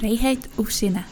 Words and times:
Freiheit 0.00 0.48
auf 0.56 0.70
Schiene, 0.70 1.04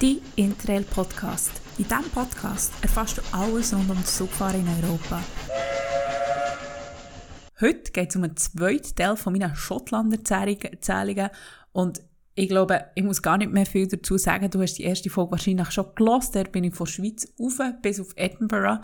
dein 0.00 0.20
Interrail-Podcast. 0.36 1.50
In 1.78 1.88
diesem 1.88 2.08
Podcast 2.12 2.72
erfährst 2.80 3.18
du 3.18 3.22
alles 3.32 3.74
rund 3.74 3.90
um 3.90 3.96
das 3.96 4.18
Zugfahren 4.18 4.60
in 4.60 4.84
Europa. 4.84 5.20
Heute 7.60 7.90
geht 7.90 8.10
es 8.10 8.14
um 8.14 8.22
einen 8.22 8.36
zweiten 8.36 8.94
Teil 8.94 9.16
von 9.16 9.32
meinen 9.32 9.56
Schottland-Erzählungen 9.56 11.30
und 11.72 12.00
ich 12.38 12.48
glaube, 12.48 12.84
ich 12.94 13.02
muss 13.02 13.22
gar 13.22 13.38
nicht 13.38 13.50
mehr 13.50 13.64
viel 13.64 13.88
dazu 13.88 14.18
sagen. 14.18 14.50
Du 14.50 14.60
hast 14.60 14.74
die 14.74 14.82
erste 14.82 15.08
Folge 15.08 15.32
wahrscheinlich 15.32 15.70
schon 15.70 15.86
gelost. 15.94 16.36
Dort 16.36 16.52
bin 16.52 16.64
ich 16.64 16.74
von 16.74 16.86
Schweiz 16.86 17.26
rauf 17.40 17.58
bis 17.80 17.98
auf 17.98 18.12
Edinburgh. 18.14 18.78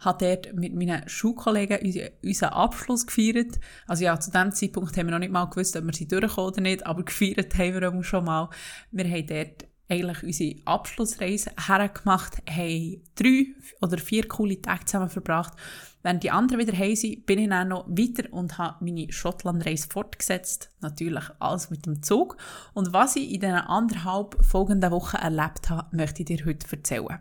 Habe 0.00 0.26
dort 0.26 0.52
mit 0.54 0.74
meinen 0.74 1.08
Schulkollegen 1.08 1.78
unseren 2.22 2.50
Abschluss 2.50 3.06
gefeiert. 3.06 3.58
Also 3.86 4.04
ja, 4.04 4.20
zu 4.20 4.30
dem 4.30 4.52
Zeitpunkt 4.52 4.94
haben 4.98 5.06
wir 5.06 5.12
noch 5.12 5.18
nicht 5.18 5.32
mal 5.32 5.46
gewusst, 5.46 5.76
ob 5.76 5.86
wir 5.86 5.94
sie 5.94 6.08
durchkommen 6.08 6.52
oder 6.52 6.60
nicht, 6.60 6.86
aber 6.86 7.02
gefeiert 7.02 7.56
haben 7.56 7.80
wir 7.80 8.04
schon 8.04 8.26
mal. 8.26 8.50
Wir 8.90 9.06
haben 9.06 9.26
dort 9.26 9.69
eigentlich 9.90 10.22
unsere 10.22 10.56
Abschlussreise 10.64 11.50
hergemacht, 11.66 12.38
haben 12.48 13.02
drei 13.14 13.46
oder 13.80 13.98
vier 13.98 14.28
coole 14.28 14.60
Tage 14.62 14.84
zusammen 14.84 15.10
verbracht 15.10 15.54
Während 16.02 16.22
die 16.22 16.30
anderen 16.30 16.60
wieder 16.60 16.76
heim 16.76 16.96
sind, 16.96 17.26
bin 17.26 17.38
ich 17.38 17.48
dann 17.48 17.68
noch 17.68 17.86
weiter 17.88 18.32
und 18.32 18.56
habe 18.56 18.82
meine 18.84 19.12
Schottlandreise 19.12 19.88
fortgesetzt. 19.88 20.70
Natürlich 20.80 21.24
alles 21.38 21.70
mit 21.70 21.84
dem 21.84 22.02
Zug. 22.02 22.38
Und 22.72 22.92
was 22.92 23.16
ich 23.16 23.30
in 23.30 23.40
den 23.40 23.54
anderthalb 23.54 24.42
folgenden 24.44 24.90
Wochen 24.92 25.16
erlebt 25.16 25.68
habe, 25.68 25.94
möchte 25.94 26.22
ich 26.22 26.26
dir 26.26 26.44
heute 26.46 26.66
erzählen. 26.70 27.20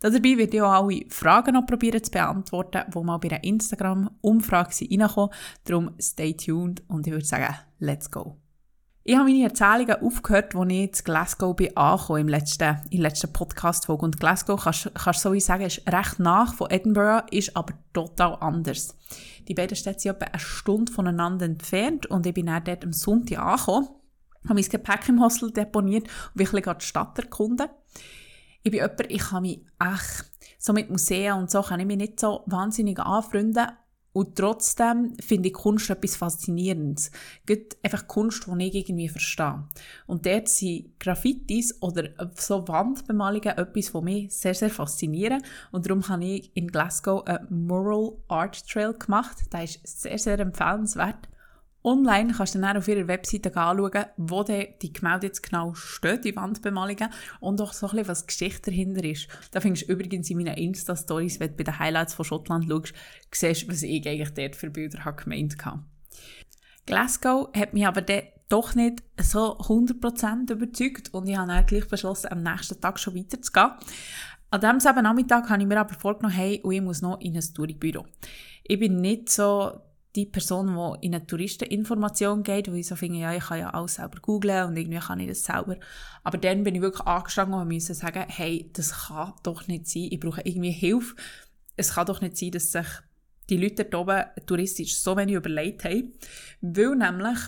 Dabei 0.00 0.38
werde 0.38 0.56
ich 0.56 0.62
auch 0.62 0.84
alle 0.84 1.04
Fragen 1.10 1.54
noch 1.54 1.66
probieren 1.66 2.02
zu 2.02 2.10
beantworten, 2.10 2.82
die 2.92 2.98
mal 2.98 3.18
bei 3.18 3.30
einer 3.30 3.44
Instagram-Umfrage 3.44 4.88
reinkommen. 4.90 5.30
Darum 5.64 5.90
stay 6.00 6.34
tuned 6.34 6.82
und 6.88 7.06
ich 7.06 7.12
würde 7.12 7.26
sagen, 7.26 7.54
let's 7.78 8.10
go. 8.10 8.38
Ich 9.10 9.16
habe 9.16 9.30
meine 9.30 9.44
Erzählungen 9.44 10.02
aufgehört, 10.02 10.54
als 10.54 10.70
ich 10.70 10.82
in 10.82 10.90
Glasgow 11.02 11.56
bin 11.56 11.74
angekommen, 11.78 12.20
im 12.20 12.28
letzten, 12.28 12.58
der 12.58 12.82
letzten 12.90 13.32
Podcast-Folge. 13.32 14.04
Und 14.04 14.20
Glasgow, 14.20 14.62
kannst, 14.62 14.84
du 14.94 15.12
so 15.14 15.38
sagen, 15.38 15.64
ist 15.64 15.80
recht 15.90 16.18
nach 16.18 16.52
von 16.52 16.70
Edinburgh, 16.70 17.24
ist 17.30 17.56
aber 17.56 17.72
total 17.94 18.36
anders. 18.40 18.94
Die 19.48 19.54
beiden 19.54 19.78
Städte 19.78 20.00
sind 20.00 20.16
etwa 20.16 20.26
eine 20.26 20.38
Stunde 20.38 20.92
voneinander 20.92 21.46
entfernt 21.46 22.04
und 22.04 22.26
ich 22.26 22.34
bin 22.34 22.44
dann 22.44 22.62
dort 22.62 22.84
am 22.84 22.92
Sonntag 22.92 23.38
angekommen, 23.38 23.88
habe 24.44 24.54
mein 24.60 24.68
Gepäck 24.68 25.08
im 25.08 25.22
Hostel 25.22 25.52
deponiert 25.52 26.06
und 26.34 26.38
wirklich 26.38 26.66
die 26.66 26.84
Stadt 26.84 27.18
erkunden. 27.18 27.68
Ich 28.62 28.70
bin 28.70 28.80
jemand, 28.80 29.10
ich 29.10 29.22
kann 29.22 29.40
mich 29.40 29.64
echt, 29.80 30.26
so 30.58 30.74
mit 30.74 30.90
Museen 30.90 31.32
und 31.32 31.50
so, 31.50 31.62
kann 31.62 31.80
ich 31.80 31.86
mich 31.86 31.96
nicht 31.96 32.20
so 32.20 32.42
wahnsinnig 32.44 33.00
anfreunden, 33.00 33.68
und 34.12 34.36
trotzdem 34.36 35.14
finde 35.20 35.48
ich 35.48 35.54
Kunst 35.54 35.90
etwas 35.90 36.16
Faszinierendes. 36.16 37.10
Gibt 37.46 37.76
einfach 37.84 38.08
Kunst, 38.08 38.46
die 38.46 38.66
ich 38.66 38.74
irgendwie 38.74 39.08
verstehe. 39.08 39.64
Und 40.06 40.26
dort 40.26 40.48
sind 40.48 40.98
Graffitis 40.98 41.80
oder 41.82 42.10
so 42.34 42.66
Wandbemalungen 42.66 43.56
etwas, 43.56 43.94
was 43.94 44.02
mich 44.02 44.34
sehr, 44.34 44.54
sehr 44.54 44.70
faszinieren. 44.70 45.42
Und 45.70 45.86
darum 45.86 46.08
habe 46.08 46.24
ich 46.24 46.50
in 46.54 46.68
Glasgow 46.68 47.24
einen 47.26 47.66
Mural 47.66 48.12
Art 48.28 48.66
Trail 48.68 48.94
gemacht. 48.94 49.36
Der 49.52 49.64
ist 49.64 49.86
sehr, 49.86 50.18
sehr 50.18 50.38
empfehlenswert. 50.38 51.28
Online 51.84 52.32
kannst 52.32 52.54
du 52.54 52.60
dann 52.60 52.76
auf 52.76 52.88
ihrer 52.88 53.06
Webseite 53.06 53.56
anschauen, 53.56 54.06
wo 54.16 54.42
die 54.42 54.92
Gemälde 54.92 55.28
jetzt 55.28 55.42
genau 55.42 55.74
stehen, 55.74 56.20
die 56.22 56.34
Wandbemalungen, 56.34 57.08
und 57.40 57.60
auch 57.60 57.72
so 57.72 57.86
ein 57.86 57.90
bisschen, 57.90 58.08
was 58.08 58.20
die 58.22 58.26
Geschichte 58.26 58.70
dahinter 58.70 59.04
ist. 59.04 59.28
Da 59.52 59.60
findest 59.60 59.88
du 59.88 59.92
übrigens 59.92 60.28
in 60.28 60.38
meinen 60.38 60.56
Insta-Stories, 60.56 61.40
wenn 61.40 61.50
du 61.50 61.56
bei 61.56 61.64
den 61.64 61.78
Highlights 61.78 62.14
von 62.14 62.24
Schottland 62.24 62.68
schaust, 62.68 62.94
siehst, 63.32 63.68
was 63.68 63.82
ich 63.82 64.06
eigentlich 64.06 64.34
dort 64.34 64.56
für 64.56 64.70
Bilder 64.70 65.04
habe 65.04 65.22
gemeint 65.22 65.56
habe. 65.64 65.84
Glasgow 66.86 67.50
hat 67.54 67.74
mich 67.74 67.86
aber 67.86 68.02
dann 68.02 68.22
doch 68.48 68.74
nicht 68.74 69.02
so 69.20 69.58
100% 69.58 70.50
überzeugt 70.50 71.12
und 71.12 71.28
ich 71.28 71.36
habe 71.36 71.48
dann 71.48 71.66
gleich 71.66 71.86
beschlossen, 71.86 72.32
am 72.32 72.42
nächsten 72.42 72.80
Tag 72.80 72.98
schon 72.98 73.14
weiterzugehen. 73.14 73.72
An 74.50 74.60
diesem 74.62 74.80
selben 74.80 75.02
Nachmittag 75.02 75.50
habe 75.50 75.60
ich 75.60 75.68
mir 75.68 75.78
aber 75.78 75.92
vorgenommen, 75.94 76.34
hey, 76.34 76.62
ich 76.64 76.80
muss 76.80 77.02
noch 77.02 77.20
in 77.20 77.36
ein 77.36 77.44
Touringbüro. 77.54 78.06
Ich 78.64 78.78
bin 78.78 79.02
nicht 79.02 79.28
so 79.28 79.82
die 80.18 80.26
Person, 80.26 80.66
die 80.66 81.06
in 81.06 81.14
eine 81.14 81.26
Touristeninformation 81.26 82.42
geht, 82.42 82.70
wo 82.70 82.74
ich 82.74 82.86
so 82.86 82.96
finde, 82.96 83.20
ja, 83.20 83.34
ich 83.34 83.44
kann 83.44 83.60
ja 83.60 83.70
alles 83.70 83.94
selber 83.94 84.20
googlen 84.20 84.66
und 84.66 84.76
irgendwie 84.76 84.98
kann 84.98 85.20
ich 85.20 85.28
das 85.28 85.44
selber. 85.44 85.76
Aber 86.24 86.38
dann 86.38 86.64
bin 86.64 86.74
ich 86.74 86.80
wirklich 86.80 87.06
angestanden 87.06 87.60
und 87.60 87.72
musste 87.72 87.94
sagen, 87.94 88.24
hey, 88.28 88.68
das 88.72 89.06
kann 89.06 89.32
doch 89.42 89.68
nicht 89.68 89.88
sein, 89.88 90.08
ich 90.10 90.20
brauche 90.20 90.42
irgendwie 90.44 90.72
Hilfe. 90.72 91.14
Es 91.76 91.94
kann 91.94 92.06
doch 92.06 92.20
nicht 92.20 92.36
sein, 92.36 92.50
dass 92.50 92.72
sich 92.72 92.86
die 93.48 93.56
Leute 93.56 93.84
dort 93.84 93.94
oben 93.94 94.24
touristisch 94.46 94.98
so 94.98 95.16
wenig 95.16 95.36
überlegt 95.36 95.84
haben, 95.84 96.12
weil 96.60 96.96
nämlich 96.96 97.38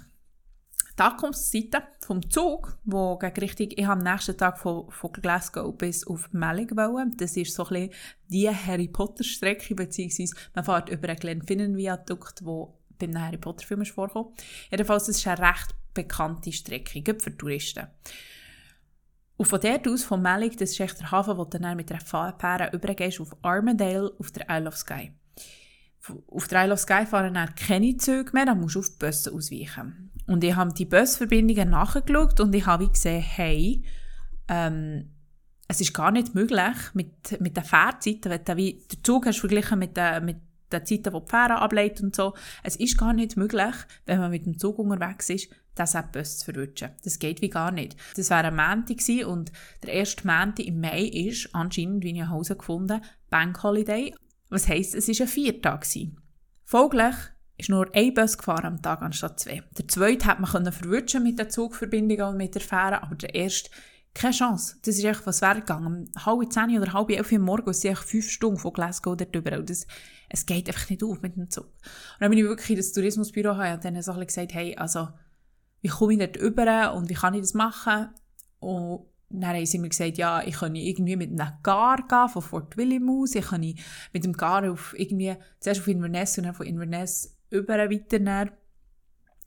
die 1.00 1.04
Ankunftszeiten 1.04 1.82
vom 2.00 2.30
Zug, 2.30 2.76
wo 2.84 3.16
gegen 3.16 3.40
Richtung, 3.40 3.68
ich 3.70 3.86
am 3.86 4.00
nächsten 4.00 4.36
Tag 4.36 4.58
von, 4.58 4.90
von 4.90 5.12
Glasgow 5.12 5.74
bis 5.74 6.06
auf 6.06 6.30
Melling 6.32 6.76
wollen. 6.76 7.16
Das 7.16 7.38
ist 7.38 7.54
so 7.54 7.64
ein 7.68 7.88
bisschen 7.88 7.90
die 8.28 8.50
Harry 8.50 8.88
Potter 8.88 9.24
Strecke, 9.24 9.74
beziehungsweise 9.74 10.34
man 10.54 10.64
fährt 10.64 10.90
über 10.90 11.08
einen 11.08 11.18
Glenfinnan 11.18 11.76
Viadukt, 11.76 12.44
wo 12.44 12.78
beim 12.98 13.18
Harry 13.18 13.38
Potter 13.38 13.66
Film 13.66 13.80
ist 13.80 13.92
vorgekommen. 13.92 14.34
Jedenfalls, 14.70 15.08
ist 15.08 15.26
eine 15.26 15.38
recht 15.38 15.74
bekannte 15.94 16.52
Strecke, 16.52 17.00
gerade 17.00 17.20
für 17.20 17.34
Touristen. 17.34 17.86
Und 19.38 19.46
von 19.46 19.58
dort 19.58 19.88
aus, 19.88 20.04
von 20.04 20.20
Melling, 20.20 20.54
das 20.58 20.72
ist 20.72 20.80
echt 20.80 21.00
der 21.00 21.10
Hafen, 21.10 21.38
wo 21.38 21.46
du 21.46 21.58
dann 21.58 21.78
mit 21.78 21.90
einer 21.90 22.00
Fähre 22.02 22.70
übergehst 22.74 23.22
auf 23.22 23.34
Armadale, 23.40 24.12
auf 24.18 24.32
der 24.32 24.46
Isle 24.50 24.68
of 24.68 24.76
Skye. 24.76 25.14
Auf 26.26 26.46
der 26.48 26.64
Isle 26.64 26.74
of 26.74 26.80
Skye 26.80 27.06
fahren 27.06 27.32
dann 27.32 27.54
keine 27.54 27.96
Züge 27.96 28.32
mehr, 28.34 28.44
dann 28.44 28.60
musst 28.60 28.74
du 28.74 28.80
auf 28.80 28.90
die 28.90 28.98
Busse 28.98 29.32
ausweichen. 29.32 30.09
Und 30.30 30.44
ich 30.44 30.54
habe 30.54 30.72
die 30.72 30.84
Busverbindungen 30.84 31.70
nachgeschaut 31.70 32.38
und 32.38 32.54
ich 32.54 32.64
habe 32.64 32.88
gesehen, 32.88 33.20
hey, 33.20 33.82
ähm, 34.46 35.10
es 35.66 35.80
ist 35.80 35.92
gar 35.92 36.12
nicht 36.12 36.36
möglich 36.36 36.76
mit, 36.94 37.40
mit 37.40 37.56
den 37.56 37.64
Fahrzeiten, 37.64 38.30
wenn 38.30 38.44
du 38.44 38.54
den 38.54 39.02
Zug 39.02 39.26
hast 39.26 39.40
verglichen 39.40 39.80
mit 39.80 39.96
den, 39.96 40.24
mit 40.24 40.36
den 40.72 40.86
Zeiten, 40.86 41.02
die 41.12 41.20
die 41.20 41.28
Fähre 41.30 41.58
ableitet 41.58 42.04
und 42.04 42.14
so. 42.14 42.34
Es 42.62 42.76
ist 42.76 42.96
gar 42.96 43.12
nicht 43.12 43.36
möglich, 43.36 43.74
wenn 44.06 44.20
man 44.20 44.30
mit 44.30 44.46
dem 44.46 44.56
Zug 44.56 44.78
unterwegs 44.78 45.30
ist, 45.30 45.50
das 45.74 45.96
auch 45.96 46.04
Bus 46.04 46.38
zu 46.38 46.52
verwutschen. 46.52 46.90
Das 47.02 47.18
geht 47.18 47.42
wie 47.42 47.50
gar 47.50 47.72
nicht. 47.72 47.96
Das 48.14 48.30
wäre 48.30 48.46
ein 48.46 48.54
Montag 48.54 49.26
und 49.26 49.50
der 49.82 49.94
erste 49.94 50.24
Montag 50.28 50.64
im 50.64 50.80
Mai 50.80 51.06
ist 51.06 51.52
anscheinend, 51.56 52.04
wie 52.04 52.12
ich 52.12 52.18
nach 52.20 52.30
Hause 52.30 52.54
gefunden, 52.54 53.02
Bank 53.30 53.60
Holiday. 53.64 54.14
Was 54.48 54.68
heisst, 54.68 54.94
es 54.94 55.08
war 55.08 55.26
ein 55.26 55.28
Viertag. 55.28 55.84
Folglich 56.64 57.16
ist 57.60 57.68
nur 57.68 57.88
ein 57.94 58.14
Bus 58.14 58.38
gefahren 58.38 58.66
am 58.66 58.82
Tag 58.82 59.02
anstatt 59.02 59.40
zwei. 59.40 59.62
Der 59.78 59.88
zweite 59.88 60.26
hat 60.26 60.40
man 60.40 60.72
verwutschen 60.72 61.22
mit 61.22 61.38
der 61.38 61.48
Zugverbindung 61.48 62.28
und 62.28 62.36
mit 62.36 62.54
der 62.54 62.62
Fähre, 62.62 63.02
aber 63.02 63.14
der 63.14 63.34
erste 63.34 63.70
keine 64.12 64.34
Chance. 64.34 64.76
Das 64.82 64.96
ist 64.96 65.04
echt 65.04 65.26
was 65.26 65.40
wäre 65.40 65.60
gegangen. 65.60 65.86
Um 65.86 66.24
halb 66.24 66.52
zehn 66.52 66.78
oder 66.78 66.92
halb 66.92 67.10
elf 67.10 67.30
Uhr 67.30 67.38
morgens 67.38 67.80
sind 67.80 67.96
fünf 67.96 68.28
Stunden 68.28 68.58
von 68.58 68.72
Glasgow 68.72 69.16
dort 69.16 69.34
drüber. 69.34 69.50
Das, 69.62 69.86
es 70.28 70.46
geht 70.46 70.68
einfach 70.68 70.90
nicht 70.90 71.04
auf 71.04 71.22
mit 71.22 71.36
dem 71.36 71.48
Zug. 71.48 71.66
Und 71.66 72.20
dann 72.20 72.30
bin 72.30 72.38
ich 72.38 72.44
wirklich 72.44 72.70
in 72.70 72.76
das 72.76 72.92
Tourismusbüro 72.92 73.50
und 73.50 73.84
dann 73.84 74.02
so 74.02 74.12
gesagt, 74.14 74.52
hey, 74.54 74.76
also, 74.76 75.08
wie 75.82 75.88
komme 75.88 76.14
ich 76.14 76.18
dort 76.18 76.40
rüber 76.40 76.92
und 76.94 77.08
wie 77.08 77.14
kann 77.14 77.34
ich 77.34 77.40
das 77.40 77.54
machen? 77.54 78.08
Und 78.58 79.06
dann 79.30 79.56
haben 79.56 79.66
sie 79.66 79.78
mir 79.78 79.88
gesagt, 79.88 80.18
ja, 80.18 80.42
ich 80.42 80.56
kann 80.56 80.74
irgendwie 80.74 81.16
mit 81.16 81.30
einem 81.30 81.52
Gar 81.62 82.06
gehen, 82.08 82.28
von 82.28 82.42
Fort 82.42 82.76
William 82.76 83.08
aus. 83.08 83.34
Ich 83.36 83.46
kann 83.46 83.60
mit 83.60 84.24
dem 84.24 84.32
Gar 84.32 84.70
auf 84.70 84.92
irgendwie, 84.98 85.36
zuerst 85.60 85.80
auf 85.80 85.88
Inverness 85.88 86.36
und 86.36 86.44
dann 86.44 86.54
von 86.54 86.66
Inverness 86.66 87.36
über 87.50 87.78
weiter 87.78 88.50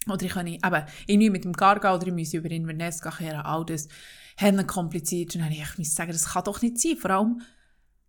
oder 0.08 0.24
ich 0.24 0.34
kann 0.34 0.48
eben 0.48 0.86
irgendwie 1.08 1.30
mit 1.30 1.46
dem 1.46 1.54
gehen 1.54 1.72
oder 1.72 2.08
ich 2.08 2.14
muss 2.14 2.34
über 2.34 2.52
Inverness 2.52 3.02
gehen, 3.02 3.36
all 3.36 3.66
das 3.66 3.88
haben 4.38 4.66
kompliziert. 4.68 5.36
Und 5.36 5.42
dann 5.42 5.52
ich 5.52 5.78
muss 5.78 5.96
sagen, 5.96 6.12
das 6.12 6.34
kann 6.34 6.44
doch 6.44 6.62
nicht 6.62 6.80
sein. 6.80 6.98
Vor 6.98 7.12
allem 7.12 7.42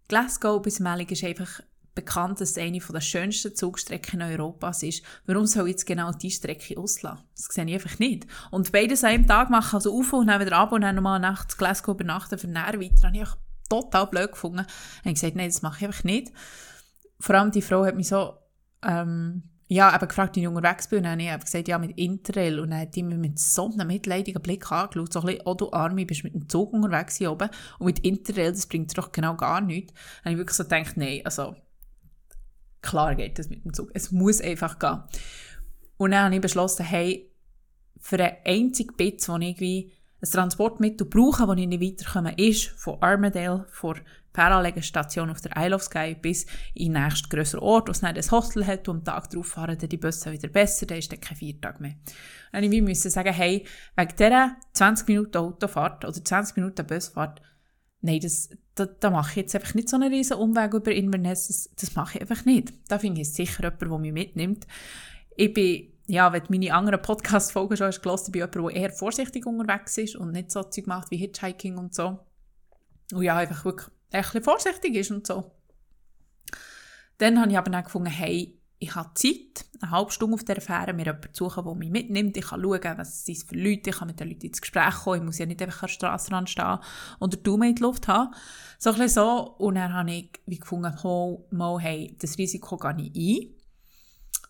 Glasgow 0.08 0.60
bis 0.60 0.80
Melling 0.80 1.08
ist 1.08 1.24
einfach 1.24 1.60
bekannt, 1.94 2.40
dass 2.40 2.50
es 2.50 2.58
eine 2.58 2.80
der 2.80 3.00
schönsten 3.00 3.54
Zugstrecken 3.54 4.20
in 4.20 4.26
Europa 4.26 4.70
ist. 4.70 5.02
Warum 5.26 5.46
soll 5.46 5.68
jetzt 5.68 5.86
genau 5.86 6.10
diese 6.10 6.38
Strecke 6.38 6.76
auslassen? 6.76 7.24
Das 7.36 7.46
sehe 7.46 7.64
ich 7.64 7.74
einfach 7.74 7.98
nicht. 8.00 8.26
Und 8.50 8.72
beides 8.72 9.04
an 9.04 9.10
einem 9.10 9.26
Tag 9.28 9.50
machen, 9.50 9.76
also 9.76 9.96
auf 9.96 10.12
und 10.12 10.26
dann 10.26 10.40
wieder 10.40 10.56
ab 10.56 10.72
und 10.72 10.80
dann 10.80 10.96
nochmal 10.96 11.20
nachts 11.20 11.56
Glasgow 11.56 11.94
übernachten 11.94 12.38
für 12.38 12.48
näher 12.48 12.80
weiter, 12.80 13.06
habe 13.06 13.16
ich 13.16 13.28
total 13.68 14.08
blöd 14.08 14.32
gefunden. 14.32 14.60
Und 14.60 14.66
ich 15.04 15.14
gesagt, 15.14 15.36
nein, 15.36 15.48
das 15.48 15.62
mache 15.62 15.78
ich 15.78 15.86
einfach 15.86 16.04
nicht. 16.04 16.32
Vor 17.20 17.36
allem 17.36 17.52
die 17.52 17.62
Frau 17.62 17.84
hat 17.84 17.94
mich 17.94 18.08
so 18.08 18.34
ähm, 18.82 19.44
ja, 19.74 19.94
eben 19.94 20.08
gefragt, 20.08 20.36
wie 20.36 20.42
ich 20.42 20.48
unterwegs 20.48 20.88
bin. 20.88 20.98
Und 20.98 21.04
dann 21.04 21.20
habe 21.20 21.38
ich 21.38 21.44
gesagt, 21.44 21.68
ja, 21.68 21.78
mit 21.78 21.98
Interrail. 21.98 22.60
Und 22.60 22.70
dann 22.70 22.80
hat 22.80 22.94
die 22.94 23.02
mich 23.02 23.18
mit 23.18 23.38
so 23.38 23.70
einem 23.72 23.88
mitleidigen 23.88 24.40
Blick 24.40 24.70
angeschaut. 24.70 25.12
So 25.12 25.20
ein 25.20 25.26
bisschen, 25.26 25.42
oh 25.46 25.54
du 25.54 25.72
Arme, 25.72 26.06
bist 26.06 26.22
mit 26.22 26.34
dem 26.34 26.48
Zug 26.48 26.72
unterwegs 26.72 27.16
hier 27.16 27.32
oben. 27.32 27.48
Und 27.78 27.86
mit 27.86 27.98
Interrail, 28.00 28.52
das 28.52 28.66
bringt 28.66 28.96
doch 28.96 29.10
genau 29.10 29.34
gar 29.34 29.60
nichts. 29.60 29.92
Habe 30.20 30.32
ich 30.32 30.38
wirklich 30.38 30.56
so 30.56 30.62
gedacht, 30.62 30.96
nein, 30.96 31.22
also, 31.24 31.56
klar 32.82 33.14
geht 33.16 33.38
das 33.38 33.48
mit 33.48 33.64
dem 33.64 33.74
Zug. 33.74 33.90
Es 33.94 34.12
muss 34.12 34.40
einfach 34.40 34.78
gehen. 34.78 35.02
Und 35.96 36.12
dann 36.12 36.26
habe 36.26 36.34
ich 36.36 36.40
beschlossen, 36.40 36.84
hey, 36.84 37.32
für 37.98 38.18
einen 38.18 38.36
einzigen 38.44 38.94
Bit, 38.96 39.26
wo 39.28 39.36
ich 39.38 39.48
irgendwie 39.48 39.92
ein 40.24 40.30
Transportmittel 40.30 41.06
brauche, 41.06 41.46
das 41.46 41.56
ich 41.58 41.68
nicht 41.68 41.82
weiterkomme, 41.82 42.34
ist 42.36 42.68
von 42.76 43.00
Armadale, 43.02 43.66
von 43.70 44.00
Fähranlegenstation 44.32 45.30
auf 45.30 45.40
der 45.40 45.52
Isle 45.56 45.76
of 45.76 45.82
Skye 45.82 46.16
bis 46.20 46.46
in 46.74 46.92
den 46.92 47.04
nächsten 47.04 47.28
grösseren 47.28 47.62
Ort, 47.62 47.88
wo 47.88 47.92
es 47.92 48.02
nicht 48.02 48.16
ein 48.16 48.30
Hostel 48.30 48.66
hat 48.66 48.88
und 48.88 48.96
am 48.96 49.04
Tag 49.04 49.30
darauf 49.30 49.46
fahren 49.46 49.78
dann 49.78 49.88
die 49.88 49.96
Busse 49.96 50.32
wieder 50.32 50.48
besser, 50.48 50.86
dann 50.86 50.98
ist 50.98 51.12
dann 51.12 51.20
kein 51.20 51.36
Viertag 51.36 51.80
mehr. 51.80 51.94
Und 52.52 52.62
ich 52.64 52.82
musste 52.82 53.10
sagen, 53.10 53.32
hey, 53.32 53.64
wegen 53.96 54.16
dieser 54.16 54.56
20 54.72 55.08
Minuten 55.08 55.36
Autofahrt 55.36 56.04
oder 56.04 56.24
20 56.24 56.56
Minuten 56.56 56.86
Busfahrt, 56.86 57.40
nein, 58.00 58.20
das, 58.20 58.50
da, 58.74 58.86
da 58.86 59.10
mache 59.10 59.30
ich 59.30 59.36
jetzt 59.36 59.54
einfach 59.54 59.74
nicht 59.74 59.88
so 59.88 59.96
einen 59.96 60.12
riesen 60.12 60.36
Umweg 60.36 60.74
über 60.74 60.90
Inverness, 60.90 61.46
das, 61.46 61.70
das 61.76 61.94
mache 61.94 62.16
ich 62.16 62.22
einfach 62.22 62.44
nicht. 62.44 62.72
Da 62.88 62.98
finde 62.98 63.20
ich 63.20 63.32
sicher 63.32 63.62
jemand, 63.62 63.82
der 63.82 63.98
mich 63.98 64.12
mitnimmt. 64.12 64.66
Ich 65.36 65.52
bin 65.52 65.93
ja, 66.06 66.32
wenn 66.32 66.42
du 66.42 66.52
meine 66.52 66.74
anderen 66.74 67.00
Podcast-Folgen 67.00 67.76
schon 67.76 67.86
hast 67.86 68.02
gehört, 68.02 68.24
bin 68.30 68.42
ich 68.42 68.54
jemand, 68.54 68.74
der 68.74 68.82
eher 68.82 68.90
vorsichtig 68.90 69.46
unterwegs 69.46 69.96
ist 69.98 70.16
und 70.16 70.32
nicht 70.32 70.50
so 70.50 70.62
Zeug 70.62 70.86
macht 70.86 71.10
wie 71.10 71.16
Hitchhiking 71.16 71.78
und 71.78 71.94
so. 71.94 72.18
Und 73.12 73.22
ja, 73.22 73.36
einfach 73.36 73.64
wirklich 73.64 73.88
ein 74.12 74.22
bisschen 74.22 74.42
vorsichtig 74.42 74.94
ist 74.94 75.10
und 75.10 75.26
so. 75.26 75.52
Dann 77.18 77.40
habe 77.40 77.50
ich 77.50 77.58
aber 77.58 77.70
dann 77.70 77.84
gefunden, 77.84 78.10
hey, 78.10 78.60
ich 78.78 78.94
habe 78.94 79.14
Zeit, 79.14 79.64
eine 79.80 79.92
halbe 79.92 80.10
Stunde 80.10 80.34
auf 80.34 80.44
der 80.44 80.60
Fähre, 80.60 80.92
mir 80.92 81.06
jemanden 81.06 81.32
suchen, 81.32 81.64
der 81.64 81.74
mich 81.74 81.90
mitnimmt. 81.90 82.36
Ich 82.36 82.46
kann 82.46 82.60
schauen, 82.60 82.98
was 82.98 83.26
es 83.26 83.44
für 83.44 83.54
Leute 83.54 83.90
ich 83.90 83.96
kann 83.96 84.08
mit 84.08 84.20
den 84.20 84.28
Leuten 84.28 84.46
ins 84.46 84.60
Gespräch 84.60 84.94
kommen. 84.94 85.18
Ich 85.18 85.24
muss 85.24 85.38
ja 85.38 85.46
nicht 85.46 85.62
einfach 85.62 85.82
an 85.82 85.86
der 85.86 85.92
Straßenrand 85.94 86.50
stehen 86.50 86.78
und 87.18 87.32
den 87.32 87.42
Daumen 87.44 87.70
in 87.70 87.74
die 87.76 87.82
Luft 87.82 88.08
haben. 88.08 88.34
So 88.78 88.90
ein 88.90 88.96
bisschen 88.96 89.22
so. 89.22 89.54
Und 89.58 89.76
dann 89.76 89.94
habe 89.94 90.12
ich 90.12 90.32
wie 90.46 90.58
gefunden, 90.58 90.92
oh, 91.02 91.46
mal, 91.50 91.78
hey, 91.78 92.14
das 92.20 92.36
Risiko 92.36 92.76
gehe 92.76 93.10
ich 93.12 93.48
ein 93.48 93.63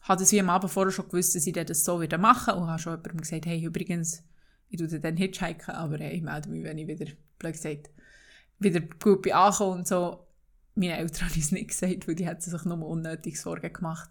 habe 0.05 0.21
das 0.21 0.33
wie 0.33 0.41
am 0.41 0.51
Abend 0.51 0.71
vorher 0.71 0.93
schon 0.93 1.09
gewusst, 1.09 1.35
dass 1.35 1.47
ich 1.47 1.53
das 1.53 1.85
so 1.85 2.01
wieder 2.01 2.19
machen 2.19 2.55
und 2.55 2.69
habe 2.69 2.79
schon 2.79 2.93
jemandem 2.93 3.21
gesagt, 3.21 3.47
hey, 3.47 3.65
übrigens, 3.65 4.23
ich 4.69 4.79
tue 4.79 5.01
dann 5.01 5.17
hitchhiken, 5.17 5.75
aber 5.75 5.99
hey, 5.99 6.17
ich 6.17 6.23
melde 6.23 6.49
mich, 6.51 6.63
wenn 6.63 6.79
ich 6.79 6.87
wieder, 6.87 7.11
blöd 7.39 7.55
gesagt, 7.55 7.91
wieder 8.59 8.81
gut 8.81 9.23
bin 9.23 9.33
angekommen 9.33 9.79
und 9.79 9.89
so. 9.89 10.27
Meine 10.75 10.99
Eltern 10.99 11.29
haben 11.29 11.41
es 11.41 11.53
nicht 11.53 11.69
gesagt, 11.69 12.07
weil 12.07 12.15
die 12.15 12.27
hätten 12.27 12.41
sich 12.43 12.65
nur 12.65 12.87
unnötig 12.87 13.41
Sorgen 13.41 13.73
gemacht. 13.73 14.11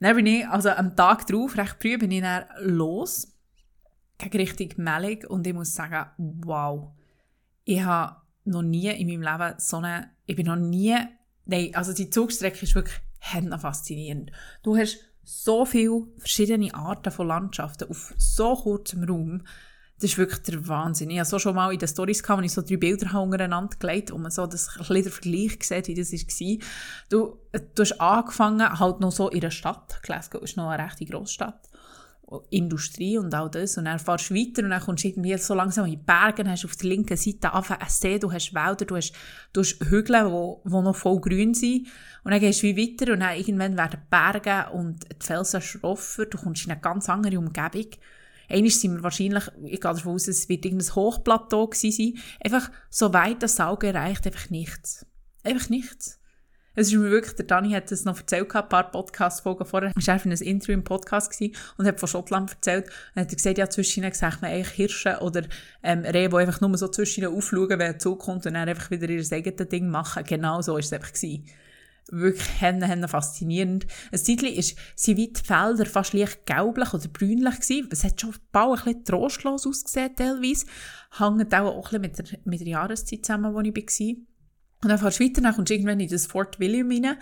Dann 0.00 0.16
bin 0.16 0.26
ich, 0.26 0.46
also 0.46 0.70
am 0.70 0.94
Tag 0.94 1.26
darauf, 1.26 1.56
recht 1.56 1.76
früh, 1.80 1.96
bin 1.98 2.10
ich 2.10 2.20
dann 2.20 2.44
los, 2.60 3.32
gegen 4.18 4.38
Richtung 4.38 4.84
Mellig 4.84 5.28
und 5.28 5.46
ich 5.46 5.54
muss 5.54 5.74
sagen, 5.74 6.10
wow, 6.16 6.90
ich 7.64 7.82
habe 7.82 8.16
noch 8.44 8.62
nie 8.62 8.88
in 8.88 9.06
meinem 9.06 9.22
Leben 9.22 9.54
so 9.58 9.78
eine, 9.78 10.10
ich 10.26 10.36
bin 10.36 10.46
noch 10.46 10.56
nie, 10.56 10.96
nein, 11.44 11.74
also 11.74 11.92
die 11.92 12.10
Zugstrecke 12.10 12.62
ist 12.62 12.74
wirklich 12.74 12.98
faszinierend. 13.58 14.32
Du 14.62 14.76
hast 14.76 14.98
so 15.24 15.64
viele 15.64 16.06
verschiedene 16.18 16.72
Arten 16.74 17.10
von 17.10 17.26
Landschaften 17.26 17.90
auf 17.90 18.14
so 18.16 18.54
kurzem 18.54 19.04
Raum. 19.04 19.42
Das 19.98 20.10
ist 20.10 20.18
wirklich 20.18 20.42
der 20.42 20.68
Wahnsinn. 20.68 21.10
Ich 21.10 21.18
habe 21.18 21.28
so 21.28 21.38
schon 21.38 21.54
mal 21.54 21.72
in 21.72 21.78
den 21.78 21.88
Stories 21.88 22.22
gehabt, 22.22 22.40
wo 22.40 22.44
ich 22.44 22.52
so 22.52 22.62
drei 22.62 22.76
Bilder 22.76 23.20
untereinander 23.20 23.76
gelegt 23.78 24.12
wo 24.12 24.18
man 24.18 24.30
so 24.30 24.46
das, 24.46 24.68
ein 24.78 24.94
den 24.94 25.10
Vergleich 25.10 25.58
sieht, 25.62 25.88
wie 25.88 25.94
das 25.94 26.12
war. 26.12 26.66
Du, 27.08 27.38
du 27.74 27.82
hast 27.82 28.00
angefangen 28.00 28.78
halt 28.78 29.00
noch 29.00 29.10
so 29.10 29.30
in 29.30 29.40
einer 29.40 29.50
Stadt. 29.50 30.00
Glasgow 30.02 30.42
ist 30.42 30.56
noch 30.56 30.68
eine 30.68 30.84
recht 30.84 30.98
grosse 31.10 31.32
Stadt. 31.32 31.68
Industrie 32.50 33.18
und 33.18 33.32
all 33.34 33.50
das. 33.50 33.78
Und 33.78 33.84
dann 33.84 33.98
fährst 33.98 34.30
du 34.30 34.34
weiter 34.34 34.62
und 34.64 34.70
dann 34.70 34.80
kommst 34.80 35.04
du 35.04 35.08
irgendwie 35.08 35.36
so 35.38 35.54
langsam 35.54 35.84
in 35.84 35.92
die 35.92 35.96
Berge, 35.96 36.48
hast 36.48 36.64
auf 36.64 36.74
der 36.76 36.88
linken 36.88 37.16
Seite 37.16 37.54
einfach 37.54 37.78
einen 37.78 37.88
See, 37.88 38.18
du 38.18 38.32
hast 38.32 38.52
Wälder, 38.52 38.84
du 38.84 38.96
hast, 38.96 39.12
du 39.52 39.60
hast 39.60 39.78
Hügel, 39.84 40.24
die, 40.24 40.68
die 40.68 40.70
noch 40.70 40.96
voll 40.96 41.20
grün 41.20 41.54
sind. 41.54 41.86
Und 42.24 42.32
dann 42.32 42.40
gehst 42.40 42.62
du 42.62 42.66
wie 42.66 42.76
weiter 42.76 43.12
und 43.12 43.20
dann 43.20 43.36
irgendwann 43.36 43.76
werden 43.76 44.00
die 44.00 44.10
Berge 44.10 44.72
und 44.72 45.04
die 45.04 45.24
Felsen 45.24 45.62
schroffer, 45.62 46.26
du 46.26 46.38
kommst 46.38 46.64
in 46.64 46.72
eine 46.72 46.80
ganz 46.80 47.08
andere 47.08 47.38
Umgebung. 47.38 47.90
Einmal 48.48 48.70
sind 48.70 48.96
wir 48.96 49.02
wahrscheinlich, 49.02 49.44
ich 49.64 49.80
gehe 49.80 49.92
davon 49.92 50.14
aus, 50.14 50.28
es 50.28 50.48
wird 50.48 50.64
irgendein 50.64 50.94
Hochplateau 50.94 51.66
gewesen 51.68 51.92
sein. 51.92 52.22
Einfach 52.44 52.70
so 52.90 53.12
weit 53.12 53.42
das 53.42 53.60
Auge 53.60 53.92
reicht, 53.92 54.26
einfach 54.26 54.50
nichts. 54.50 55.06
Einfach 55.42 55.68
nichts. 55.68 56.18
Es 56.78 56.88
ist 56.88 56.94
mir 56.94 57.10
wirklich, 57.10 57.34
der 57.36 57.46
Dani 57.46 57.70
hat 57.70 57.90
es 57.90 58.04
noch 58.04 58.18
erzählt, 58.18 58.54
ein 58.54 58.68
paar 58.68 58.90
Podcast-Folgen 58.90 59.64
vorher. 59.64 59.92
Er 59.96 60.06
war 60.06 60.18
für 60.18 60.28
ein 60.28 60.32
Interview 60.32 60.74
im 60.74 60.84
Podcast 60.84 61.40
und 61.78 61.86
hat 61.86 61.98
von 61.98 62.06
Schottland 62.06 62.50
erzählt. 62.50 62.90
Und 63.14 63.22
hat 63.22 63.32
gesagt, 63.32 63.56
ja, 63.56 63.70
zwischen 63.70 64.12
sagt 64.12 64.42
man 64.42 64.50
eigentlich 64.50 64.72
Hirsche 64.72 65.18
oder 65.22 65.44
ähm, 65.82 66.00
Rehe, 66.00 66.28
die 66.28 66.36
einfach 66.36 66.60
nur 66.60 66.76
so 66.76 66.88
zwischen 66.88 67.24
aufschauen, 67.24 67.70
wenn 67.70 67.80
er 67.80 67.98
zukommt 67.98 68.44
und 68.44 68.52
dann 68.52 68.68
einfach 68.68 68.90
wieder 68.90 69.08
ihr 69.08 69.24
eigenes 69.32 69.68
Ding 69.70 69.88
machen. 69.88 70.22
Genau 70.24 70.60
so 70.60 70.74
war 70.74 70.80
es 70.80 70.92
einfach. 70.92 71.14
Gewesen. 71.14 71.46
Wirklich 72.08 72.60
henne, 72.60 72.86
henne 72.86 73.08
faszinierend. 73.08 73.86
Ein 74.12 74.18
Zeitchen 74.18 74.52
ist, 74.52 74.76
sind 74.94 75.16
wie 75.16 75.32
die 75.32 75.40
Felder 75.42 75.86
fast 75.86 76.12
leicht 76.12 76.44
gelblich 76.44 76.92
oder 76.92 77.08
brünlich 77.08 77.54
gewesen. 77.54 77.88
Es 77.90 78.04
hat 78.04 78.20
schon 78.20 78.34
bald 78.52 78.80
ein 78.80 78.84
bisschen 78.84 79.04
trostlos 79.06 79.66
ausgesehen, 79.66 80.14
teilweise. 80.14 80.66
Hängt 81.16 81.54
auch, 81.54 81.74
auch 81.74 81.92
ein 81.92 82.02
bisschen 82.02 82.02
mit 82.02 82.18
der, 82.18 82.38
mit 82.44 82.60
der 82.60 82.68
Jahreszeit 82.68 83.24
zusammen, 83.24 83.54
wo 83.54 83.60
ich 83.60 83.74
war. 83.74 84.35
Und 84.82 84.90
dann 84.90 84.98
fährst 84.98 85.20
du 85.20 85.24
weiter, 85.24 85.40
dann 85.40 85.54
kommst 85.54 85.70
du 85.70 85.74
irgendwann 85.74 86.00
in 86.00 86.08
das 86.08 86.26
Fort 86.26 86.60
William 86.60 86.90
rein, 86.90 87.16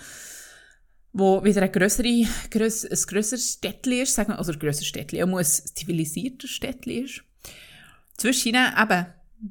wo 1.12 1.45
wieder 1.45 1.62
ein, 1.62 1.73
grössere, 1.73 2.27
gröss, 2.51 2.85
ein 2.85 2.99
grösseres 3.06 3.53
Städtchen 3.53 3.93
ist, 3.93 4.15
sagen 4.15 4.31
wir, 4.31 4.39
also 4.39 4.53
ein 4.53 4.59
grösseres 4.59 4.89
Städtchen, 4.89 5.23
auch 5.23 5.39
ein 5.39 5.45
zivilisierter 5.45 6.49
Städtchen 6.49 7.05
ist. 7.05 7.23
Zwischen 8.17 8.49
eben, 8.55 9.06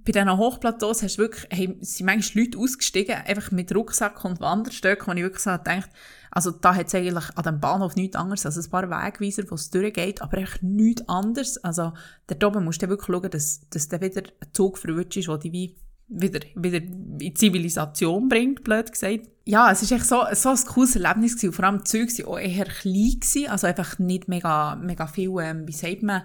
bei 0.05 0.11
diesen 0.11 0.37
Hochplateaus 0.37 1.03
hast 1.03 1.17
du 1.17 1.23
wirklich, 1.23 1.47
hey, 1.49 1.77
sind 1.81 2.05
manchmal 2.05 2.45
Leute 2.45 2.57
ausgestiegen, 2.57 3.15
einfach 3.15 3.51
mit 3.51 3.73
Rucksack 3.73 4.25
und 4.25 4.39
Wanderstöcken, 4.39 5.07
wo 5.07 5.11
ich 5.11 5.23
wirklich 5.23 5.43
so 5.43 5.51
gedacht 5.51 5.89
also 6.35 6.49
da 6.49 6.73
hat 6.73 6.87
es 6.87 6.95
eigentlich 6.95 7.25
an 7.35 7.43
dem 7.43 7.59
Bahnhof 7.59 7.95
nichts 7.95 8.15
anderes 8.15 8.43
als 8.47 8.57
ein 8.57 8.69
paar 8.71 8.89
Wegweiser, 8.89 9.43
wo 9.49 9.55
es 9.55 9.69
durchgeht, 9.69 10.19
aber 10.23 10.39
echt 10.39 10.63
nichts 10.63 11.07
anderes. 11.07 11.63
Also 11.63 11.93
da 12.25 12.47
oben 12.47 12.63
musst 12.63 12.81
du 12.81 12.89
wirklich 12.89 13.05
schauen, 13.05 13.29
dass, 13.29 13.69
dass 13.69 13.87
da 13.87 14.01
wieder 14.01 14.23
ein 14.23 14.47
Zug 14.51 14.79
verwünscht 14.79 15.15
ist, 15.15 15.27
der 15.27 15.37
dich 15.37 15.51
wie 15.51 15.75
wieder, 16.07 16.39
wieder 16.55 16.77
in 16.77 17.35
Zivilisation 17.35 18.29
bringt, 18.29 18.63
blöd 18.63 18.91
gesagt. 18.91 19.29
Ja, 19.45 19.71
es 19.71 19.89
war 19.89 19.97
echt 19.97 20.07
so, 20.07 20.23
so 20.33 20.49
ein 20.49 20.73
cooles 20.73 20.95
Erlebnis 20.95 21.35
gewesen. 21.35 21.53
Vor 21.53 21.65
allem 21.65 21.79
die 21.79 21.83
Züge 21.83 22.25
waren 22.25 22.25
auch 22.27 22.39
eher 22.39 22.65
klein 22.65 23.19
gewesen, 23.19 23.49
also 23.49 23.67
einfach 23.67 23.99
nicht 23.99 24.27
mega, 24.27 24.75
mega 24.75 25.07
viel, 25.07 25.31
ähm, 25.41 25.67
wie 25.67 25.73
sagt 25.73 26.03
man, 26.03 26.23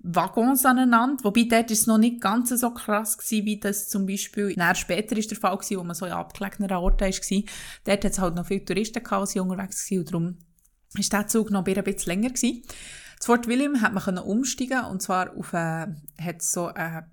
Waggons 0.00 0.64
aneinander. 0.64 1.24
Wobei 1.24 1.44
dort 1.50 1.70
ist 1.70 1.80
es 1.80 1.86
noch 1.86 1.98
nicht 1.98 2.20
ganz 2.20 2.50
so 2.50 2.70
krass 2.70 3.18
gewesen, 3.18 3.46
wie 3.46 3.58
das 3.58 3.88
zum 3.88 4.06
Beispiel 4.06 4.48
näher 4.48 4.74
später 4.74 5.16
ist 5.16 5.30
der 5.30 5.38
Fall 5.38 5.56
gewesen, 5.56 5.78
wo 5.78 5.84
man 5.84 5.94
so 5.94 6.06
in 6.06 6.12
abgelegenen 6.12 6.70
Orten 6.72 7.00
war. 7.00 7.42
Dort 7.84 8.04
hat 8.04 8.12
es 8.12 8.18
halt 8.18 8.34
noch 8.34 8.46
viele 8.46 8.64
Touristen 8.64 9.02
gehabt, 9.02 9.34
die 9.34 9.40
unterwegs 9.40 9.90
waren 9.90 9.98
und 9.98 10.12
darum 10.12 10.38
ist 10.94 11.12
der 11.12 11.26
Zug 11.26 11.50
noch 11.50 11.66
ein 11.66 11.84
bisschen 11.84 12.10
länger 12.10 12.30
gewesen. 12.30 12.62
Zu 13.18 13.26
Fort 13.26 13.48
William 13.48 13.80
hat 13.80 13.92
man 13.92 14.18
umsteigen 14.18 14.84
und 14.84 15.02
zwar 15.02 15.36
auf, 15.36 15.52
äh, 15.52 15.86
hat 16.20 16.42
so 16.42 16.66
eine 16.66 17.10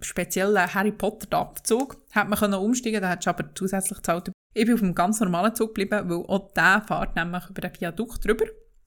speziellen 0.00 0.74
Harry 0.74 0.92
Potter 0.92 1.38
Abzug. 1.38 2.02
Hat 2.12 2.28
man 2.28 2.38
können 2.38 2.54
umsteigen, 2.54 3.00
da 3.00 3.10
hat 3.10 3.26
aber 3.26 3.54
zusätzlich 3.54 3.98
gezahlt. 3.98 4.30
Ich 4.54 4.66
bin 4.66 4.74
auf 4.74 4.82
einem 4.82 4.94
ganz 4.94 5.20
normalen 5.20 5.54
Zug 5.54 5.74
geblieben, 5.74 6.08
weil 6.08 6.24
auch 6.26 6.52
der 6.52 6.82
fährt 6.86 7.16
nämlich 7.16 7.48
über 7.48 7.60
den 7.60 7.72
Viadukt 7.78 8.24
drüber. 8.24 8.46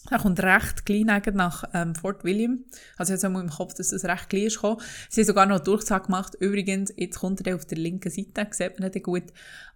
Er 0.10 0.18
kommt 0.18 0.42
recht 0.42 0.86
klein 0.86 1.22
nach 1.34 1.64
ähm, 1.74 1.94
Fort 1.94 2.24
William. 2.24 2.66
Also 2.98 3.14
jetzt 3.14 3.24
haben 3.24 3.34
wir 3.34 3.42
im 3.42 3.50
Kopf, 3.50 3.76
dass 3.76 3.90
das 3.90 4.04
recht 4.04 4.30
klein 4.30 4.46
ist 4.46 4.56
gekommen. 4.56 4.82
Sie 5.10 5.22
haben 5.22 5.28
sogar 5.28 5.46
noch 5.46 5.58
eine 5.58 5.64
Durchsage 5.64 6.06
gemacht. 6.06 6.36
Übrigens, 6.40 6.92
jetzt 6.98 7.20
kommt 7.20 7.46
er 7.46 7.56
auf 7.56 7.66
der 7.66 7.78
linken 7.78 8.10
Seite, 8.10 8.48
sieht 8.50 8.80
man 8.80 8.90
nicht 8.90 9.04
gut. 9.04 9.26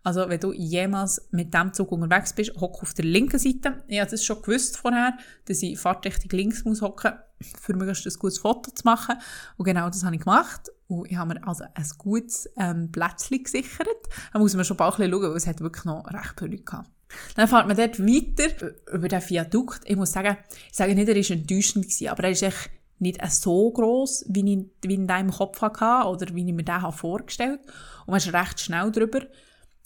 Also 0.03 0.27
wenn 0.27 0.39
du 0.39 0.51
jemals 0.51 1.27
mit 1.31 1.53
dem 1.53 1.73
Zug 1.73 1.91
unterwegs 1.91 2.33
bist, 2.33 2.55
hock 2.59 2.81
auf 2.81 2.93
der 2.95 3.05
linken 3.05 3.37
Seite. 3.37 3.83
Ich 3.87 3.99
habe 3.99 4.09
das 4.09 4.23
schon 4.23 4.41
gewusst 4.41 4.77
vorher, 4.77 5.15
dass 5.45 5.61
ich 5.61 5.77
Fahrtrichtung 5.77 6.31
links 6.31 6.65
muss 6.65 6.81
hocken, 6.81 7.13
für 7.61 7.75
möglichst 7.75 8.07
ein 8.07 8.19
gutes 8.19 8.39
Foto 8.39 8.71
zu 8.71 8.83
machen. 8.83 9.15
Und 9.57 9.65
genau 9.65 9.87
das 9.87 10.03
habe 10.03 10.15
ich 10.15 10.21
gemacht. 10.21 10.71
Und 10.87 11.09
ich 11.09 11.17
habe 11.17 11.33
mir 11.33 11.47
also 11.47 11.63
ein 11.73 11.89
gutes 11.97 12.49
ähm, 12.57 12.91
Plätzchen 12.91 13.43
gesichert. 13.43 13.87
Da 14.31 14.39
muss 14.39 14.55
man 14.55 14.65
schon 14.65 14.77
bald 14.77 14.95
schauen, 14.95 15.11
weil 15.11 15.35
es 15.35 15.47
hat 15.47 15.59
wirklich 15.59 15.85
noch 15.85 16.05
recht 16.13 16.35
viele 16.37 16.51
Leute 16.51 16.63
gehabt. 16.63 16.91
Dann 17.35 17.47
fährt 17.47 17.67
man 17.67 17.77
dort 17.77 17.99
weiter 17.99 18.73
über 18.93 19.07
den 19.07 19.21
Viadukt. 19.21 19.81
Ich 19.85 19.95
muss 19.95 20.11
sagen, 20.11 20.37
ich 20.69 20.75
sage 20.75 20.95
nicht, 20.95 21.07
er 21.07 21.15
war 21.15 21.31
enttäuschend 21.31 21.85
gewesen, 21.85 22.07
aber 22.09 22.23
er 22.23 22.31
ist 22.31 22.43
echt 22.43 22.69
nicht 22.99 23.19
so 23.31 23.71
gross, 23.71 24.25
wie 24.27 24.53
ich, 24.53 24.65
wie 24.81 24.93
ich 24.93 24.99
in 24.99 25.07
deinem 25.07 25.31
Kopf 25.31 25.61
hatte 25.61 26.07
oder 26.07 26.33
wie 26.33 26.47
ich 26.47 26.53
mir 26.53 26.63
den 26.63 26.91
vorgestellt 26.91 27.61
habe. 27.61 27.73
Und 28.01 28.07
man 28.07 28.17
ist 28.17 28.33
recht 28.33 28.59
schnell 28.59 28.91
drüber. 28.91 29.21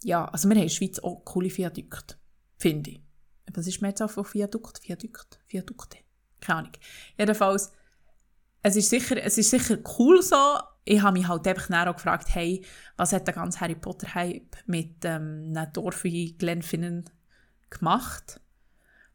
Ja, 0.04 0.26
also 0.26 0.48
wir 0.48 0.56
haben 0.56 0.62
in 0.62 0.68
der 0.68 0.74
Schweiz 0.74 1.00
auch 1.00 1.24
coole 1.26 1.56
Viadukte, 1.56 2.16
finde 2.58 2.92
ich. 2.92 3.02
Was 3.54 3.68
ist 3.68 3.82
mir 3.82 3.90
jetzt 3.90 4.02
auch 4.02 4.10
von 4.10 4.26
Viadukt? 4.32 4.82
Viadukt? 4.88 5.40
Viadukte? 5.48 5.98
Keine 6.40 6.60
Ahnung. 6.60 6.72
Jedenfalls, 7.18 7.72
es 8.62 8.76
ist 8.76 8.90
sicher, 8.90 9.22
es 9.22 9.38
ist 9.38 9.50
sicher 9.50 9.78
cool 9.98 10.22
so. 10.22 10.36
Ich 10.92 11.04
habe 11.04 11.20
mich 11.20 11.28
halt 11.28 11.48
einfach 11.48 11.88
auch 11.88 11.96
gefragt, 11.96 12.34
hey, 12.34 12.66
was 12.98 13.14
hat 13.14 13.28
der 13.28 13.36
ganze 13.36 13.60
Harry 13.60 13.76
Potter 13.76 14.16
Hype 14.16 14.58
mit 14.66 15.06
ähm, 15.06 15.54
einem 15.56 15.72
Dorf 15.72 16.04
wie 16.04 16.36
Glenfinnan 16.36 17.06
gemacht? 17.70 18.42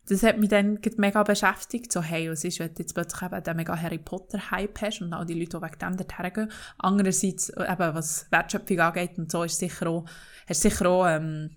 Das 0.06 0.22
hat 0.22 0.38
mich 0.38 0.50
dann 0.50 0.78
mega 0.98 1.24
beschäftigt. 1.24 1.90
So, 1.90 2.00
hey, 2.00 2.30
was 2.30 2.44
ist, 2.44 2.60
wenn 2.60 2.72
du 2.72 2.80
jetzt 2.80 2.94
plötzlich 2.94 3.22
eben 3.22 3.42
den 3.42 3.56
mega 3.56 3.76
Harry 3.76 3.98
Potter 3.98 4.52
Hype 4.52 4.80
hast 4.82 5.02
und 5.02 5.12
all 5.12 5.26
die 5.26 5.34
Leute, 5.34 5.58
die 5.58 5.64
wegen 5.64 5.78
dem 5.80 5.96
dorthin 5.96 6.32
gehen. 6.32 6.52
Andererseits, 6.78 7.48
eben, 7.50 7.94
was 7.94 8.30
Wertschöpfung 8.30 8.78
angeht 8.78 9.18
und 9.18 9.32
so, 9.32 9.42
ist 9.42 9.58
sicher 9.58 9.88
auch, 9.88 10.04
hast 10.46 10.62
sicher 10.62 10.86
auch, 10.88 11.08
ähm, 11.08 11.56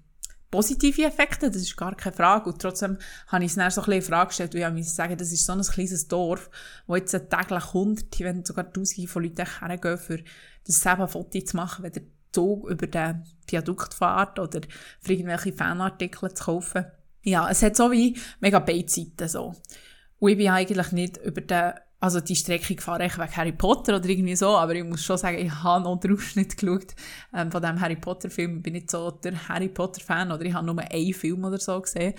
positive 0.50 1.04
Effekte, 1.04 1.50
das 1.50 1.62
ist 1.62 1.78
gar 1.78 1.96
keine 1.96 2.16
Frage. 2.16 2.50
Und 2.50 2.62
trotzdem 2.62 2.98
habe 3.28 3.44
ich 3.44 3.52
es 3.52 3.56
dann 3.56 3.72
so 3.72 3.82
ein 3.82 3.86
bisschen 3.86 4.02
in 4.02 4.08
Frage 4.08 4.28
gestellt, 4.28 4.54
weil 4.54 4.78
ich 4.78 4.94
sagen, 4.94 5.18
das 5.18 5.32
ist 5.32 5.46
so 5.46 5.54
ein 5.54 5.62
kleines 5.62 6.08
Dorf, 6.08 6.50
wo 6.86 6.96
jetzt 6.96 7.12
täglich 7.12 7.74
hunderte, 7.74 8.24
wenn 8.24 8.46
sogar 8.46 8.72
tausende 8.72 9.08
von 9.08 9.24
Leuten 9.24 9.46
hergehen, 9.46 9.98
für 9.98 10.20
das 10.66 10.82
selber 10.82 11.08
Foto 11.08 11.40
zu 11.40 11.56
machen, 11.56 11.84
wenn 11.84 11.94
der 11.94 12.04
Zug 12.32 12.70
über 12.70 12.88
den 12.88 13.24
Viadukt 13.48 13.94
fährt 13.94 14.40
oder 14.40 14.62
für 15.02 15.14
irgendwelche 15.14 15.54
Fanartikel 15.54 16.34
zu 16.34 16.44
kaufen. 16.44 16.86
Ja, 17.24 17.50
es 17.50 17.62
hat 17.64 17.76
so 17.76 17.92
wie 17.92 18.18
mega 18.40 18.60
Beidseiten 18.60 19.28
so. 19.28 19.56
Und 20.20 20.32
ich 20.32 20.38
bin 20.38 20.50
eigentlich 20.50 20.92
nicht 20.92 21.18
über 21.18 21.42
den 21.42 21.74
also 22.00 22.20
die 22.20 22.36
Strecke 22.36 22.80
fahre 22.80 23.06
ich 23.06 23.18
wegen 23.18 23.36
Harry 23.36 23.52
Potter 23.52 23.96
oder 23.96 24.08
irgendwie 24.08 24.36
so, 24.36 24.50
aber 24.50 24.76
ich 24.76 24.84
muss 24.84 25.04
schon 25.04 25.18
sagen, 25.18 25.38
ich 25.40 25.52
habe 25.52 25.84
noch 25.84 26.00
den 26.00 26.14
Ausschnitt 26.14 26.56
geschaut 26.56 26.96
ähm, 27.34 27.52
von 27.52 27.62
dem 27.62 27.82
Harry 27.82 27.96
Potter 27.96 28.30
Film. 28.30 28.58
Ich 28.58 28.64
bin 28.64 28.74
nicht 28.74 28.92
so 28.92 29.10
der 29.10 29.50
Harry 29.50 29.70
Potter 29.70 30.02
Fan 30.02 30.32
oder 30.32 30.44
ich 30.44 30.54
habe 30.54 30.66
nur 30.66 30.78
einen 30.78 31.14
Film 31.14 31.44
oder 31.44 31.58
so 31.58 31.82
gesehen. 31.82 32.14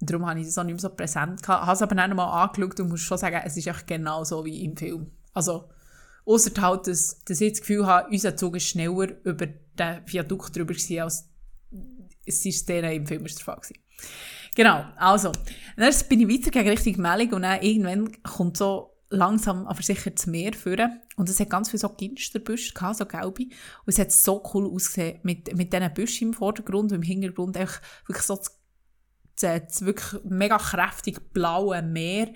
Darum 0.00 0.26
habe 0.26 0.40
ich 0.40 0.46
das 0.46 0.58
auch 0.58 0.64
nicht 0.64 0.74
mehr 0.74 0.80
so 0.80 0.90
präsent 0.90 1.42
gehabt. 1.42 1.62
Ich 1.62 1.66
habe 1.66 1.72
es 1.72 1.82
aber 1.82 1.94
dann 1.94 2.14
mal 2.14 2.44
angeschaut 2.44 2.78
und 2.80 2.90
muss 2.90 3.00
schon 3.00 3.16
sagen, 3.16 3.40
es 3.42 3.56
ist 3.56 3.66
echt 3.66 3.86
genau 3.86 4.22
so 4.24 4.44
wie 4.44 4.62
im 4.62 4.76
Film. 4.76 5.10
Also, 5.32 5.70
außer 6.26 6.50
halt, 6.60 6.86
dass, 6.86 7.18
dass 7.24 7.40
ich 7.40 7.52
das 7.52 7.60
Gefühl 7.60 7.86
habe, 7.86 8.10
unser 8.10 8.36
Zug 8.36 8.56
ist 8.56 8.68
schneller 8.68 9.08
über 9.24 9.46
den 9.46 10.00
Viadukt 10.04 10.54
drüber 10.54 10.74
gewesen, 10.74 11.00
als 11.00 11.30
es 12.26 12.44
ist 12.44 12.68
der 12.68 12.92
im 12.92 13.06
Film 13.06 13.24
der 13.24 13.36
Fall 13.36 13.56
gewesen. 13.56 13.78
Genau, 14.54 14.84
also. 14.96 15.32
Dann 15.76 15.94
bin 16.08 16.20
ich 16.20 16.28
weitergegangen 16.28 16.76
Richtung 16.76 17.00
Melling 17.00 17.32
und 17.32 17.42
dann 17.42 17.62
irgendwann 17.62 18.22
kommt 18.22 18.58
so 18.58 18.95
langsam 19.10 19.66
aber 19.66 19.82
sicher 19.82 20.10
das 20.10 20.26
Meer 20.26 20.52
führen. 20.52 21.00
Und 21.16 21.28
es 21.28 21.40
hat 21.40 21.50
ganz 21.50 21.70
viele 21.70 21.80
so 21.80 21.88
Ginsterbüsche 21.90 22.74
gehabt, 22.74 22.96
so 22.96 23.06
gelbe. 23.06 23.44
Und 23.44 23.86
es 23.86 23.98
hat 23.98 24.12
so 24.12 24.42
cool 24.52 24.66
ausgesehen 24.66 25.20
mit, 25.22 25.56
mit 25.56 25.72
diesen 25.72 25.94
Büschen 25.94 26.28
im 26.28 26.34
Vordergrund 26.34 26.92
und 26.92 26.96
im 26.96 27.02
Hintergrund 27.02 27.56
einfach 27.56 27.80
wirklich 28.06 28.26
so 28.26 28.36
das, 28.36 28.58
das 29.40 29.84
wirklich 29.84 30.22
mega 30.24 30.58
kräftig 30.58 31.32
blaue 31.32 31.82
Meer. 31.82 32.32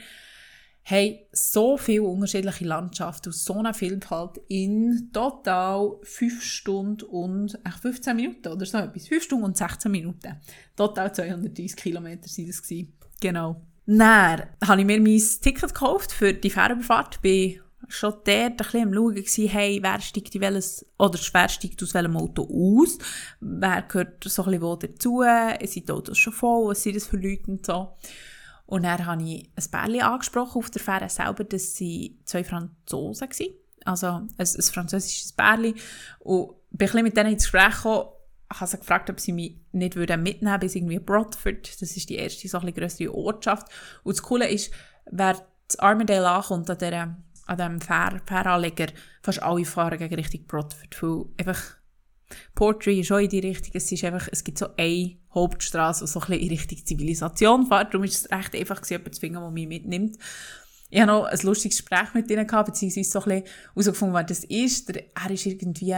Hey, 0.83 1.29
so 1.33 1.77
viele 1.77 2.05
unterschiedliche 2.05 2.65
Landschaften 2.65 3.29
und 3.29 3.35
so 3.35 3.55
eine 3.55 3.75
Vielfalt 3.75 4.41
in 4.49 5.11
total 5.13 5.99
5 6.03 6.43
Stunden 6.43 7.05
und 7.05 7.59
15 7.83 8.17
Minuten 8.17 8.49
oder 8.49 8.65
so 8.65 8.79
etwas. 8.79 9.07
5 9.07 9.23
Stunden 9.23 9.45
und 9.45 9.57
16 9.57 9.91
Minuten. 9.93 10.41
Total 10.77 11.15
230 11.15 11.77
Kilometer 11.77 12.23
waren 12.23 12.47
das. 12.47 12.63
Gewesen. 12.63 12.97
Genau. 13.21 13.70
Dann 13.99 14.43
habe 14.65 14.81
ich 14.81 14.87
mir 14.87 15.01
mein 15.01 15.19
Ticket 15.19 15.75
gekauft 15.75 16.13
für 16.13 16.33
die 16.33 16.49
Fährüberfahrt. 16.49 17.21
Bin 17.23 17.61
schon 17.89 18.13
dort 18.13 18.29
ein 18.29 18.57
bisschen 18.57 18.83
am 18.83 18.95
Schauen 18.95 19.15
gewesen, 19.17 19.49
hey, 19.49 19.81
wer 19.83 20.01
steigt, 20.01 20.41
welches, 20.41 20.87
oder 20.97 21.19
wer 21.33 21.49
steigt 21.49 21.83
aus 21.83 21.95
welchem 21.95 22.17
Auto 22.17 22.43
aus? 22.43 22.99
Wer 23.41 23.83
gehört 23.83 24.23
so 24.23 24.45
ein 24.45 24.51
bisschen 24.51 24.63
wo 24.63 24.77
dazu? 24.77 25.23
Sind 25.65 25.89
die 25.89 25.93
Autos 25.93 26.19
schon 26.19 26.33
voll? 26.33 26.69
Was 26.69 26.85
sind 26.85 26.95
das 26.95 27.07
für 27.07 27.17
Leute 27.17 27.51
und 27.51 27.67
so? 27.67 27.97
Und 28.67 28.85
dann 28.85 29.05
habe 29.05 29.25
ich 29.25 29.51
ein 29.57 29.71
Pärchen 29.73 30.03
angesprochen 30.03 30.59
auf 30.59 30.71
der 30.71 30.83
Fähre 30.83 31.09
selber, 31.09 31.43
dass 31.43 31.75
sie 31.75 32.17
zwei 32.25 32.45
Franzosen 32.45 33.29
waren. 33.29 33.55
Also 33.85 34.07
ein, 34.07 34.29
ein 34.39 34.63
französisches 34.63 35.33
Pärchen. 35.33 35.75
Und 36.21 36.51
bin 36.71 36.87
ein 36.87 36.93
bisschen 36.93 37.03
mit 37.03 37.17
denen 37.17 37.33
ins 37.33 37.43
Gespräch 37.43 37.75
gekommen 37.75 38.11
habe 38.53 38.67
sie 38.67 38.79
gefragt, 38.79 39.11
ob 39.11 39.21
sie 39.21 39.33
mich 39.33 39.60
nicht 39.73 39.97
mitnehmen 39.97 40.27
würden 40.27 40.61
bis 40.61 40.75
irgendwie 40.75 40.99
Bradford. 40.99 41.81
Das 41.81 41.97
ist 41.97 42.09
die 42.09 42.17
erste 42.17 42.49
so 42.49 42.59
ein 42.59 42.75
grössere 42.75 43.15
Ortschaft. 43.15 43.69
Und 44.03 44.17
das 44.17 44.23
Coole 44.23 44.49
ist, 44.49 44.73
wer 45.11 45.37
zu 45.69 45.81
Armidale 45.81 46.29
ankommt, 46.29 46.69
an, 46.71 46.79
dieser, 46.79 47.17
an 47.47 47.57
diesem 47.57 47.81
Fähr, 47.81 48.21
Fähranleger, 48.27 48.89
fast 49.23 49.43
alle 49.43 49.65
fahren 49.65 49.99
gegen 49.99 50.15
Richtung 50.15 50.47
Bradford. 50.47 51.03
Weil 51.03 51.25
einfach 51.39 51.61
Portree 52.55 53.01
ist 53.01 53.07
schon 53.07 53.23
in 53.23 53.29
die 53.29 53.41
Richtung. 53.41 53.73
Es, 53.75 53.91
ist 53.91 54.05
einfach, 54.05 54.29
es 54.31 54.45
gibt 54.45 54.59
so 54.59 54.69
eine 54.77 55.17
Hauptstraße, 55.35 56.05
die 56.05 56.11
so 56.11 56.21
ein 56.21 56.27
bisschen 56.27 56.43
in 56.43 56.49
Richtung 56.49 56.85
Zivilisation 56.85 57.67
fährt. 57.67 57.93
Darum 57.93 58.05
ist 58.05 58.25
es 58.25 58.31
recht 58.31 58.55
einfach, 58.55 58.85
jemanden 58.89 59.13
zu 59.13 59.21
finden, 59.21 59.41
der 59.41 59.51
mich 59.51 59.69
mitnimmt 59.69 60.19
ich 60.91 61.01
habe 61.01 61.13
noch 61.13 61.25
ein 61.25 61.39
lustiges 61.43 61.79
Gespräch 61.79 62.15
mit 62.15 62.31
ihnen 62.31 62.47
gehabt, 62.47 62.67
beziehungsweise 62.67 63.11
so 63.11 63.21
ein 63.21 63.43
bisschen 63.43 63.45
herausgefunden, 63.75 64.15
wer 64.17 64.25
das 64.25 64.45
ist. 64.45 64.89
Der, 64.89 65.05
er 65.15 65.31
ist 65.31 65.47
irgendwie 65.47 65.97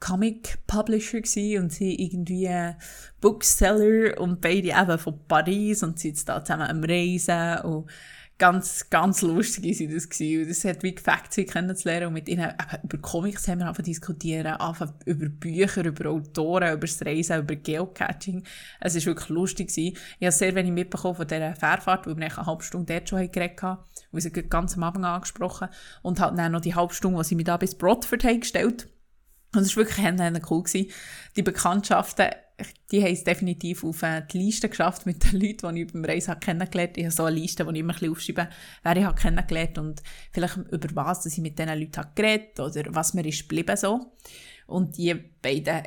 Comic 0.00 0.58
Publisher 0.66 1.20
gewesen 1.20 1.62
und 1.62 1.72
sie 1.72 1.94
irgendwie 1.94 2.50
Bookseller 3.20 4.18
und 4.18 4.40
beide 4.40 4.68
eben 4.68 4.98
von 4.98 5.20
Paris 5.28 5.82
und 5.82 5.98
sind 5.98 6.12
jetzt 6.12 6.28
da 6.28 6.42
zusammen 6.42 6.68
am 6.68 6.82
Reisen 6.82 7.58
und 7.64 7.90
ganz, 8.40 8.88
ganz 8.88 9.20
lustig 9.20 9.76
sind 9.76 9.94
das. 9.94 10.06
Und 10.06 10.48
das 10.48 10.64
hat 10.64 10.82
wie 10.82 10.94
gefällt, 10.94 11.30
sie 11.30 11.44
kennenzulernen 11.44 12.08
und 12.08 12.14
mit 12.14 12.28
ihnen 12.28 12.50
eben 12.50 12.82
über 12.84 12.98
Comics 12.98 13.46
haben 13.46 13.58
wir 13.60 13.68
einfach 13.68 13.82
diskutieren, 13.82 14.54
einfach 14.54 14.92
über 15.04 15.28
Bücher, 15.28 15.84
über 15.84 16.10
Autoren, 16.10 16.72
über 16.72 16.86
das 16.86 17.04
Reisen, 17.04 17.40
über 17.40 17.54
Geocaching. 17.54 18.42
Es 18.80 18.94
ist 18.94 19.04
wirklich 19.04 19.28
lustig. 19.28 19.70
Ich 19.76 19.94
habe 20.22 20.32
sehr 20.32 20.54
wenig 20.54 20.72
mitbekommen 20.72 21.16
von 21.16 21.28
dieser 21.28 21.54
Fährfahrt, 21.54 22.06
weil 22.06 22.16
wir 22.16 22.24
eine 22.24 22.46
halbe 22.46 22.64
Stunde 22.64 22.94
dort 22.94 23.08
schon 23.10 23.30
geredet 23.30 23.62
haben, 23.62 23.84
weil 24.12 24.20
sie 24.20 24.30
ganz 24.30 24.76
am 24.76 24.82
Anfang 24.82 25.04
angesprochen 25.04 25.68
und 26.02 26.20
halt 26.20 26.38
dann 26.38 26.52
noch 26.52 26.60
die 26.60 26.74
halbe 26.74 26.94
Stunde, 26.94 27.18
die 27.18 27.24
sie 27.24 27.34
mich 27.34 27.46
da 27.46 27.56
bis 27.56 27.74
Bradford 27.74 28.24
haben 28.24 28.40
gestellt 28.40 28.88
und 29.54 29.62
es 29.62 29.76
war 29.76 29.84
wirklich 29.84 30.50
cool. 30.50 30.62
Gewesen. 30.62 30.90
Die 31.36 31.42
Bekanntschaften, 31.42 32.28
die 32.90 33.02
haben 33.02 33.12
es 33.12 33.24
definitiv 33.24 33.82
auf 33.82 34.02
äh, 34.02 34.22
die 34.30 34.38
Liste 34.38 34.68
geschafft 34.68 35.06
mit 35.06 35.24
den 35.24 35.40
Leuten, 35.40 35.74
die 35.74 35.82
ich 35.82 35.92
beim 35.92 36.04
Reisen 36.04 36.38
kennengelernt 36.38 36.90
habe. 36.92 37.00
Ich 37.00 37.06
habe 37.06 37.14
so 37.14 37.24
eine 37.24 37.36
Liste, 37.36 37.66
wo 37.66 37.70
ich 37.70 37.78
immer 37.78 37.92
ein 37.92 37.98
bisschen 37.98 38.12
aufschreibe, 38.12 38.48
wer 38.82 38.96
ich 38.96 39.04
habe 39.04 39.20
kennengelernt 39.20 39.78
und 39.78 40.02
vielleicht 40.30 40.56
über 40.56 40.88
was 40.94 41.22
dass 41.22 41.32
ich 41.32 41.40
mit 41.40 41.58
diesen 41.58 41.78
Leuten 41.78 41.96
habe 41.96 42.10
geredet 42.14 42.60
oder 42.60 42.84
was 42.94 43.14
mir 43.14 43.26
ist 43.26 43.48
geblieben 43.48 43.76
so. 43.76 44.12
Und 44.66 44.96
die 44.98 45.14
beiden, 45.14 45.82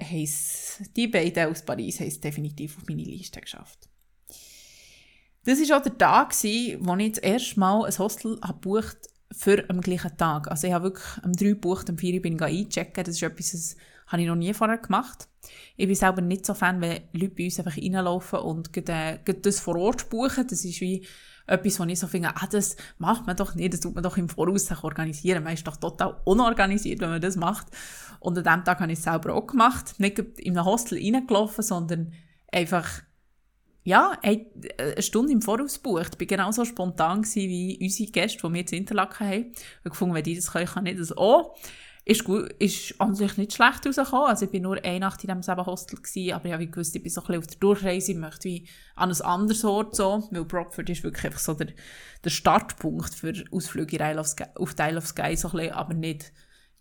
die 0.96 1.08
beiden 1.08 1.50
aus 1.50 1.64
Paris 1.64 2.02
haben 2.02 2.08
es 2.08 2.20
definitiv 2.20 2.78
auf 2.78 2.84
meine 2.90 3.04
Liste 3.04 3.40
geschafft. 3.40 3.88
Das 5.46 5.60
war 5.60 5.78
auch 5.78 5.84
der 5.84 5.98
Tag, 5.98 6.34
wo 6.34 6.96
ich 6.96 7.12
das 7.12 7.20
erste 7.20 7.60
Mal 7.60 7.86
ein 7.86 7.98
Hostel 7.98 8.40
gebucht 8.40 8.98
für 9.32 9.70
am 9.70 9.82
gleichen 9.82 10.16
Tag. 10.16 10.50
Also 10.50 10.68
ich 10.68 10.74
habe 10.74 10.86
wirklich 10.86 11.24
am 11.24 11.34
3 11.34 11.46
gebucht, 11.48 11.90
am 11.90 11.98
4 11.98 12.22
bin 12.22 12.36
ich 12.36 12.42
einchecken. 12.42 13.04
Das 13.04 13.16
ist 13.16 13.24
etwas, 13.24 13.52
das 13.52 13.76
habe 14.08 14.22
ich 14.22 14.28
noch 14.28 14.36
nie 14.36 14.54
vorher 14.54 14.78
gemacht. 14.78 15.28
Ich 15.76 15.88
bin 15.88 15.96
selber 15.96 16.22
nicht 16.22 16.46
so 16.46 16.54
Fan, 16.54 16.80
wenn 16.82 17.02
Leute 17.12 17.36
bei 17.36 17.46
uns 17.46 17.60
einfach 17.60 17.76
reinlaufen 17.76 18.40
und 18.40 18.70
das 19.44 19.60
vor 19.60 19.76
Ort 19.76 20.10
buchen. 20.10 20.48
Das 20.48 20.64
ist 20.64 20.80
wie 20.80 21.06
etwas, 21.46 21.80
wo 21.80 21.84
ich 21.84 22.00
so 22.00 22.08
finde, 22.08 22.30
ah, 22.36 22.48
das 22.50 22.78
macht 22.98 23.28
man 23.28 23.36
doch 23.36 23.54
nicht, 23.54 23.74
das 23.74 23.82
tut 23.82 23.96
man 23.96 24.04
doch 24.04 24.16
im 24.16 24.30
Voraus 24.30 24.72
organisieren. 24.82 25.44
Man 25.44 25.56
ist 25.56 25.68
doch 25.68 25.76
total 25.76 26.22
unorganisiert, 26.24 27.02
wenn 27.02 27.10
man 27.10 27.22
das 27.22 27.36
macht. 27.36 27.68
Und 28.22 28.38
an 28.38 28.44
dem 28.44 28.64
Tag 28.64 28.80
habe 28.80 28.92
ich 28.94 29.00
es 29.00 29.04
selber 29.04 29.34
auch 29.34 29.48
gemacht. 29.48 30.00
Nicht 30.00 30.20
in 30.20 30.58
ein 30.58 30.64
Hostel 30.64 31.00
reingelaufen, 31.00 31.64
sondern 31.64 32.14
einfach 32.50 33.02
ja, 33.84 34.18
eine 34.22 34.46
Stunde 35.00 35.34
im 35.34 35.42
Voraus 35.42 35.82
gebucht. 35.82 36.14
Ich 36.16 36.20
war 36.20 36.28
genauso 36.28 36.66
spontan 36.66 37.24
wie 37.34 37.78
unsere 37.82 38.12
Gäste, 38.12 38.48
die 38.48 38.54
wir 38.54 38.60
jetzt 38.62 38.74
Interlaken 38.74 39.28
haben. 39.28 39.52
Ich 39.52 39.80
habe 39.80 39.90
gefunden, 39.90 40.16
wenn 40.16 40.24
die 40.24 40.36
das 40.36 40.52
können, 40.52 40.68
kann 40.68 40.86
ich 40.86 40.98
das 40.98 41.16
auch. 41.16 41.56
Ist 42.06 42.26
gut, 42.26 42.52
ist 42.60 43.00
an 43.00 43.16
sich 43.16 43.38
nicht 43.38 43.54
schlecht 43.54 43.86
rausgekommen. 43.86 44.28
Also 44.28 44.46
ich 44.46 44.52
bin 44.52 44.64
nur 44.64 44.84
eine 44.84 45.00
Nacht 45.00 45.24
in 45.24 45.28
diesem 45.28 45.42
selben 45.42 45.66
Hostel 45.66 45.98
gewesen, 45.98 46.34
aber 46.34 46.46
ich 46.46 46.54
habe 46.54 46.68
gewusst, 46.68 46.96
ich 46.96 47.02
bin 47.02 47.10
so 47.10 47.22
ein 47.22 47.28
bisschen 47.28 47.40
auf 47.40 47.48
der 47.48 47.60
Durchreise, 47.60 48.12
ich 48.12 48.18
möchte 48.18 48.44
wie 48.46 48.68
an 48.96 49.10
ein 49.10 49.22
anderes 49.22 49.64
Ort 49.64 49.96
so, 49.96 50.28
weil 50.32 50.44
Brockford 50.44 50.90
ist 50.90 51.04
wirklich 51.04 51.26
einfach 51.26 51.40
so 51.40 51.54
der, 51.54 51.68
der 52.24 52.30
Startpunkt 52.30 53.16
für 53.16 53.34
Ausflüge 53.52 54.26
auf 54.56 54.74
Teil 54.74 54.98
of 54.98 55.08
Sky, 55.08 55.38
so 55.38 55.50
ein 55.50 55.58
bisschen, 55.58 55.72
aber 55.72 55.94
nicht 55.94 56.34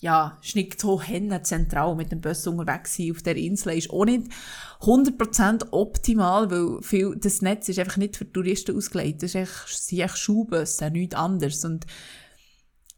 ja, 0.02 0.36
ist 0.42 0.56
nicht 0.56 0.80
so 0.80 1.00
zentral 1.44 1.94
mit 1.94 2.10
dem 2.10 2.20
Bus 2.20 2.44
unterwegs 2.48 2.96
sein 2.96 3.12
auf 3.12 3.22
der 3.22 3.36
Insel, 3.36 3.78
ist 3.78 3.90
auch 3.90 4.04
nicht 4.04 4.32
100% 4.80 5.68
optimal, 5.70 6.50
weil 6.50 6.82
viel, 6.82 7.14
das 7.16 7.40
Netz 7.40 7.68
ist 7.68 7.78
einfach 7.78 7.98
nicht 7.98 8.16
für 8.16 8.30
Touristen 8.30 8.76
ausgelegt. 8.76 9.22
Das 9.22 9.30
sind 9.32 10.00
echt 10.00 10.18
Schulbusse, 10.18 10.90
nichts 10.90 11.14
anderes. 11.14 11.64
Und 11.64 11.86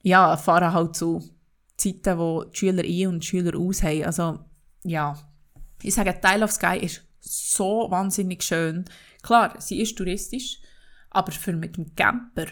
ja, 0.01 0.35
fahren 0.39 0.73
halt 0.73 0.97
zu 0.97 1.23
Zeiten, 1.77 2.19
wo 2.19 2.45
die 2.45 2.57
Schüler 2.57 2.83
ein 2.83 3.09
und 3.09 3.23
die 3.23 3.27
Schüler 3.27 3.59
aus 3.59 3.83
haben. 3.83 4.05
Also, 4.05 4.39
ja. 4.83 5.15
Ich 5.83 5.93
sage, 5.93 6.19
Teil 6.19 6.43
of 6.43 6.53
Sky 6.53 6.79
ist 6.79 7.03
so 7.21 7.87
wahnsinnig 7.91 8.43
schön. 8.43 8.87
Klar, 9.23 9.61
sie 9.61 9.83
ist 9.83 9.99
touristisch, 9.99 10.59
aber 11.11 11.33
für 11.33 11.53
mit 11.53 11.77
dem 11.77 11.95
Camper 11.95 12.47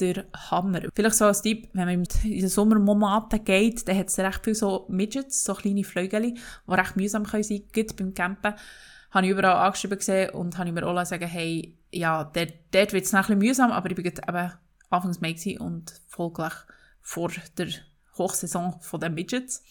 der 0.00 0.24
Hammer. 0.50 0.82
Vielleicht 0.94 1.16
so 1.16 1.26
als 1.26 1.42
Tipp, 1.42 1.68
wenn 1.72 1.86
man 1.86 2.04
in 2.24 2.40
den 2.40 2.48
Sommermonaten 2.48 3.44
geht, 3.44 3.86
dann 3.88 3.96
hat 3.96 4.08
es 4.08 4.18
recht 4.18 4.40
viele 4.42 4.56
so 4.56 4.86
Midgets, 4.88 5.44
so 5.44 5.54
kleine 5.54 5.84
Flügel, 5.84 6.34
die 6.34 6.40
recht 6.68 6.96
mühsam 6.96 7.24
können 7.24 7.42
sein 7.42 7.62
können, 7.72 7.96
beim 7.96 8.14
Campen. 8.14 8.54
Habe 9.10 9.26
ich 9.26 9.32
überall 9.32 9.66
angeschrieben 9.66 9.98
gesehen 9.98 10.30
und 10.30 10.58
habe 10.58 10.72
mir 10.72 10.86
auch 10.86 11.04
sagen, 11.06 11.28
hey, 11.28 11.76
ja, 11.92 12.24
dort, 12.24 12.52
dort 12.72 12.92
wird 12.92 13.04
es 13.04 13.14
ein 13.14 13.20
bisschen 13.20 13.38
mühsam, 13.38 13.70
aber 13.70 13.90
ich 13.90 13.96
bin 13.96 14.06
eben 14.06 14.52
Anfangs 14.90 15.20
Mai 15.20 15.36
und 15.58 16.00
folglich 16.08 16.52
vor 17.00 17.30
der 17.56 17.68
Hochsaison 18.18 18.80
von 18.80 19.00
den 19.00 19.14
Midgets. 19.14 19.62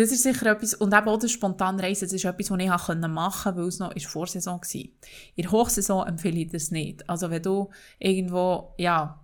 Das 0.00 0.12
ist 0.12 0.22
sicher 0.22 0.46
etwas, 0.46 0.72
und 0.72 0.94
eben 0.94 1.08
auch 1.08 1.18
das 1.18 1.30
spontane 1.30 1.82
Reisen, 1.82 2.06
das 2.06 2.14
ist 2.14 2.24
etwas, 2.24 2.50
was 2.50 2.58
ich 2.58 2.68
machen 2.68 3.02
konnte, 3.02 3.56
weil 3.56 3.68
es 3.68 3.78
noch 3.80 3.90
in 3.90 3.98
der 3.98 4.08
Vorsaison 4.08 4.58
war. 4.58 4.80
In 4.80 5.42
der 5.42 5.50
Hochsaison 5.50 6.06
empfehle 6.06 6.40
ich 6.40 6.48
das 6.48 6.70
nicht. 6.70 7.06
Also 7.06 7.28
wenn 7.28 7.42
du 7.42 7.68
irgendwo, 7.98 8.74
ja, 8.78 9.22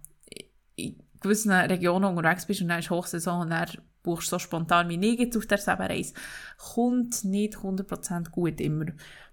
in 0.75 1.02
gewissen 1.18 1.50
Regionen 1.50 2.04
unterwegs 2.04 2.45
bist 2.45 2.61
und 2.61 2.68
dann 2.68 2.80
ist 2.80 2.90
Hochsaison 2.90 3.40
und 3.40 3.50
dann 3.52 3.71
buchst 4.02 4.28
so 4.28 4.38
spontan 4.38 4.90
wie 4.90 4.99
nie 4.99 5.33
auf 5.35 5.47
der 5.47 5.59
Reise, 5.66 6.12
kommt 6.59 7.25
nicht 7.25 7.54
100% 7.54 8.28
gut 8.28 8.61
immer. 8.61 8.85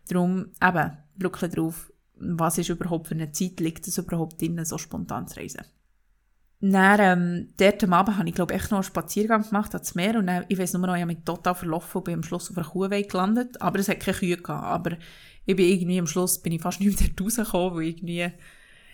Darum 0.07 0.49
eben, 0.63 0.97
schau 1.21 1.47
drauf, 1.47 1.91
was 2.15 2.57
ist 2.57 2.69
überhaupt 2.69 3.09
für 3.09 3.15
eine 3.15 3.33
Zeit, 3.33 3.59
liegt 3.59 3.85
es 3.85 3.97
überhaupt 3.97 4.41
drin, 4.41 4.63
so 4.63 4.77
spontan 4.77 5.27
zu 5.27 5.41
reisen. 5.41 5.65
Dann, 6.65 6.99
ähm, 7.01 7.47
dort 7.57 7.83
am 7.83 7.91
Abend 7.91 8.17
habe 8.17 8.29
ich, 8.29 8.35
glaube 8.35 8.53
echt 8.53 8.71
noch 8.71 8.77
einen 8.77 8.83
Spaziergang 8.83 9.43
gemacht 9.43 9.73
ans 9.75 9.95
Meer 9.95 10.17
und 10.17 10.27
dann, 10.27 10.45
ich 10.47 10.57
weiss 10.57 10.71
nur 10.71 10.87
noch, 10.87 10.95
ich 10.95 11.01
habe 11.01 11.13
mich 11.13 11.25
total 11.25 11.55
verlaufen 11.55 11.97
und 11.97 12.03
bin 12.05 12.13
am 12.13 12.23
Schluss 12.23 12.49
auf 12.49 12.57
einer 12.57 12.65
Kuhweide 12.65 13.05
gelandet, 13.05 13.61
aber 13.61 13.79
es 13.79 13.89
hat 13.89 13.99
keine 13.99 14.17
Kühe 14.17 14.37
gehabt, 14.37 14.63
aber 14.63 14.91
ich 15.45 15.57
bin 15.57 15.65
irgendwie 15.65 15.99
am 15.99 16.07
Schluss, 16.07 16.41
bin 16.41 16.53
ich 16.53 16.61
fast 16.61 16.79
nicht 16.79 16.97
mehr 16.97 17.09
rausgekommen, 17.21 17.75
weil 17.75 17.87
irgendwie, 17.87 18.31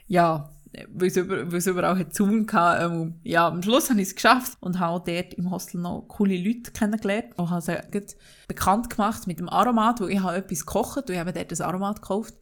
ja, 0.07 0.49
weil 0.91 1.09
es, 1.09 1.17
über, 1.17 1.41
überall 1.41 1.99
hat 1.99 2.15
Zoom 2.15 2.47
gehabt. 2.47 2.81
Ähm, 2.81 3.19
ja, 3.21 3.47
am 3.47 3.61
Schluss 3.61 3.91
habe 3.91 4.01
ich 4.01 4.07
es 4.07 4.15
geschafft 4.15 4.57
und 4.61 4.79
habe 4.79 5.03
dort 5.05 5.35
im 5.35 5.51
Hostel 5.51 5.79
noch 5.79 6.05
coole 6.07 6.37
Leute 6.37 6.71
kennengelernt 6.71 7.37
und 7.37 7.51
habe 7.51 7.61
sie 7.61 8.15
bekannt 8.47 8.89
gemacht 8.89 9.27
mit 9.27 9.37
dem 9.37 9.47
Aromat, 9.47 10.01
weil 10.01 10.09
ich 10.09 10.19
habe 10.19 10.37
etwas 10.37 10.65
gekocht 10.65 11.07
und 11.07 11.11
ich 11.11 11.19
habe 11.19 11.33
dort 11.33 11.51
ein 11.51 11.61
Aromat 11.61 12.01
gekauft. 12.01 12.33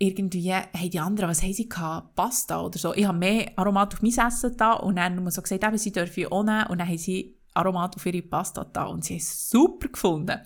Irgendwie 0.00 0.54
haben 0.54 0.90
die 0.90 1.00
anderen, 1.00 1.30
was 1.30 1.42
haben 1.42 1.52
sie 1.52 1.68
gehabt? 1.68 2.14
Pasta 2.14 2.60
oder 2.60 2.78
so. 2.78 2.94
Ich 2.94 3.04
habe 3.04 3.18
mehr 3.18 3.50
Aromat 3.56 3.94
auf 3.94 4.02
mein 4.02 4.12
Essen 4.12 4.56
da 4.56 4.74
und 4.74 4.96
dann 4.96 5.16
haben 5.16 5.24
wir 5.24 5.30
so 5.32 5.42
gesagt, 5.42 5.64
eben, 5.64 5.78
sie 5.78 5.90
dürfen 5.90 6.26
auch 6.26 6.44
nehmen 6.44 6.66
und 6.68 6.78
dann 6.78 6.88
haben 6.88 6.98
sie 6.98 7.36
Aromat 7.54 7.96
auf 7.96 8.06
ihre 8.06 8.22
Pasta 8.22 8.64
da 8.64 8.84
und 8.84 9.04
sie 9.04 9.14
haben 9.14 9.18
es 9.18 9.50
super 9.50 9.88
gefunden. 9.88 10.40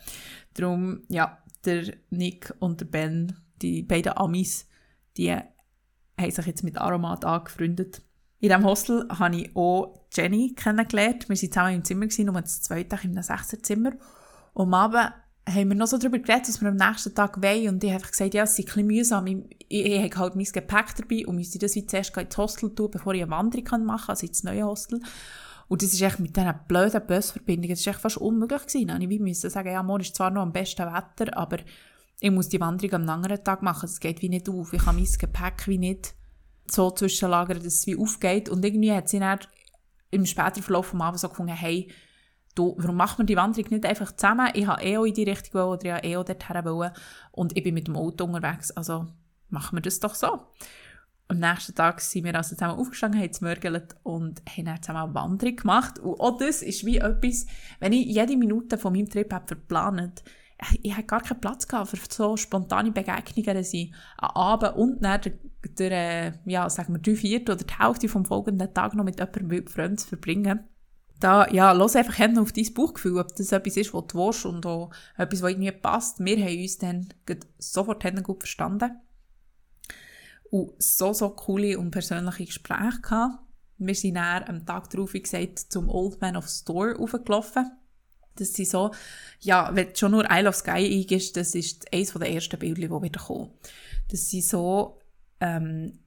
Darum, 0.55 1.03
ja, 1.09 1.39
der 1.65 1.95
Nick 2.11 2.55
und 2.61 2.81
der 2.81 2.87
Ben, 2.87 3.37
die 3.61 3.83
beiden 3.83 4.17
Amis, 4.17 4.67
die 5.17 5.33
haben 5.33 6.31
sich 6.31 6.47
jetzt 6.47 6.65
mit 6.65 6.79
Aromat 6.79 7.25
angefreundet. 7.25 8.03
In 8.41 8.49
diesem 8.49 8.65
Hostel 8.65 9.07
habe 9.09 9.37
ich 9.37 9.55
auch 9.55 9.95
Jenny 10.13 10.55
kennengelernt. 10.55 11.29
Wir 11.29 11.37
waren 11.37 11.53
zusammen 11.53 11.75
im 11.75 11.85
Zimmer, 11.85 12.33
nur 12.33 12.41
das 12.41 12.63
zweite 12.63 12.97
in 13.05 13.11
einem 13.13 13.23
Sechserzimmer. 13.23 13.93
Und 14.55 14.67
am 14.67 14.75
Abend 14.75 15.13
haben 15.49 15.69
wir 15.69 15.75
noch 15.77 15.89
so 15.89 15.99
darüber 15.99 16.19
geredet, 16.19 16.49
was 16.49 16.61
wir 16.61 16.69
am 16.69 16.77
nächsten 16.77 17.15
Tag 17.15 17.43
wollen. 17.43 17.69
Und 17.69 17.85
ich 17.85 17.93
habe 17.93 18.07
gesagt, 18.07 18.35
ja, 18.35 18.45
es 18.45 18.59
ist 18.59 18.61
ein 18.61 18.65
bisschen 18.65 18.87
mühsam. 18.87 19.27
Ich, 19.27 19.37
ich, 19.69 19.87
ich 19.87 20.03
habe 20.03 20.17
halt 20.17 20.37
mein 20.37 20.45
Gepäck 20.45 20.95
dabei 20.97 21.27
und 21.27 21.37
müsste 21.37 21.59
das 21.59 21.75
wie 21.75 21.87
zuerst 21.87 22.17
ins 22.17 22.37
Hostel 22.37 22.75
tun, 22.75 22.91
bevor 22.91 23.15
ich 23.15 23.23
eine 23.23 23.31
Wanderung 23.31 23.85
machen 23.85 24.07
kann, 24.07 24.11
also 24.11 24.27
ins 24.27 24.45
neue 24.45 24.65
Hostel. 24.65 25.01
Und 25.69 25.83
das 25.83 25.93
ist 25.93 26.03
echt 26.03 26.21
mit 26.21 26.37
diesen 26.37 26.53
blöden 26.69 27.07
Busverbindungen, 27.07 27.71
das 27.71 27.81
ist 27.81 27.87
echt 27.87 28.01
fast 28.01 28.19
unmöglich 28.19 28.67
gewesen. 28.67 28.89
Dann 28.89 29.01
ich 29.01 29.21
musste 29.21 29.51
sagen, 29.51 29.73
ja, 29.73 29.83
morgen 29.83 30.03
ist 30.03 30.15
zwar 30.15 30.31
noch 30.31 30.43
am 30.43 30.53
besten 30.53 30.87
Wetter, 30.87 31.37
aber 31.37 31.59
ich 32.21 32.31
muss 32.31 32.49
die 32.49 32.61
Wanderung 32.61 33.03
am 33.03 33.09
anderen 33.09 33.43
Tag 33.43 33.63
machen. 33.63 33.83
Das 33.83 33.99
geht 33.99 34.23
wie 34.23 34.29
nicht 34.29 34.49
auf. 34.49 34.73
Ich 34.73 34.85
kann 34.85 34.97
mein 34.97 35.05
Gepäck 35.07 35.67
wie 35.67 35.79
nicht 35.79 36.15
so 36.67 36.91
zwischenlagern, 36.91 37.57
dass 37.57 37.67
es 37.67 37.87
wie 37.87 37.97
aufgeht. 37.97 38.49
Und 38.49 38.65
irgendwie 38.65 38.93
hat 38.93 39.09
sie 39.09 39.19
dann 39.19 39.41
im 40.11 40.27
späteren 40.27 40.63
Verlauf 40.63 40.93
des 40.93 41.01
Abends 41.01 41.23
so 41.23 41.29
gefunden, 41.29 41.55
hey, 41.55 41.91
du, 42.55 42.75
warum 42.79 42.97
machen 42.97 43.19
wir 43.19 43.27
die 43.27 43.37
Wanderung 43.37 43.71
nicht 43.71 43.87
einfach 43.87 44.13
zusammen? 44.13 44.51
Ich 44.55 44.67
habe 44.67 44.83
eh 44.83 44.99
auch 44.99 45.05
in 45.05 45.15
die 45.15 45.25
Richtung 45.25 45.55
wollen, 45.55 45.79
oder 45.79 45.85
ich 45.85 45.93
habe 45.93 46.07
eh 46.07 46.17
auch 46.17 46.25
dorthin 46.25 46.65
wollen. 46.65 46.93
Und 47.31 47.57
ich 47.57 47.63
bin 47.63 47.75
mit 47.75 47.89
dem 47.89 47.97
Auto 47.97 48.25
unterwegs, 48.25 48.71
also 48.73 49.07
machen 49.49 49.77
wir 49.77 49.83
das 49.83 50.01
doch 50.01 50.15
so. 50.15 50.41
Am 51.29 51.39
nächsten 51.39 51.75
Tag 51.75 52.01
sind 52.01 52.25
wir 52.25 52.35
also 52.35 52.55
zusammen 52.55 52.79
aufgestanden, 52.79 53.21
haben 53.21 53.33
gemörgelt 53.33 53.97
und 54.03 54.43
haben 54.49 54.65
dann 54.67 54.83
zusammen 54.83 55.05
eine 55.05 55.15
Wanderung 55.15 55.57
gemacht. 55.57 55.99
Und 55.99 56.21
auch 56.21 56.37
das 56.37 56.63
ist 56.63 56.85
wie 56.85 56.99
etwas, 56.99 57.47
wenn 57.81 57.93
ich 57.93 58.07
jede 58.07 58.37
Minute 58.37 58.77
von 58.77 58.93
meinem 58.93 59.09
Trip 59.09 59.33
habe 59.33 59.47
verplant, 59.47 60.23
ich 60.83 60.93
hatte 60.93 61.07
gar 61.07 61.23
keinen 61.23 61.41
Platz 61.41 61.67
für 61.67 61.97
so 62.09 62.37
spontane 62.37 62.93
Begegnungen, 62.93 63.57
dass 63.57 63.75
ich 63.75 63.93
am 64.19 64.31
Abend 64.31 64.77
und 64.77 65.03
dann 65.03 65.21
der, 65.79 65.91
äh, 65.91 66.33
ja, 66.45 66.69
sagen 66.71 66.95
wir, 66.95 67.01
drei 67.01 67.17
Viertel 67.17 67.55
oder 67.55 67.65
die 67.65 67.75
Hälfte 67.79 68.09
vom 68.09 68.25
folgenden 68.25 68.73
Tag 68.73 68.95
noch 68.95 69.05
mit 69.05 69.19
jemandem 69.19 69.67
fremd 69.67 70.01
zu 70.01 70.09
verbringen. 70.09 70.61
Da, 71.23 71.49
ja, 71.51 71.73
lass 71.73 71.95
einfach 71.95 72.15
hin 72.15 72.39
auf 72.39 72.53
dein 72.53 72.75
Bauchgefühl, 72.75 73.19
ob 73.19 73.35
das 73.37 73.53
etwas 73.53 73.77
ist, 73.77 73.95
was 73.95 74.07
du 74.09 74.19
willst 74.19 74.45
und 74.45 74.67
auch 74.67 74.91
etwas, 75.17 75.43
was 75.43 75.51
irgendwie 75.51 75.73
passt. 75.73 76.19
Wir 76.25 76.37
haben 76.37 76.61
uns 76.61 76.79
dann 76.79 77.09
sofort 77.59 78.25
gut 78.25 78.41
verstanden. 78.41 79.01
Und 80.51 80.73
so, 80.83 81.13
so 81.13 81.31
coole 81.31 81.79
und 81.79 81.91
persönliche 81.91 82.47
Gespräche 82.47 83.01
gehabt. 83.01 83.39
Wir 83.79 83.95
sind 83.95 84.15
dann 84.15 84.45
am 84.45 84.67
Tag 84.67 84.91
darauf, 84.91 85.13
wie 85.15 85.23
gesagt, 85.23 85.59
zum 85.59 85.89
Old 85.89 86.21
Man 86.21 86.37
of 86.37 86.49
Store 86.49 86.99
aufgelaufen 86.99 87.71
das 88.37 88.53
sind 88.53 88.69
so, 88.69 88.91
ja, 89.41 89.71
wenn 89.75 89.89
du 89.89 89.97
schon 89.97 90.13
nur 90.13 90.27
Isle 90.31 90.49
of 90.49 90.57
Sky 90.57 90.71
eingibst, 91.01 91.37
das 91.37 91.55
ist 91.55 91.93
eines 91.93 92.13
der 92.13 92.33
ersten 92.33 92.59
Bilder, 92.59 92.81
die 92.81 93.03
wieder 93.03 93.21
kommen. 93.21 93.51
Das 94.11 94.31
sind 94.31 94.45
so, 94.45 94.99
ähm, 95.41 95.99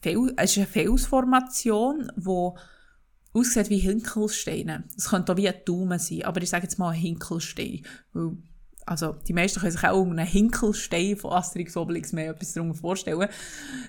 Fel 0.00 0.32
es 0.36 0.52
ist 0.52 0.58
eine 0.58 0.66
Felsformation, 0.66 2.12
die 2.16 2.60
aussieht 3.32 3.70
wie 3.70 3.78
Hinkelsteine. 3.78 4.84
Es 4.96 5.10
könnte 5.10 5.32
auch 5.32 5.36
wie 5.36 5.48
ein 5.48 5.54
Daumen 5.64 5.98
sein, 5.98 6.24
aber 6.24 6.42
ich 6.42 6.50
sage 6.50 6.64
jetzt 6.64 6.78
mal 6.78 6.90
ein 6.90 7.00
Hinkelstein. 7.00 7.82
Weil, 8.12 8.36
also, 8.86 9.12
die 9.12 9.32
meisten 9.32 9.60
können 9.60 9.72
sich 9.72 9.84
auch 9.84 10.04
einen 10.04 10.26
Hinkelstein 10.26 11.16
von 11.16 11.32
Asterix 11.32 11.76
Obelix 11.76 12.12
mehr 12.12 12.30
etwas 12.30 12.54
darunter 12.54 12.78
vorstellen. 12.78 13.28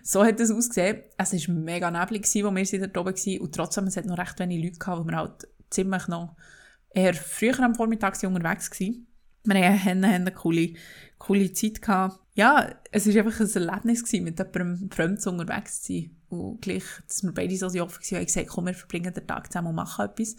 So 0.03 0.23
hat 0.23 0.39
es 0.39 0.51
ausgesehen. 0.51 1.01
Es 1.17 1.33
war 1.33 1.55
mega 1.55 1.89
neblig, 1.89 2.23
als 2.23 2.71
wir 2.71 2.87
dort 2.87 2.97
oben 2.97 3.15
waren. 3.15 3.39
Und 3.39 3.55
trotzdem, 3.55 3.87
es 3.87 3.97
hat 3.97 4.05
noch 4.05 4.17
recht 4.17 4.37
wenig 4.39 4.63
Leute 4.63 4.79
gehabt, 4.79 5.01
wo 5.01 5.07
wir 5.07 5.17
halt 5.17 5.47
ziemlich 5.69 6.07
noch 6.07 6.35
eher 6.93 7.13
früher 7.13 7.59
am 7.61 7.73
Vormittag 7.73 8.21
unterwegs 8.23 8.69
gewesen. 8.69 9.07
Wir 9.43 9.83
hatten 9.83 10.05
eine 10.05 10.31
coole, 10.31 10.73
coole 11.17 11.51
Zeit 11.53 11.81
gehabt. 11.81 12.19
Ja, 12.33 12.73
es 12.91 13.07
war 13.07 13.25
einfach 13.25 13.39
ein 13.41 13.53
Erlebnis 13.53 14.03
gewesen, 14.03 14.23
mit 14.23 14.39
jemandem 14.39 14.89
Fremden 14.89 15.29
unterwegs 15.29 15.81
zu 15.81 15.93
sein. 15.93 16.15
Und 16.29 16.61
gleich, 16.61 16.83
dass 17.05 17.23
wir 17.23 17.33
beide 17.33 17.57
so 17.57 17.65
offen 17.65 17.79
waren, 17.81 18.19
haben 18.19 18.25
gesagt, 18.25 18.47
komm, 18.47 18.67
wir 18.67 18.73
verbringen 18.73 19.13
den 19.13 19.27
Tag 19.27 19.51
zusammen 19.51 19.67
und 19.67 19.75
machen 19.75 20.05
etwas. 20.05 20.37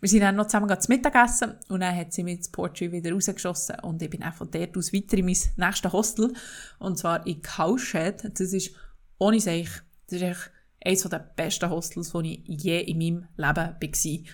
Wir 0.00 0.08
sind 0.08 0.20
dann 0.20 0.36
noch 0.36 0.46
zusammen 0.46 0.80
zum 0.80 0.94
Mittagessen 0.94 1.54
und 1.68 1.80
dann 1.80 1.96
hat 1.96 2.12
sie 2.12 2.24
mich 2.24 2.36
ins 2.36 2.48
Portrait 2.50 2.92
wieder 2.92 3.12
rausgeschossen 3.12 3.80
und 3.82 4.00
ich 4.00 4.10
bin 4.10 4.22
auch 4.22 4.34
von 4.34 4.50
dort 4.50 4.76
aus 4.76 4.92
weiter 4.92 5.16
in 5.16 5.26
mein 5.26 5.36
nächstes 5.56 5.92
Hostel 5.92 6.32
und 6.78 6.98
zwar 6.98 7.26
in 7.26 7.42
Cowshed. 7.42 8.30
Das 8.38 8.52
ist, 8.52 8.74
ohne 9.18 9.40
sich, 9.40 9.68
das 10.08 10.20
ist 10.20 10.22
echt 10.22 10.50
eines 10.84 11.02
der 11.02 11.18
besten 11.18 11.70
Hostels, 11.70 12.12
die 12.12 12.44
ich 12.46 12.62
je 12.62 12.80
in 12.80 12.98
meinem 12.98 13.28
Leben 13.36 13.56
war. 13.56 14.32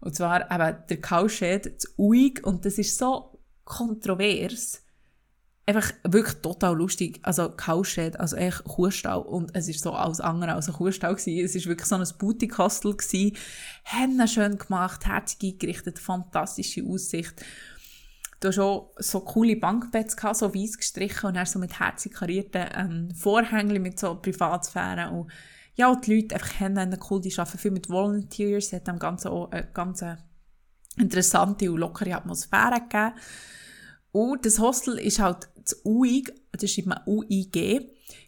Und 0.00 0.14
zwar 0.16 0.50
eben 0.50 0.86
der 0.88 1.00
Cowshed 1.00 1.80
zu 1.80 1.88
Uig 1.98 2.40
und 2.44 2.64
das 2.64 2.78
ist 2.78 2.96
so 2.98 3.38
kontrovers. 3.64 4.81
Einfach 5.64 5.92
wirklich 6.02 6.34
total 6.42 6.76
lustig. 6.76 7.20
Also 7.22 7.48
Cowshed, 7.50 8.18
also 8.18 8.36
echt 8.36 8.64
Kuhstall 8.64 9.20
und 9.20 9.54
es 9.54 9.68
ist 9.68 9.80
so 9.80 9.92
alles 9.92 10.20
andere 10.20 10.54
als 10.54 10.68
ein 10.68 10.74
Kuhstall 10.74 11.14
gewesen. 11.14 11.44
Es 11.44 11.54
ist 11.54 11.66
wirklich 11.66 11.88
so 11.88 11.94
ein 11.94 12.06
Boutique-Hostel 12.18 12.96
gewesen. 12.96 13.36
Haben 13.84 14.26
schön 14.26 14.58
gemacht, 14.58 15.06
herzig 15.06 15.54
eingerichtet, 15.54 16.00
fantastische 16.00 16.84
Aussicht. 16.84 17.44
Du 18.40 18.48
hast 18.48 18.58
auch 18.58 18.92
so 18.96 19.20
coole 19.20 19.54
Bankbetts 19.54 20.16
gehabt, 20.16 20.36
so 20.36 20.52
weiß 20.52 20.78
gestrichen 20.78 21.28
und 21.28 21.36
dann 21.36 21.46
so 21.46 21.60
mit 21.60 21.78
herzig 21.78 22.12
karierten 22.12 22.66
ähm, 22.74 23.14
Vorhängen 23.14 23.80
mit 23.80 24.00
so 24.00 24.16
Privatsphäre 24.16 25.10
und 25.10 25.30
ja, 25.74 25.90
und 25.90 26.06
die 26.06 26.16
Leute 26.16 26.34
einfach 26.34 26.60
haben 26.60 26.98
cool, 27.08 27.20
die 27.20 27.32
arbeiten 27.38 27.58
viel 27.58 27.70
mit 27.70 27.88
Volunteers, 27.88 28.72
hat 28.72 28.88
dem 28.88 28.98
Ganzen 28.98 29.28
auch 29.28 29.50
eine 29.52 29.68
ganz 29.72 30.04
interessante 30.96 31.70
und 31.70 31.78
lockere 31.78 32.16
Atmosphäre 32.16 32.80
gegeben. 32.80 33.14
Und 34.10 34.44
das 34.44 34.58
Hostel 34.58 34.98
ist 34.98 35.20
halt 35.20 35.48
das 35.64 35.80
UIG, 35.84 36.32
das 36.52 36.70
schreibt 36.70 36.88
man 36.88 37.00
UIG, 37.06 37.52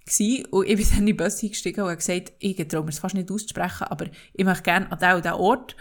gewesen. 0.05 0.47
Und 0.47 0.69
ich 0.69 0.77
bin 0.77 0.87
dann 0.89 0.99
in 1.01 1.07
die 1.07 1.13
Bus 1.15 1.41
gestiegen 1.41 1.81
und 1.81 1.89
habe 1.89 1.97
gesagt, 1.97 2.33
ich 2.39 2.57
traue 2.69 2.83
mir 2.83 2.91
es 2.91 2.99
fast 2.99 3.15
nicht 3.15 3.31
auszusprechen, 3.31 3.85
aber 3.85 4.07
ich 4.33 4.45
möchte 4.45 4.63
gerne 4.63 4.91
an 4.91 4.99
diesen 4.99 5.33
und 5.33 5.41
Ort. 5.41 5.77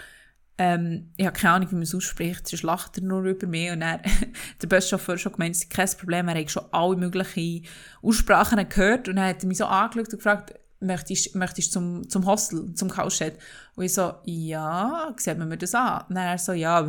Ähm, 0.57 1.11
ich 1.17 1.25
habe 1.25 1.37
keine 1.37 1.55
Ahnung, 1.55 1.71
wie 1.71 1.75
man 1.75 1.83
es 1.83 1.95
ausspricht, 1.95 2.47
sonst 2.47 2.63
lacht 2.63 2.97
er 2.97 3.03
nur 3.03 3.23
über 3.23 3.47
mich. 3.47 3.71
Und 3.71 3.79
dann 3.79 4.01
der 4.61 4.67
Buschauffeur 4.67 5.17
schon 5.17 5.33
gemeint, 5.33 5.55
es 5.55 5.63
ist 5.63 5.69
kein 5.69 5.89
Problem, 5.97 6.27
er 6.27 6.39
hat 6.39 6.51
schon 6.51 6.65
alle 6.71 6.95
möglichen 6.95 7.65
Aussprachen 8.01 8.69
gehört. 8.69 9.09
Und 9.09 9.15
dann 9.15 9.29
hat 9.29 9.43
er 9.43 9.47
mich 9.47 9.57
so 9.57 9.65
angeschaut 9.65 10.13
und 10.13 10.17
gefragt, 10.17 10.53
möchtest, 10.83 11.35
möchtest 11.35 11.71
zum, 11.71 12.07
zum 12.09 12.25
Hostel, 12.25 12.73
zum 12.75 12.89
Couchshed? 12.89 13.33
Und 13.75 13.85
ich 13.85 13.93
so, 13.93 14.13
ja, 14.25 15.13
sieht 15.17 15.37
man 15.37 15.49
mir 15.49 15.57
das 15.57 15.73
an? 15.73 16.03
Und 16.09 16.15
er 16.15 16.37
so, 16.37 16.53
ja, 16.53 16.85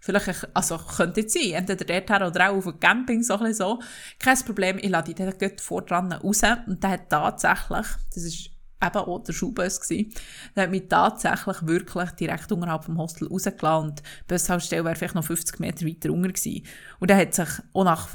vielleicht, 0.00 0.48
also 0.54 0.78
könnte 0.78 1.22
jetzt 1.22 1.34
sein, 1.34 1.52
entweder 1.52 1.84
dorthin 1.84 2.26
oder 2.26 2.50
auch 2.50 2.56
auf 2.56 2.64
dem 2.64 2.80
Camping, 2.80 3.22
so 3.22 3.38
ein 3.38 3.54
so. 3.54 3.80
Kein 4.18 4.38
Problem, 4.40 4.78
ich 4.78 4.90
lade 4.90 5.12
dich 5.12 5.36
dann 5.38 5.58
vor 5.58 5.82
dran 5.82 6.12
raus. 6.12 6.42
Und 6.66 6.82
der 6.82 6.90
hat 6.90 7.10
tatsächlich, 7.10 7.86
das 8.14 8.22
ist 8.22 8.50
eben 8.84 8.96
auch 8.96 9.22
der 9.22 9.32
Schulbus 9.32 9.80
gewesen, 9.80 10.12
der 10.54 10.64
hat 10.64 10.70
mich 10.70 10.88
tatsächlich 10.88 11.66
wirklich 11.66 12.10
direkt 12.12 12.52
unterhalb 12.52 12.84
vom 12.84 12.98
Hostel 12.98 13.28
rausgelassen 13.28 13.88
und 13.88 14.00
die 14.00 14.24
Bushaltestelle 14.28 14.84
wäre 14.84 14.94
vielleicht 14.94 15.14
noch 15.14 15.24
50 15.24 15.58
Meter 15.58 15.86
weiter 15.86 16.12
unten 16.12 16.32
gewesen. 16.32 16.66
Und 17.00 17.10
er 17.10 17.16
hat 17.16 17.34
sich 17.34 17.48
auch 17.72 17.84
nach, 17.84 18.08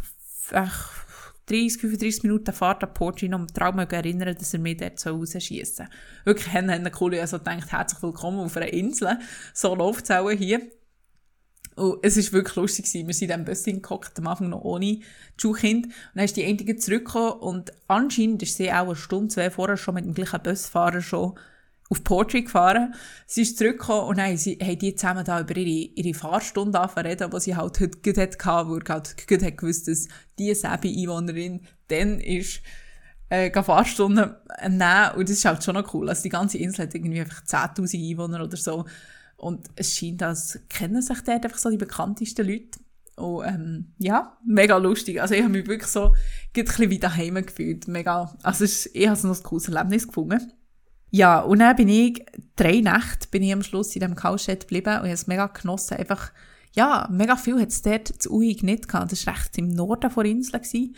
30, 1.50 1.82
35 1.82 2.24
Minuten 2.24 2.54
Fahrt 2.54 2.84
an 2.84 2.94
Portino 2.94 3.38
und 3.38 3.54
Traum 3.54 3.80
erinnern, 3.80 4.36
dass 4.38 4.54
er 4.54 4.60
mich 4.60 4.78
dort 4.78 5.06
rausschiessen 5.06 5.76
soll. 5.76 5.88
Wirklich, 6.26 6.54
haben 6.54 6.70
eine 6.70 6.92
coole, 6.92 7.20
also 7.20 7.40
gedacht, 7.40 7.72
herzlich 7.72 8.04
willkommen 8.04 8.40
auf 8.40 8.56
einer 8.56 8.72
Insel. 8.72 9.18
So 9.54 9.74
läuft 9.74 10.06
es 10.06 10.12
auch 10.12 10.30
hier. 10.30 10.62
Und 11.76 12.00
es 12.04 12.18
war 12.18 12.34
wirklich 12.34 12.56
lustig. 12.56 12.86
Gewesen. 12.86 13.08
Wir 13.08 13.14
sind 13.14 13.32
in 13.32 13.46
diesem 13.46 13.74
Bus 13.78 13.82
gehockt, 13.82 14.20
am 14.20 14.28
Anfang 14.28 14.50
noch 14.50 14.64
ohne 14.64 15.00
Schulkind. 15.38 15.86
Und 15.86 15.94
dann 16.14 16.26
ist 16.26 16.38
die 16.38 16.46
Einzige 16.46 16.76
zurückgekommen 16.76 17.40
und 17.40 17.72
anscheinend 17.88 18.44
ist 18.44 18.58
sie 18.58 18.72
auch 18.72 18.86
eine 18.86 18.96
Stunde, 18.96 19.30
zwei 19.30 19.50
vorher 19.50 19.78
schon 19.78 19.96
mit 19.96 20.06
dem 20.06 20.14
gleichen 20.14 20.44
Busfahrer 20.44 21.02
schon 21.02 21.38
auf 21.90 22.04
Portrait 22.04 22.46
gefahren. 22.46 22.94
Sie 23.26 23.42
ist 23.42 23.58
zurückgekommen 23.58 24.08
und 24.10 24.18
dann 24.20 24.38
sie, 24.38 24.58
haben 24.62 24.78
die 24.78 24.96
zusammen 24.96 25.26
da 25.26 25.42
über 25.42 25.58
ihre, 25.58 25.92
ihre 25.96 26.14
Fahrstunde 26.14 26.80
angefangen, 26.80 27.32
die 27.32 27.40
sie 27.40 27.56
halt 27.56 27.80
heute 27.80 27.98
gut 28.02 28.18
hatte, 28.18 28.38
wo 28.70 28.78
er 28.78 28.94
halt 28.94 29.28
gut 29.28 29.44
hat 29.44 29.58
gewusst, 29.58 29.88
dass 29.88 30.08
diese 30.38 30.68
Sebi-Einwohnerin 30.68 31.62
dann 31.88 32.20
ist, 32.20 32.62
äh, 33.30 33.52
Fahrstunden 33.64 34.36
nehmen. 34.62 35.12
Und 35.16 35.30
das 35.30 35.38
ist 35.38 35.46
halt 35.46 35.64
schon 35.64 35.76
noch 35.76 35.94
cool. 35.94 36.10
Also 36.10 36.24
die 36.24 36.30
ganze 36.30 36.58
Insel 36.58 36.86
hat 36.86 36.96
irgendwie 36.96 37.22
einfach 37.22 37.44
10.000 37.44 38.12
Einwohner 38.12 38.44
oder 38.44 38.58
so. 38.58 38.86
Und 39.38 39.70
es 39.76 39.96
scheint, 39.96 40.22
als 40.22 40.60
kennen 40.70 41.02
sich 41.02 41.22
dort 41.22 41.44
einfach 41.44 41.58
so 41.58 41.70
die 41.70 41.78
bekanntesten 41.78 42.48
Leute. 42.48 42.80
Und 43.16 43.46
ähm, 43.46 43.94
ja, 43.98 44.38
mega 44.46 44.78
lustig. 44.78 45.22
Also 45.22 45.34
ich 45.34 45.42
habe 45.42 45.52
mich 45.52 45.68
wirklich 45.68 45.90
so 45.90 46.14
ein 46.56 46.64
bisschen 46.66 46.90
wie 46.90 47.00
daheim 47.00 47.36
gefühlt. 47.36 47.88
Mega, 47.88 48.36
also 48.44 48.64
ich 48.66 49.08
habe 49.08 49.28
noch 49.28 49.38
ein 49.38 49.44
cooles 49.44 49.68
Erlebnis 49.68 50.08
gefunden. 50.08 50.52
Ja, 51.12 51.40
und 51.40 51.60
dann 51.60 51.76
bin 51.76 51.90
ich 51.90 52.26
drei 52.56 52.82
Nächte 52.82 53.28
bin 53.32 53.44
ich 53.44 53.54
am 53.54 53.64
Schluss 53.64 53.96
in 53.96 54.02
diesem 54.02 54.16
Kausschett 54.16 54.62
geblieben 54.62 54.90
und 54.90 55.00
habe 55.00 55.10
es 55.10 55.28
mega 55.28 55.48
genossen. 55.48 55.98
Einfach, 55.98 56.32
ja, 56.74 57.08
mega 57.12 57.36
viel 57.36 57.60
hat 57.60 57.70
es 57.70 57.82
dort 57.82 58.08
zu 58.08 58.32
Uig 58.32 58.64
nicht 58.64 58.88
gehabt. 58.88 59.12
Das 59.12 59.26
war 59.26 59.34
recht 59.34 59.58
im 59.58 59.70
Norden 59.70 60.12
der 60.14 60.26
Insel. 60.26 60.60
Gewesen. 60.60 60.96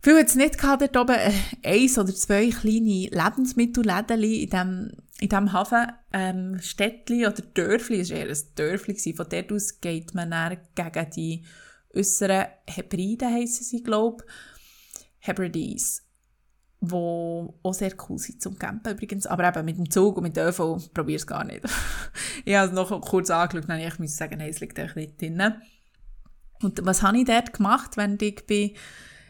Viel 0.00 0.18
hat 0.18 0.26
es 0.26 0.34
nicht 0.34 0.58
gehabt, 0.58 0.82
dort 0.82 0.96
oben 0.96 1.14
äh, 1.14 1.32
eins 1.62 1.96
oder 1.96 2.12
zwei 2.12 2.50
kleine 2.50 3.08
Lebensmittelläden 3.10 4.20
in 4.20 4.50
diesem, 4.50 4.90
in 5.20 5.28
diesem 5.28 5.52
Hafen, 5.52 5.92
ähm, 6.12 6.58
Städtli 6.60 7.24
oder 7.24 7.40
Dörfli, 7.54 8.00
es 8.00 8.10
war 8.10 8.16
eher 8.16 8.28
ein 8.28 8.38
Dörfli 8.56 8.94
gewesen. 8.94 9.14
Von 9.14 9.26
dort 9.28 9.52
aus 9.52 9.80
geht 9.80 10.12
man 10.12 10.32
dann 10.32 10.56
gegen 10.74 11.10
die 11.14 11.44
äußeren 11.94 12.46
Hebriden, 12.66 13.32
heissen 13.32 13.62
sie, 13.62 13.84
glaube 13.84 14.24
ich, 14.26 15.28
Hebrides 15.28 16.02
wo 16.84 17.54
auch 17.62 17.74
sehr 17.74 17.92
cool 18.08 18.18
sind 18.18 18.42
zum 18.42 18.58
Campen 18.58 18.92
übrigens. 18.92 19.26
Aber 19.26 19.48
eben 19.48 19.64
mit 19.64 19.78
dem 19.78 19.88
Zug 19.88 20.16
und 20.16 20.24
mit 20.24 20.36
dem 20.36 20.48
ÖV 20.48 20.78
probiere 20.92 21.16
es 21.16 21.26
gar 21.26 21.44
nicht. 21.44 21.64
ich 22.44 22.54
habe 22.54 22.68
es 22.68 22.74
noch 22.74 23.00
kurz 23.00 23.30
angeschaut 23.30 23.68
und 23.68 23.78
ich 23.78 23.98
muss 24.00 24.16
sagen, 24.16 24.40
es 24.40 24.60
liegt 24.60 24.78
eigentlich 24.78 24.96
nicht 24.96 25.22
drin. 25.22 25.54
Und 26.60 26.84
was 26.84 27.02
habe 27.02 27.18
ich 27.18 27.24
dort 27.24 27.52
gemacht, 27.52 27.96
wenn 27.96 28.18
ich 28.20 28.44
bin 28.46 28.72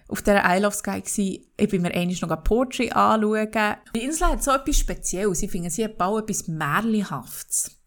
auf 0.08 0.22
dieser 0.22 0.42
Isle 0.44 0.66
of 0.66 0.74
Sky 0.74 1.02
war? 1.02 1.44
Ich 1.58 1.68
bin 1.68 1.82
mir 1.82 1.94
eigentlich 1.94 2.22
noch 2.22 2.42
Portrait 2.42 2.96
anschauen. 2.96 3.76
Die 3.94 4.00
Insel 4.00 4.28
hat 4.28 4.42
so 4.42 4.52
etwas 4.52 4.78
Spezielles. 4.78 5.38
Sie 5.38 5.48
finden, 5.48 5.68
sie 5.68 5.86
bauen 5.88 6.22
etwas 6.22 6.48
Märchenhaftes. 6.48 7.78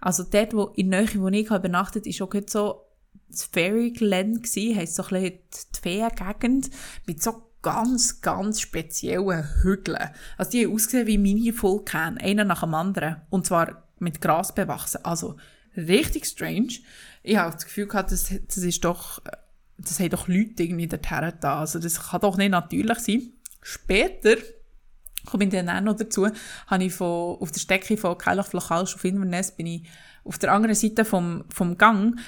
Also 0.00 0.24
dort, 0.24 0.52
wo 0.52 0.64
in 0.74 0.90
der 0.90 1.02
Nähe, 1.02 1.22
wo 1.22 1.28
ich 1.28 1.46
übernachtet 1.46 2.06
habe, 2.06 2.18
war 2.18 2.40
auch 2.40 2.48
so 2.48 2.86
das 3.28 3.44
Fairyland, 3.44 4.44
heisst 4.44 4.96
so 4.96 5.04
ein 5.04 5.08
bisschen 5.08 5.38
die 5.74 5.80
Feengegend, 5.80 6.70
mit 7.06 7.22
so 7.22 7.51
ganz, 7.62 8.20
ganz 8.20 8.60
speziellen 8.60 9.62
Hügeln. 9.62 10.10
Also 10.36 10.50
die 10.50 10.64
haben 10.64 10.74
ausgesehen 10.74 11.06
wie 11.06 11.18
Mini-Vulkan, 11.18 12.18
einer 12.18 12.44
nach 12.44 12.62
dem 12.62 12.74
anderen. 12.74 13.22
Und 13.30 13.46
zwar 13.46 13.88
mit 13.98 14.20
Gras 14.20 14.54
bewachsen. 14.54 15.04
Also 15.04 15.36
richtig 15.76 16.26
strange. 16.26 16.80
Ich 17.22 17.36
habe 17.36 17.54
das 17.54 17.64
Gefühl 17.64 17.86
gehabt, 17.86 18.10
das, 18.10 18.34
das 18.46 18.56
ist 18.58 18.84
doch, 18.84 19.22
das 19.78 20.00
haben 20.00 20.10
doch 20.10 20.28
Leute 20.28 20.64
irgendwie 20.64 20.88
dorthin 20.88 21.32
da. 21.40 21.60
Also 21.60 21.78
das 21.78 22.10
kann 22.10 22.20
doch 22.20 22.36
nicht 22.36 22.50
natürlich 22.50 22.98
sein. 22.98 23.32
Später, 23.62 24.36
komme 25.24 25.44
ich 25.44 25.50
dann 25.50 25.68
auch 25.68 25.80
noch 25.80 25.96
dazu, 25.96 26.26
habe 26.66 26.84
ich 26.84 26.92
von, 26.92 27.36
auf 27.40 27.52
der 27.52 27.60
Strecke 27.60 27.96
von 27.96 28.18
Keilach 28.18 28.48
Flachalsch 28.48 28.96
auf 28.96 29.04
Inverness 29.04 29.52
bin 29.52 29.66
ich 29.66 29.88
auf 30.24 30.38
der 30.38 30.52
anderen 30.52 30.74
Seite 30.74 31.04
vom, 31.04 31.44
vom 31.48 31.78
Gang, 31.78 32.18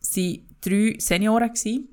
sind 0.00 0.46
drei 0.60 0.96
Senioren 0.98 1.48
gewesen 1.48 1.88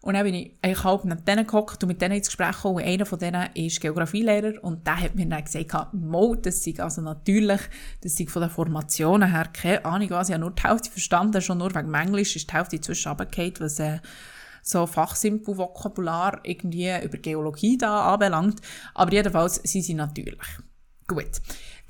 und 0.00 0.14
dann 0.14 0.24
bin 0.24 0.34
ich 0.34 0.56
eigentlich 0.62 0.84
halb 0.84 1.04
neben 1.04 1.24
denen 1.24 1.46
gehockt 1.46 1.82
und 1.82 1.88
mit 1.88 2.00
denen 2.00 2.16
ins 2.16 2.28
Gespräch 2.28 2.52
gekommen. 2.52 2.76
Und 2.76 2.84
einer 2.84 3.04
von 3.04 3.18
denen 3.18 3.48
ist 3.54 3.80
Geografielehrer 3.80 4.62
und 4.62 4.86
der 4.86 5.00
hat 5.00 5.16
mir 5.16 5.26
dann 5.26 5.42
gesagt, 5.42 5.92
Mo, 5.92 6.36
das 6.36 6.62
sei 6.62 6.74
also 6.78 7.02
natürlich, 7.02 7.60
das 8.02 8.14
sei 8.14 8.26
von 8.26 8.42
den 8.42 8.50
Formationen 8.50 9.32
her 9.32 9.48
keine 9.52 9.84
Ahnung 9.84 10.10
was. 10.10 10.28
Ich 10.28 10.34
habe 10.34 10.42
nur 10.42 10.52
die 10.52 10.62
Hälfte 10.62 10.90
verstanden, 10.90 11.42
schon 11.42 11.58
nur 11.58 11.74
wegen 11.74 11.92
Englisch 11.92 12.36
ist 12.36 12.48
die 12.48 12.54
Hälfte 12.54 12.80
zwischen 12.80 13.16
was 13.18 13.80
äh, 13.80 13.98
so 14.62 14.86
Fachsimpel-Vokabular 14.86 16.40
irgendwie 16.44 16.92
über 17.02 17.18
Geologie 17.18 17.76
da 17.76 18.12
anbelangt. 18.12 18.60
Aber 18.94 19.12
jedenfalls 19.12 19.56
sind 19.56 19.82
sie 19.82 19.94
natürlich. 19.94 20.38
Gut. 21.08 21.40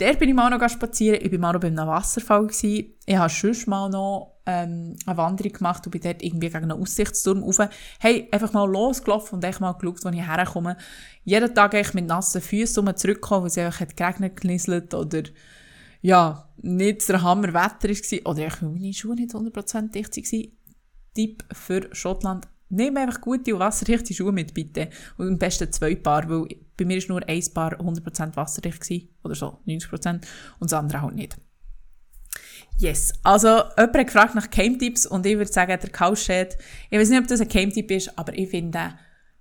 Der 0.01 0.15
bin 0.15 0.29
ich 0.29 0.35
mal 0.35 0.49
noch 0.49 0.69
spazieren. 0.69 1.19
Ich 1.21 1.31
bin 1.31 1.41
mal 1.41 1.53
noch 1.53 1.61
bei 1.61 1.67
einem 1.67 1.89
Wasserfall 1.89 2.47
gewesen. 2.47 2.95
Ich 3.05 3.17
habe 3.17 3.29
schon 3.29 3.57
mal 3.67 3.89
noch 3.89 4.38
ähm, 4.49 4.97
eine 5.05 5.17
Wanderung 5.19 5.53
gemacht 5.53 5.85
und 5.87 5.91
bin 5.91 6.01
dort 6.01 6.23
irgendwie 6.23 6.49
gegen 6.49 6.65
einen 6.65 6.83
Aussichtsturm 6.83 7.43
rauf. 7.43 7.61
Hey, 8.01 8.29
einfach 8.33 8.55
mal 8.55 8.69
losgelaufen 8.69 9.37
und 9.37 9.45
echt 9.45 9.61
mal 9.61 9.73
geschaut, 9.73 10.05
wo 10.05 10.09
ich 10.09 10.27
herkomme. 10.27 10.79
Jeden 11.25 11.55
Tag 11.55 11.75
ich 11.75 11.93
mit 11.93 12.07
nassen 12.07 12.41
Füßen 12.41 12.97
zurückgekommen, 12.97 13.43
weil 13.43 13.49
es 13.49 13.59
einfach 13.59 13.81
hat 13.81 13.95
geregnet, 13.95 14.41
genieselt 14.41 14.95
oder 14.95 15.25
ja, 16.01 16.49
nicht 16.57 17.07
der 17.09 17.23
Hammer 17.23 17.49
Wetter 17.49 17.91
war. 17.91 18.33
Oder 18.33 18.47
ich 18.47 18.63
meine 18.63 18.95
Schuhe 18.95 19.17
nicht 19.17 19.35
100% 19.35 19.91
dicht 19.91 20.17
waren. 20.17 20.53
Tipp 21.15 21.45
für 21.53 21.95
Schottland. 21.95 22.49
Nimm 22.71 22.97
einfach 22.97 23.21
gute 23.21 23.53
und 23.53 23.61
wasserdichte 23.61 24.15
Schuhe 24.15 24.33
mit, 24.33 24.55
bitte. 24.55 24.89
Und 25.19 25.29
am 25.29 25.39
besten 25.39 25.71
zwei 25.73 25.95
Paar, 25.95 26.29
weil 26.31 26.47
bei 26.77 26.85
mir 26.87 27.03
war 27.03 27.09
nur 27.09 27.29
ein 27.29 27.43
Paar 27.53 27.79
100% 27.79 28.37
wasserdicht 28.37 28.81
gewesen, 28.81 29.09
oder 29.25 29.35
so, 29.35 29.59
90%, 29.67 30.15
und 30.15 30.23
das 30.61 30.73
andere 30.73 31.03
halt 31.03 31.15
nicht. 31.15 31.37
Yes. 32.79 33.13
Also, 33.25 33.49
jemand 33.49 33.97
hat 33.97 34.07
gefragt 34.07 34.35
nach 34.37 34.51
Game-Tipps 34.51 35.07
und 35.07 35.27
ich 35.27 35.37
würde 35.37 35.53
sagen, 35.53 35.79
der 35.81 35.91
Couchshed, 35.91 36.57
ich 36.91 36.99
weiß 36.99 37.09
nicht, 37.09 37.21
ob 37.21 37.27
das 37.27 37.41
ein 37.41 37.49
Game-Tipp 37.49 37.91
ist, 37.91 38.17
aber 38.17 38.33
ich 38.39 38.51
finde, 38.51 38.95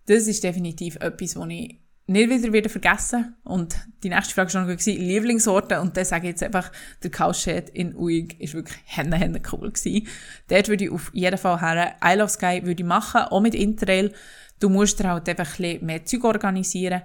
das 0.08 0.28
ist 0.28 0.44
definitiv 0.44 0.96
etwas, 0.96 1.36
was 1.36 1.50
ich 1.50 1.80
nicht 2.08 2.30
wieder 2.30 2.54
wieder 2.54 2.70
vergessen. 2.70 3.36
Und 3.44 3.76
die 4.02 4.10
nächste 4.10 4.34
Frage 4.34 4.54
war 4.54 4.66
schon 4.66 4.96
Lieblingsorte. 4.98 5.80
Und 5.82 5.98
dann 5.98 6.06
sage 6.06 6.28
ich 6.28 6.32
jetzt 6.32 6.44
einfach, 6.44 6.72
der 7.04 7.12
Couchshed 7.12 7.70
in 7.70 7.96
Uig 7.96 8.40
ist 8.40 8.54
wirklich 8.54 8.80
hände, 8.86 9.18
hände 9.18 9.42
cool 9.52 9.72
gewesen. 9.72 10.08
Dort 10.48 10.70
würde 10.70 10.86
ich 10.86 10.92
auf 10.92 11.12
jeden 11.14 11.38
Fall 11.38 11.60
her. 11.60 11.96
I 12.04 12.18
Love 12.18 12.30
Sky 12.30 12.62
würde 12.64 12.82
ich 12.82 12.88
machen, 12.88 13.22
auch 13.22 13.42
mit 13.42 13.54
Interrail. 13.54 14.14
Du 14.60 14.70
musst 14.70 15.00
dir 15.00 15.10
halt 15.10 15.30
einfach 15.30 15.60
ein 15.60 15.64
bisschen 15.64 15.86
mehr 15.86 16.06
Zeug 16.06 16.24
organisieren 16.24 17.02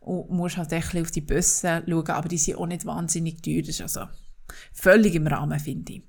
und 0.00 0.30
musst 0.30 0.56
halt 0.56 0.72
ein 0.72 0.80
bisschen 0.80 1.02
auf 1.02 1.10
die 1.10 1.20
Busse 1.20 1.82
schauen, 1.86 2.08
aber 2.08 2.28
die 2.28 2.38
sind 2.38 2.56
auch 2.56 2.66
nicht 2.66 2.86
wahnsinnig 2.86 3.42
teuer. 3.42 3.62
Das 3.62 3.80
also 3.80 4.06
völlig 4.72 5.14
im 5.14 5.26
Rahmen, 5.26 5.58
finde 5.58 5.94
ich. 5.94 6.02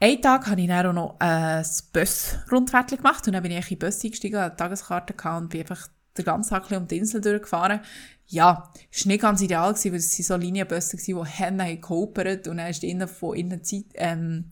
Einen 0.00 0.20
Tag 0.20 0.48
habe 0.48 0.60
ich 0.60 0.66
dann 0.66 0.86
auch 0.86 0.92
noch 0.92 1.20
ein 1.20 1.64
Bus-Rundfahrt 1.92 2.96
gemacht 2.96 3.24
und 3.26 3.34
dann 3.34 3.42
bin 3.44 3.52
ich 3.52 3.58
in 3.58 3.64
die 3.68 3.76
Bus 3.76 4.02
eingestiegen, 4.04 4.36
eine 4.36 4.56
Tageskarte 4.56 5.14
und 5.36 5.48
bin 5.48 5.60
einfach 5.60 5.86
den 6.18 6.24
ganzen 6.24 6.50
Tag 6.50 6.70
um 6.72 6.88
die 6.88 6.98
Insel 6.98 7.20
durchgefahren. 7.20 7.80
Ja, 8.26 8.72
es 8.90 9.04
war 9.04 9.12
nicht 9.12 9.22
ganz 9.22 9.40
ideal, 9.42 9.72
gewesen, 9.72 9.92
weil 9.92 9.98
es 9.98 10.16
so 10.16 10.36
Linienbusse 10.36 10.96
waren, 10.96 11.24
die 11.24 11.30
Hände 11.30 11.76
gehopert 11.76 12.48
und 12.48 12.56
dann 12.56 12.68
ist 12.68 12.82
innen 12.82 13.06
von 13.06 13.36
innen 13.36 13.62
Zeit, 13.62 13.84
ähm, 13.94 14.50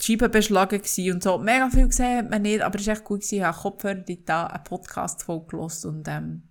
die 0.00 0.04
Scheiben 0.04 0.30
beschlagen 0.30 0.80
und 1.12 1.22
so. 1.22 1.38
Mega 1.38 1.70
viel 1.70 1.86
gesehen 1.86 2.18
hat 2.18 2.30
man 2.30 2.42
nicht, 2.42 2.60
aber 2.60 2.78
es 2.78 2.86
war 2.86 2.94
echt 2.94 3.04
gut 3.04 3.20
gewesen. 3.20 3.36
Ich 3.36 3.42
habe 3.42 3.58
Kopfhörer 3.58 4.04
da 4.24 4.46
einen 4.46 4.64
Podcast 4.64 5.22
vollgelost 5.22 5.86
und, 5.86 6.06
ähm, 6.06 6.42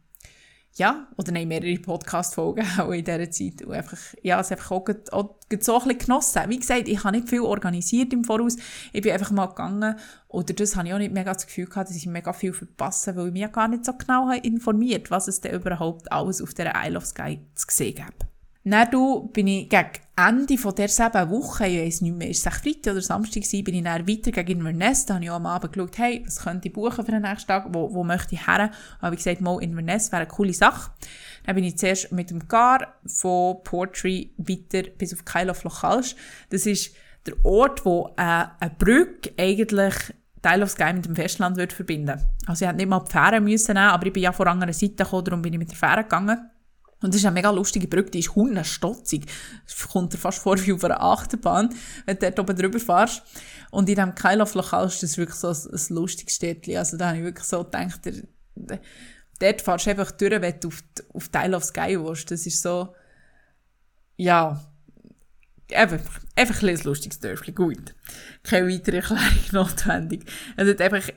ja, 0.75 1.07
oder 1.17 1.31
nein, 1.31 1.47
mehrere 1.47 1.77
Podcast-Folgen 1.77 2.65
auch 2.79 2.91
in 2.91 3.03
dieser 3.03 3.29
Zeit. 3.29 3.61
Und 3.61 3.73
einfach, 3.73 3.97
ja, 4.23 4.39
es 4.39 4.51
einfach 4.51 4.71
auch, 4.71 4.85
auch, 5.11 5.13
auch 5.13 5.35
so 5.59 5.75
ein 5.75 5.83
bisschen 5.83 5.99
genossen. 5.99 6.41
Wie 6.47 6.59
gesagt, 6.59 6.87
ich 6.87 7.03
habe 7.03 7.15
nicht 7.15 7.29
viel 7.29 7.41
organisiert 7.41 8.11
im 8.11 8.23
Voraus. 8.23 8.57
Ich 8.91 9.01
bin 9.01 9.11
einfach 9.11 9.31
mal 9.31 9.47
gegangen. 9.47 9.95
Oder 10.29 10.53
das 10.53 10.75
habe 10.75 10.87
ich 10.87 10.93
auch 10.93 10.97
nicht 10.97 11.13
mega 11.13 11.33
das 11.33 11.45
Gefühl 11.45 11.65
gehabt, 11.65 11.89
dass 11.89 11.95
ich 11.95 12.07
mega 12.07 12.33
viel 12.33 12.53
verpasse, 12.53 13.15
weil 13.15 13.27
ich 13.27 13.33
mich 13.33 13.51
gar 13.51 13.67
nicht 13.67 13.85
so 13.85 13.93
genau 13.93 14.31
informiert 14.31 15.11
was 15.11 15.27
es 15.27 15.41
denn 15.41 15.53
überhaupt 15.53 16.11
alles 16.11 16.41
auf 16.41 16.53
der 16.53 16.73
Isle 16.83 16.97
of 16.97 17.05
Sky 17.05 17.39
zu 17.53 17.67
sehen 17.69 17.95
gibt. 17.95 18.32
Dann 18.65 19.29
bin 19.33 19.47
ich 19.47 19.67
gegen 19.67 19.89
Ende 20.15 20.57
von 20.57 20.75
der 20.75 20.87
sieben 20.87 21.29
Woche, 21.29 21.67
ich 21.67 21.79
weiss 21.79 22.01
nicht 22.01 22.15
mehr, 22.15 22.29
ist 22.29 22.45
es 22.45 22.53
Freitag 22.53 22.93
oder 22.93 23.01
Samstag 23.01 23.43
gewesen, 23.43 23.63
bin 23.63 23.75
ich 23.75 23.83
dann 23.83 24.07
weiter 24.07 24.31
gegen 24.31 24.59
Inverness. 24.59 25.05
Da 25.05 25.15
habe 25.15 25.23
ich 25.23 25.29
auch 25.29 25.35
am 25.35 25.47
Abend 25.47 25.73
geschaut, 25.73 25.97
hey, 25.97 26.21
was 26.25 26.39
könnte 26.39 26.67
ich 26.69 26.73
buchen 26.73 27.03
für 27.03 27.11
den 27.11 27.23
nächsten 27.23 27.47
Tag, 27.47 27.65
wo, 27.73 27.93
wo 27.93 28.03
möchte 28.03 28.35
ich 28.35 28.47
her? 28.47 28.69
Da 28.69 28.71
habe 29.01 29.15
ich 29.15 29.23
gesagt, 29.23 29.41
mal 29.41 29.61
Inverness 29.61 30.11
wäre 30.11 30.21
eine 30.21 30.29
coole 30.29 30.53
Sache. 30.53 30.91
Dann 31.45 31.55
bin 31.55 31.65
ich 31.65 31.77
zuerst 31.77 32.11
mit 32.11 32.29
dem 32.29 32.47
Car 32.47 32.93
von 33.05 33.63
Portree 33.63 34.27
weiter 34.37 34.89
bis 34.97 35.13
auf 35.13 35.25
Kyle 35.25 35.49
of 35.49 35.63
Lochalsch. 35.63 36.15
Das 36.49 36.65
ist 36.65 36.95
der 37.25 37.33
Ort, 37.43 37.83
wo 37.85 38.13
äh, 38.17 38.45
eine 38.59 38.75
Brücke 38.77 39.33
eigentlich 39.37 39.95
Teil 40.41 40.61
of 40.61 40.69
Sky 40.69 40.93
mit 40.93 41.05
dem 41.05 41.15
Festland 41.15 41.57
wird 41.57 41.73
verbinden. 41.73 42.21
Also 42.45 42.63
ich 42.63 42.69
hätte 42.69 42.77
nicht 42.77 42.89
mal 42.89 42.99
die 42.99 43.11
Fähre 43.11 43.41
müssen 43.41 43.73
nehmen, 43.73 43.87
aber 43.87 44.05
ich 44.05 44.13
bin 44.13 44.23
ja 44.23 44.31
von 44.31 44.47
einer 44.47 44.73
Seite 44.73 45.03
gekommen, 45.03 45.25
darum 45.25 45.41
bin 45.41 45.53
ich 45.53 45.59
mit 45.59 45.71
der 45.71 45.77
Fähre 45.77 46.03
gegangen. 46.03 46.49
Und 47.03 47.13
das 47.13 47.19
ist 47.21 47.25
eine 47.25 47.33
mega 47.33 47.51
lustige 47.51 47.87
Brücke, 47.87 48.11
die 48.11 48.19
ist 48.19 48.33
hundenstotzig. 48.33 49.25
Es 49.67 49.87
kommt 49.87 50.13
dir 50.13 50.17
fast 50.17 50.39
vor 50.39 50.57
wie 50.65 50.73
auf 50.73 50.83
einer 50.83 51.03
Achterbahn, 51.03 51.69
wenn 52.05 52.17
du 52.17 52.21
dort 52.21 52.39
oben 52.39 52.55
drüber 52.55 52.79
fährst. 52.79 53.21
Und 53.71 53.89
in 53.89 53.95
diesem 53.95 54.15
Kailauf-Lokal 54.15 54.87
ist 54.87 55.03
das 55.03 55.17
wirklich 55.17 55.37
so 55.37 55.49
ein, 55.49 55.57
ein 55.71 55.95
lustiges 55.95 56.35
Städtchen. 56.35 56.77
Also 56.77 56.97
da 56.97 57.09
habe 57.09 57.17
ich 57.17 57.23
wirklich 57.23 57.45
so 57.45 57.63
gedacht, 57.63 57.99
der, 58.55 58.79
dort 59.39 59.61
fährst 59.61 59.85
du 59.85 59.89
einfach 59.89 60.11
durch, 60.11 60.41
wenn 60.41 60.59
du 60.61 60.69
auf, 60.69 60.83
auf 61.13 61.27
Teil 61.27 61.53
of 61.53 61.65
Sky 61.65 61.99
willst. 61.99 62.31
Das 62.31 62.45
ist 62.45 62.61
so, 62.61 62.95
ja, 64.15 64.63
einfach, 65.73 66.19
einfach 66.35 66.63
ein 66.63 66.79
lustiges 66.83 67.19
Dörfchen. 67.19 67.53
Gut. 67.53 67.95
Keine 68.43 68.69
weitere 68.69 68.97
Erklärung 68.97 69.37
notwendig. 69.51 70.25
Es 70.55 70.69
hat 70.69 70.81
einfach 70.81 71.09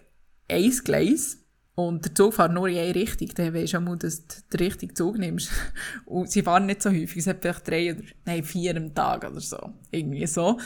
ein 0.48 0.70
Gleis 0.84 1.38
Und 1.76 2.06
der 2.06 2.14
Zug 2.14 2.32
fährt 2.32 2.52
nur 2.52 2.68
in 2.68 2.78
eine 2.78 2.94
Richtung, 2.94 3.28
dann 3.34 3.52
weisst 3.52 3.74
du 3.74 3.80
mal, 3.80 3.98
dass 3.98 4.26
du 4.26 4.36
den 4.50 4.66
richtigen 4.66 4.96
Zug 4.96 5.18
nimmst. 5.18 5.50
Und 6.06 6.30
sie 6.30 6.42
fahren 6.42 6.64
nicht 6.64 6.82
so 6.82 6.88
häufig, 6.88 7.18
es 7.18 7.26
hat 7.26 7.42
vielleicht 7.42 7.68
drei 7.68 7.94
oder, 7.94 8.02
nein, 8.24 8.42
vier 8.42 8.74
am 8.78 8.94
Tag 8.94 9.30
oder 9.30 9.40
so. 9.40 9.74
Irgendwie 9.90 10.26
so. 10.26 10.58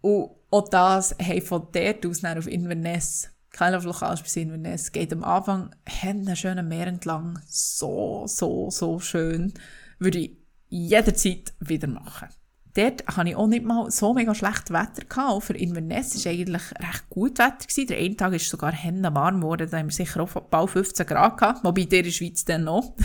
Und 0.00 0.30
auch 0.50 0.68
das, 0.68 1.14
hey, 1.20 1.40
von 1.40 1.68
dort 1.72 2.04
aus 2.04 2.24
auf 2.24 2.48
Inverness, 2.48 3.30
kein 3.50 3.80
Lokal 3.80 4.16
bis 4.20 4.34
Inverness, 4.34 4.90
geht 4.90 5.12
am 5.12 5.22
Anfang 5.22 5.72
einen 6.02 6.34
schönen 6.34 6.66
Meer 6.66 6.88
entlang, 6.88 7.38
so, 7.46 8.24
so, 8.26 8.70
so 8.70 8.98
schön, 8.98 9.54
würde 10.00 10.18
ich 10.18 10.36
jederzeit 10.68 11.54
wieder 11.60 11.86
machen 11.86 12.28
dort 12.74 13.06
hatte 13.06 13.30
ich 13.30 13.36
auch 13.36 13.46
nicht 13.46 13.64
mal 13.64 13.90
so 13.90 14.14
mega 14.14 14.34
schlechtes 14.34 14.70
Wetter 14.70 15.04
gehabt. 15.08 15.30
Auch 15.30 15.40
für 15.40 15.54
Inverness 15.54 16.24
war 16.24 16.32
eigentlich 16.32 16.62
recht 16.78 17.10
gut 17.10 17.38
Wetter. 17.38 17.66
Gewesen. 17.66 17.86
Der 17.86 17.98
eine 17.98 18.16
Tag 18.16 18.32
ist 18.34 18.48
sogar 18.48 18.72
warm 18.72 19.40
geworden. 19.40 19.68
Da 19.70 19.78
haben 19.78 19.86
wir 19.86 19.92
sicher 19.92 20.20
auch 20.20 20.28
bald 20.28 20.70
15 20.70 21.06
Grad 21.06 21.36
gehabt. 21.38 21.64
Wobei 21.64 21.84
der 21.84 22.00
in 22.00 22.04
der 22.06 22.12
Schweiz 22.12 22.44
dann 22.44 22.64
noch. 22.64 22.94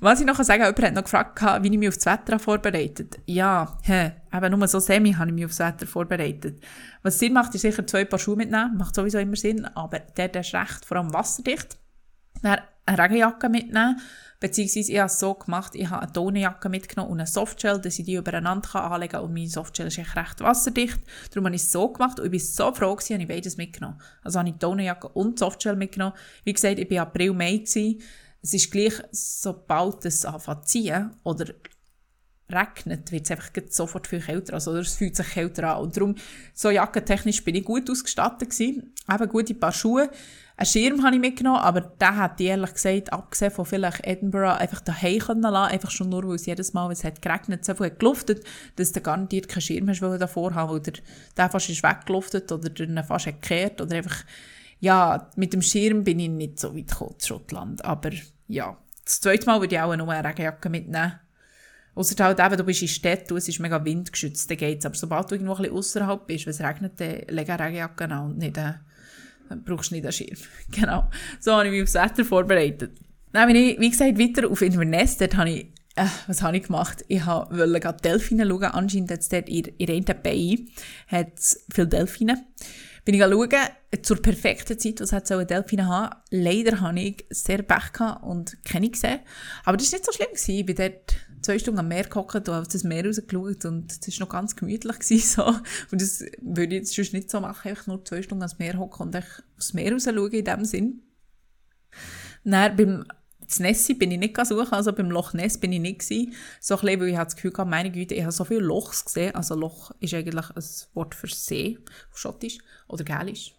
Was 0.00 0.20
ich 0.20 0.26
noch 0.26 0.42
sagen 0.42 0.62
kann, 0.62 0.74
jemand 0.74 0.86
hat 0.86 0.94
noch 0.94 1.02
gefragt, 1.02 1.62
wie 1.62 1.68
ich 1.70 1.78
mich 1.78 1.88
auf 1.88 1.96
das 1.96 2.06
Wetter 2.06 2.38
vorbereitet 2.38 3.18
Ja, 3.26 3.76
hä, 3.82 4.12
eben 4.32 4.58
nur 4.58 4.66
so 4.66 4.80
semi 4.80 5.12
habe 5.12 5.28
ich 5.28 5.34
mich 5.34 5.44
auf 5.44 5.50
das 5.50 5.60
Wetter 5.60 5.86
vorbereitet. 5.86 6.58
Was 7.02 7.18
Sinn 7.18 7.34
macht, 7.34 7.54
ist 7.54 7.60
sicher 7.60 7.86
zwei 7.86 8.06
Paar 8.06 8.18
Schuhe 8.18 8.36
mitnehmen. 8.36 8.78
Macht 8.78 8.94
sowieso 8.94 9.18
immer 9.18 9.36
Sinn. 9.36 9.66
Aber 9.66 9.98
der 9.98 10.34
ist 10.34 10.54
recht 10.54 10.86
vor 10.86 10.96
allem 10.96 11.12
wasserdicht. 11.12 11.76
Dann 12.42 12.60
eine 12.86 12.98
Regenjacke 12.98 13.48
mitnehmen 13.48 14.00
Beziehungsweise 14.44 14.92
ich 14.92 14.98
habe 14.98 15.06
es 15.06 15.18
so 15.18 15.32
gemacht, 15.32 15.74
ich 15.74 15.88
habe 15.88 16.02
eine 16.02 16.12
Tonjacke 16.12 16.68
mitgenommen 16.68 17.12
und 17.12 17.18
eine 17.18 17.26
Softshell, 17.26 17.80
dass 17.80 17.98
ich 17.98 18.04
die 18.04 18.16
übereinander 18.16 18.74
anlegen 18.74 19.12
kann. 19.12 19.22
Und 19.22 19.32
meine 19.32 19.48
Softshell 19.48 19.86
ist 19.86 19.96
echt 19.96 20.14
recht 20.14 20.42
wasserdicht. 20.42 20.98
Darum 21.30 21.46
habe 21.46 21.56
ich 21.56 21.62
es 21.62 21.72
so 21.72 21.88
gemacht 21.88 22.20
und 22.20 22.26
ich 22.26 22.42
war 22.58 22.68
so 22.70 22.74
froh, 22.74 22.94
dass 22.94 23.08
ich 23.08 23.26
beides 23.26 23.56
mitgenommen 23.56 23.98
Also 24.22 24.38
habe 24.38 24.50
ich 24.50 24.56
die 24.56 24.58
Tonjacke 24.58 25.08
und 25.08 25.38
die 25.38 25.40
Softshell 25.40 25.76
mitgenommen. 25.76 26.14
Wie 26.44 26.52
gesagt, 26.52 26.78
ich 26.78 26.90
war 26.90 27.04
April, 27.04 27.32
Mai. 27.32 27.56
Gewesen. 27.56 28.02
Es 28.42 28.52
ist 28.52 28.70
gleich, 28.70 28.92
sobald 29.12 30.04
es 30.04 30.26
anfängt 30.26 30.68
zu 30.68 30.72
ziehen 30.72 31.16
oder 31.22 31.46
regnet, 32.52 33.12
wird 33.12 33.24
es 33.24 33.30
einfach 33.30 33.50
sofort 33.70 34.06
viel 34.06 34.20
kälter. 34.20 34.52
Also, 34.52 34.76
es 34.76 34.96
fühlt 34.96 35.16
sich 35.16 35.30
kälter 35.30 35.74
an. 35.74 35.84
Und 35.84 35.96
darum, 35.96 36.16
so 36.52 36.68
jackentechnisch 36.68 37.42
bin 37.44 37.54
ich 37.54 37.64
gut 37.64 37.88
ausgestattet 37.88 38.50
gewesen. 38.50 38.92
Eben 39.10 39.28
gute 39.30 39.54
Paar 39.54 39.72
Schuhe. 39.72 40.10
Einen 40.56 40.66
Schirm 40.66 41.02
habe 41.02 41.16
ich 41.16 41.20
mitgenommen, 41.20 41.58
aber 41.58 41.80
den 41.80 42.16
hat 42.16 42.40
ich 42.40 42.46
ehrlich 42.46 42.74
gesagt, 42.74 43.12
abgesehen 43.12 43.50
von 43.50 43.64
vielleicht 43.64 44.06
Edinburgh, 44.06 44.52
einfach 44.52 44.80
daheim 44.80 45.18
können 45.18 45.42
lassen. 45.42 45.72
Einfach 45.72 45.90
schon 45.90 46.10
nur, 46.10 46.28
weil 46.28 46.36
es 46.36 46.46
jedes 46.46 46.72
Mal, 46.72 46.84
wenn 46.84 46.92
es 46.92 47.02
hat 47.02 47.20
geregnet, 47.20 47.64
so 47.64 47.74
viel 47.74 47.86
hat 47.86 47.98
geluftet, 47.98 48.44
dass 48.76 48.92
du 48.92 49.00
garantiert 49.00 49.48
keinen 49.48 49.62
Schirm 49.62 49.88
hast 49.88 50.00
davor 50.00 50.54
haben, 50.54 50.70
weil 50.70 50.80
der, 50.80 50.94
der 51.36 51.50
fast 51.50 51.70
ist 51.70 51.82
weggeluftet 51.82 52.52
oder 52.52 52.70
der 52.70 53.04
fast 53.04 53.26
hat 53.26 53.42
gekehrt 53.42 53.80
oder 53.80 53.96
einfach, 53.96 54.24
ja, 54.78 55.28
mit 55.34 55.52
dem 55.52 55.62
Schirm 55.62 56.04
bin 56.04 56.20
ich 56.20 56.28
nicht 56.28 56.60
so 56.60 56.76
weit 56.76 56.88
gekommen, 56.88 57.18
zu 57.18 57.28
Schottland. 57.28 57.84
Aber, 57.84 58.10
ja. 58.46 58.76
Das 59.04 59.20
zweite 59.20 59.46
Mal 59.46 59.60
würde 59.60 59.74
ich 59.74 59.80
auch 59.80 59.96
noch 59.96 60.08
eine 60.08 60.28
Regenjacke 60.28 60.68
mitnehmen. 60.70 61.18
Ausser 61.96 62.24
halt 62.24 62.38
eben, 62.38 62.56
du 62.56 62.64
bist 62.64 62.82
in 62.82 62.88
Städten 62.88 63.32
und 63.32 63.38
es 63.38 63.48
ist 63.48 63.58
mega 63.58 63.84
windgeschützt, 63.84 64.48
dann 64.48 64.56
geht's. 64.56 64.86
Aber 64.86 64.94
sobald 64.94 65.30
du 65.30 65.34
irgendwo 65.34 65.54
ein 65.54 65.62
bisschen 65.62 65.76
ausserhalb 65.76 66.26
bist, 66.26 66.46
wenn 66.46 66.52
es 66.52 66.60
regnet, 66.60 67.00
dann 67.00 67.22
leg 67.28 67.50
eine 67.50 67.64
Regenjacke 67.64 68.04
an 68.04 68.24
und 68.24 68.38
nicht, 68.38 68.56
äh, 68.56 68.74
dann 69.48 69.64
brauchst 69.64 69.90
du 69.90 69.94
nicht 69.94 70.04
einen 70.04 70.12
Schirm. 70.12 70.36
genau. 70.70 71.10
So 71.40 71.52
habe 71.52 71.66
ich 71.66 71.72
mich 71.72 71.82
aufs 71.82 71.94
Wetter 71.94 72.24
vorbereitet. 72.24 72.98
Dann 73.32 73.48
bin 73.48 73.56
ich, 73.56 73.80
wie 73.80 73.90
gesagt, 73.90 74.18
weiter 74.18 74.48
auf 74.48 74.62
Inverness. 74.62 75.16
Dort 75.18 75.36
habe 75.36 75.50
ich, 75.50 75.66
äh, 75.96 76.06
was 76.26 76.42
habe 76.42 76.56
ich 76.56 76.64
gemacht? 76.64 77.04
Ich 77.08 77.26
wollte 77.26 77.80
gerade 77.80 78.00
Delfine 78.02 78.46
schauen. 78.46 78.64
Anscheinend 78.64 79.10
hat 79.10 79.20
es 79.20 79.28
dort 79.28 79.48
in, 79.48 79.64
in 79.78 79.90
einer 79.90 80.14
Bay 80.14 80.68
hat 81.08 81.32
viele 81.72 81.88
Delfine. 81.88 82.44
Bin 83.04 83.14
ich 83.14 83.20
schauen, 83.20 83.50
zur 84.02 84.22
perfekten 84.22 84.78
Zeit, 84.78 85.00
was 85.00 85.12
hat 85.12 85.26
so 85.26 85.34
eine 85.34 85.46
Delfine 85.46 85.86
haben. 85.86 86.16
Leider 86.30 86.80
habe 86.80 87.00
ich 87.00 87.26
sehr 87.28 87.62
Pech 87.62 87.92
gehabt 87.92 88.24
und 88.24 88.56
keine 88.64 88.88
gesehen. 88.88 89.20
Aber 89.64 89.76
das 89.76 89.92
war 89.92 89.98
nicht 89.98 90.06
so 90.06 90.12
schlimm. 90.12 90.28
Gewesen. 90.28 90.54
Ich 90.54 90.66
bin 90.66 90.76
dort 90.76 91.16
zwei 91.44 91.58
Stunden 91.58 91.80
am 91.80 91.88
Meer 91.88 92.04
gehockt 92.04 92.48
und 92.48 92.54
auf 92.54 92.68
das 92.68 92.84
Meer 92.84 93.06
rausgeschaut 93.06 93.64
und 93.64 93.92
es 93.92 94.20
war 94.20 94.26
noch 94.26 94.32
ganz 94.32 94.56
gemütlich. 94.56 94.98
Gewesen, 94.98 95.18
so. 95.18 95.44
Und 95.46 96.00
das 96.00 96.20
würde 96.40 96.74
ich 96.74 96.80
jetzt 96.80 96.94
sonst 96.94 97.12
nicht 97.12 97.30
so 97.30 97.40
machen, 97.40 97.68
einfach 97.68 97.86
nur 97.86 98.04
zwei 98.04 98.22
Stunden 98.22 98.42
ans 98.42 98.58
Meer 98.58 98.78
hocken 98.78 99.06
und 99.06 99.16
aufs 99.16 99.74
Meer 99.74 99.92
raus 99.92 100.04
schauen 100.04 100.32
in 100.32 100.44
dem 100.44 100.64
Sinn. 100.64 101.02
Dann 102.44 102.76
beim 102.76 103.04
Nessi 103.58 103.94
bin 103.94 104.10
ich 104.10 104.18
nicht 104.18 104.46
suchen, 104.46 104.72
also 104.72 104.92
beim 104.92 105.10
Loch 105.10 105.32
Ness 105.34 105.58
bin 105.58 105.72
ich 105.72 105.80
nicht 105.80 106.00
gewesen. 106.00 106.34
So 106.60 106.76
ein 106.76 106.80
bisschen, 106.80 107.00
weil 107.00 107.08
ich 107.08 107.16
das 107.16 107.36
Gefühl 107.36 107.52
hatte, 107.56 107.70
meine 107.70 107.90
Güte, 107.90 108.14
ich 108.14 108.22
habe 108.22 108.32
so 108.32 108.44
viele 108.44 108.60
Lochs 108.60 109.04
gesehen. 109.04 109.34
Also 109.34 109.54
Loch 109.54 109.92
ist 110.00 110.14
eigentlich 110.14 110.50
ein 110.50 110.64
Wort 110.94 111.14
für 111.14 111.28
See, 111.28 111.78
auf 112.10 112.18
Schottisch. 112.18 112.58
Oder 112.88 113.04
Gälisch. 113.04 113.54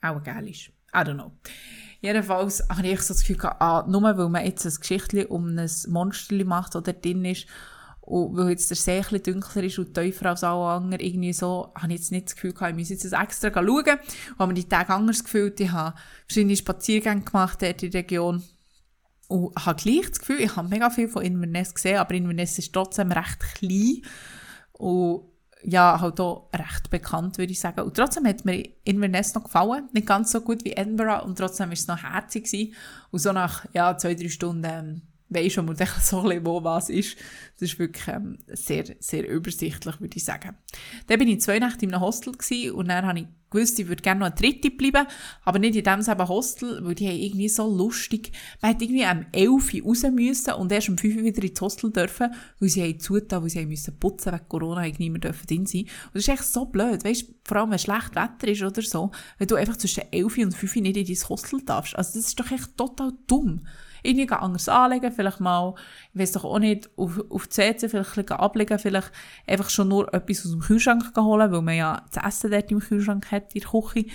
Auch 0.00 0.22
Gälisch. 0.22 0.72
I 0.94 0.98
don't 0.98 1.14
know. 1.14 1.32
Jedenfalls 2.02 2.62
habe 2.68 2.88
ich 2.88 3.00
so 3.00 3.14
das 3.14 3.20
Gefühl 3.20 3.36
gehabt, 3.36 3.62
ah, 3.62 3.86
nur 3.88 4.02
weil 4.02 4.28
man 4.28 4.44
jetzt 4.44 4.66
ein 4.66 4.74
Geschichtchen 4.74 5.26
um 5.26 5.56
ein 5.56 5.70
Monster 5.88 6.44
macht, 6.44 6.76
oder 6.76 6.92
drin 6.92 7.24
ist, 7.24 7.46
und 8.00 8.36
weil 8.36 8.50
jetzt 8.50 8.68
der 8.68 8.76
See 8.76 8.96
ein 8.96 9.02
bisschen 9.02 9.22
dunkler 9.22 9.62
ist 9.62 9.78
und 9.78 9.94
tiefer 9.94 10.30
als 10.30 10.42
alle 10.42 10.64
anderen, 10.64 11.00
irgendwie 11.00 11.32
so, 11.32 11.72
habe 11.76 11.92
ich 11.92 12.00
jetzt 12.00 12.10
nicht 12.10 12.26
das 12.26 12.34
Gefühl 12.34 12.52
gehabt, 12.52 12.72
ich 12.72 12.78
muss 12.78 12.88
jetzt 12.88 13.04
extra 13.04 13.52
schauen. 13.52 13.66
Und 13.66 14.38
habe 14.38 14.48
mir 14.48 14.54
die 14.54 14.68
Tage 14.68 14.92
anders 14.92 15.22
gefühlt. 15.22 15.60
Ich 15.60 15.70
habe 15.70 15.96
verschiedene 16.26 16.56
Spaziergänge 16.56 17.22
gemacht 17.22 17.62
in 17.62 17.76
der 17.76 17.94
Region. 17.94 18.42
Und 19.28 19.54
habe 19.56 19.80
gleich 19.80 20.10
das 20.10 20.18
Gefühl, 20.18 20.40
ich 20.40 20.56
habe 20.56 20.68
mega 20.68 20.90
viel 20.90 21.08
von 21.08 21.22
Inverness 21.22 21.72
gesehen, 21.72 21.98
aber 21.98 22.14
Inverness 22.14 22.58
ist 22.58 22.72
trotzdem 22.72 23.12
recht 23.12 23.38
klein. 23.54 24.02
Und 24.72 25.31
ja, 25.64 26.00
halt 26.00 26.20
auch 26.20 26.48
recht 26.54 26.90
bekannt, 26.90 27.38
würde 27.38 27.52
ich 27.52 27.60
sagen. 27.60 27.80
Und 27.82 27.96
trotzdem 27.96 28.26
hat 28.26 28.44
mir 28.44 28.68
Inverness 28.84 29.34
noch 29.34 29.44
gefallen. 29.44 29.88
Nicht 29.92 30.06
ganz 30.06 30.32
so 30.32 30.40
gut 30.40 30.64
wie 30.64 30.72
Edinburgh 30.72 31.24
und 31.24 31.38
trotzdem 31.38 31.68
war 31.68 31.74
es 31.74 31.86
noch 31.86 32.02
herzig. 32.02 32.44
Gewesen. 32.44 32.74
Und 33.10 33.18
so 33.20 33.32
nach, 33.32 33.66
ja, 33.72 33.96
zwei, 33.96 34.14
drei 34.14 34.28
Stunden, 34.28 34.64
ähm, 34.64 35.02
weisst 35.34 35.54
schon 35.54 35.66
mal 35.66 35.76
so 36.00 36.20
ein 36.28 36.44
wo 36.44 36.62
was 36.62 36.88
ist. 36.88 37.16
Das 37.58 37.70
ist 37.70 37.78
wirklich 37.78 38.08
ähm, 38.08 38.38
sehr, 38.48 38.84
sehr 38.98 39.28
übersichtlich, 39.28 40.00
würde 40.00 40.16
ich 40.16 40.24
sagen. 40.24 40.56
Dann 41.06 41.18
bin 41.18 41.28
ich 41.28 41.40
zwei 41.40 41.58
Nächte 41.58 41.84
in 41.84 41.94
einem 41.94 42.02
Hostel 42.02 42.32
gewesen, 42.32 42.72
und 42.72 42.88
dann 42.88 43.06
habe 43.06 43.20
ich 43.20 43.26
gewusst, 43.52 43.78
ich 43.78 43.86
würde 43.86 44.02
gerne 44.02 44.20
noch 44.20 44.26
eine 44.26 44.34
dritte 44.34 44.70
bleiben, 44.70 45.06
aber 45.44 45.58
nicht 45.58 45.76
in 45.76 45.84
dem 45.84 46.02
selben 46.02 46.26
Hostel, 46.26 46.80
weil 46.82 46.94
die 46.94 47.06
haben 47.06 47.18
irgendwie 47.18 47.48
so 47.48 47.68
lustig, 47.68 48.32
man 48.60 48.72
hätte 48.72 48.84
irgendwie 48.84 49.04
am 49.04 49.26
11 49.32 49.74
Uhr 49.74 49.82
raus 49.84 50.02
müssen 50.10 50.54
und 50.54 50.72
erst 50.72 50.88
um 50.88 50.98
5 50.98 51.16
Uhr 51.16 51.24
wieder 51.24 51.42
ins 51.42 51.60
Hostel 51.60 51.92
dürfen, 51.92 52.34
weil 52.58 52.68
sie 52.68 52.82
haben 52.82 52.98
zugetan, 52.98 53.42
weil 53.42 53.50
sie 53.50 53.60
haben 53.60 53.68
müssen 53.68 53.98
putzen 53.98 54.32
wegen 54.32 54.48
Corona, 54.48 54.82
nicht 54.82 54.98
mehr 54.98 55.20
dürfen 55.20 55.46
drin 55.46 55.66
sein. 55.66 55.82
Und 55.82 56.14
das 56.14 56.22
ist 56.22 56.28
echt 56.28 56.44
so 56.44 56.66
blöd, 56.66 57.04
weißt 57.04 57.26
vor 57.44 57.58
allem 57.58 57.70
wenn 57.70 57.78
schlecht 57.78 58.14
Wetter 58.14 58.48
ist 58.48 58.62
oder 58.62 58.82
so, 58.82 59.10
wenn 59.38 59.48
du 59.48 59.56
einfach 59.56 59.76
zwischen 59.76 60.04
11 60.10 60.38
und 60.38 60.56
5 60.56 60.76
Uhr 60.76 60.82
nicht 60.82 60.96
in 60.96 61.06
dein 61.06 61.28
Hostel 61.28 61.60
darfst. 61.64 61.96
Also 61.96 62.18
das 62.18 62.28
ist 62.28 62.40
doch 62.40 62.50
echt 62.50 62.76
total 62.76 63.12
dumm 63.26 63.60
irgendwie 64.02 64.34
anders 64.34 64.68
anlegen, 64.68 65.12
vielleicht 65.12 65.40
mal, 65.40 65.74
ich 66.12 66.20
weiß 66.20 66.32
doch 66.32 66.44
auch 66.44 66.58
nicht, 66.58 66.90
auf, 66.96 67.20
auf 67.30 67.46
die 67.46 67.50
CC 67.50 67.88
vielleicht 67.88 68.10
ein 68.10 68.24
bisschen 68.24 68.38
ablegen, 68.38 68.78
vielleicht 68.78 69.12
einfach 69.46 69.70
schon 69.70 69.88
nur 69.88 70.12
etwas 70.12 70.44
aus 70.44 70.52
dem 70.52 70.60
Kühlschrank 70.60 71.16
holen, 71.16 71.52
weil 71.52 71.62
man 71.62 71.76
ja 71.76 72.04
das 72.12 72.24
Essen 72.24 72.50
dort 72.50 72.70
im 72.70 72.80
Kühlschrank 72.80 73.30
hat, 73.30 73.54
in 73.54 73.60
der 73.60 73.70
Küche. 73.70 74.06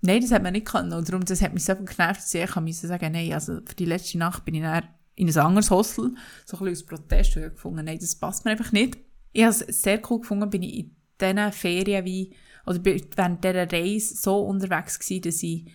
Nein, 0.00 0.20
das 0.20 0.32
hat 0.32 0.42
man 0.42 0.52
nicht 0.52 0.66
können. 0.66 0.92
Und 0.92 1.08
darum, 1.08 1.24
das 1.24 1.42
hat 1.42 1.52
mich 1.52 1.64
so 1.64 1.74
genervt, 1.74 2.20
dass 2.20 2.34
ich 2.34 2.56
musste 2.56 2.86
sagen, 2.86 3.12
nein, 3.12 3.32
also 3.32 3.60
für 3.64 3.74
die 3.74 3.84
letzte 3.84 4.18
Nacht 4.18 4.44
bin 4.44 4.54
ich 4.54 4.62
dann 4.62 4.84
in 5.16 5.28
ein 5.28 5.38
anderes 5.38 5.70
Hostel, 5.70 6.14
so 6.46 6.56
ein 6.58 6.64
bisschen 6.64 6.90
aus 6.90 6.98
Protest, 6.98 7.36
weil 7.36 7.46
ich 7.46 7.54
gefunden 7.54 7.84
nein, 7.84 7.98
das 7.98 8.14
passt 8.14 8.44
mir 8.44 8.52
einfach 8.52 8.72
nicht. 8.72 8.98
Ich 9.32 9.42
habe 9.42 9.52
es 9.52 9.82
sehr 9.82 10.00
cool 10.08 10.20
gefunden, 10.20 10.48
bin 10.48 10.62
ich 10.62 10.78
in 10.78 10.96
diesen 11.20 11.52
Ferien 11.52 12.04
wie, 12.04 12.34
oder 12.66 12.78
während 12.84 13.42
dieser 13.42 13.70
Reise 13.70 14.16
so 14.16 14.40
unterwegs 14.42 14.98
gewesen, 14.98 15.22
dass 15.22 15.42
ich 15.42 15.66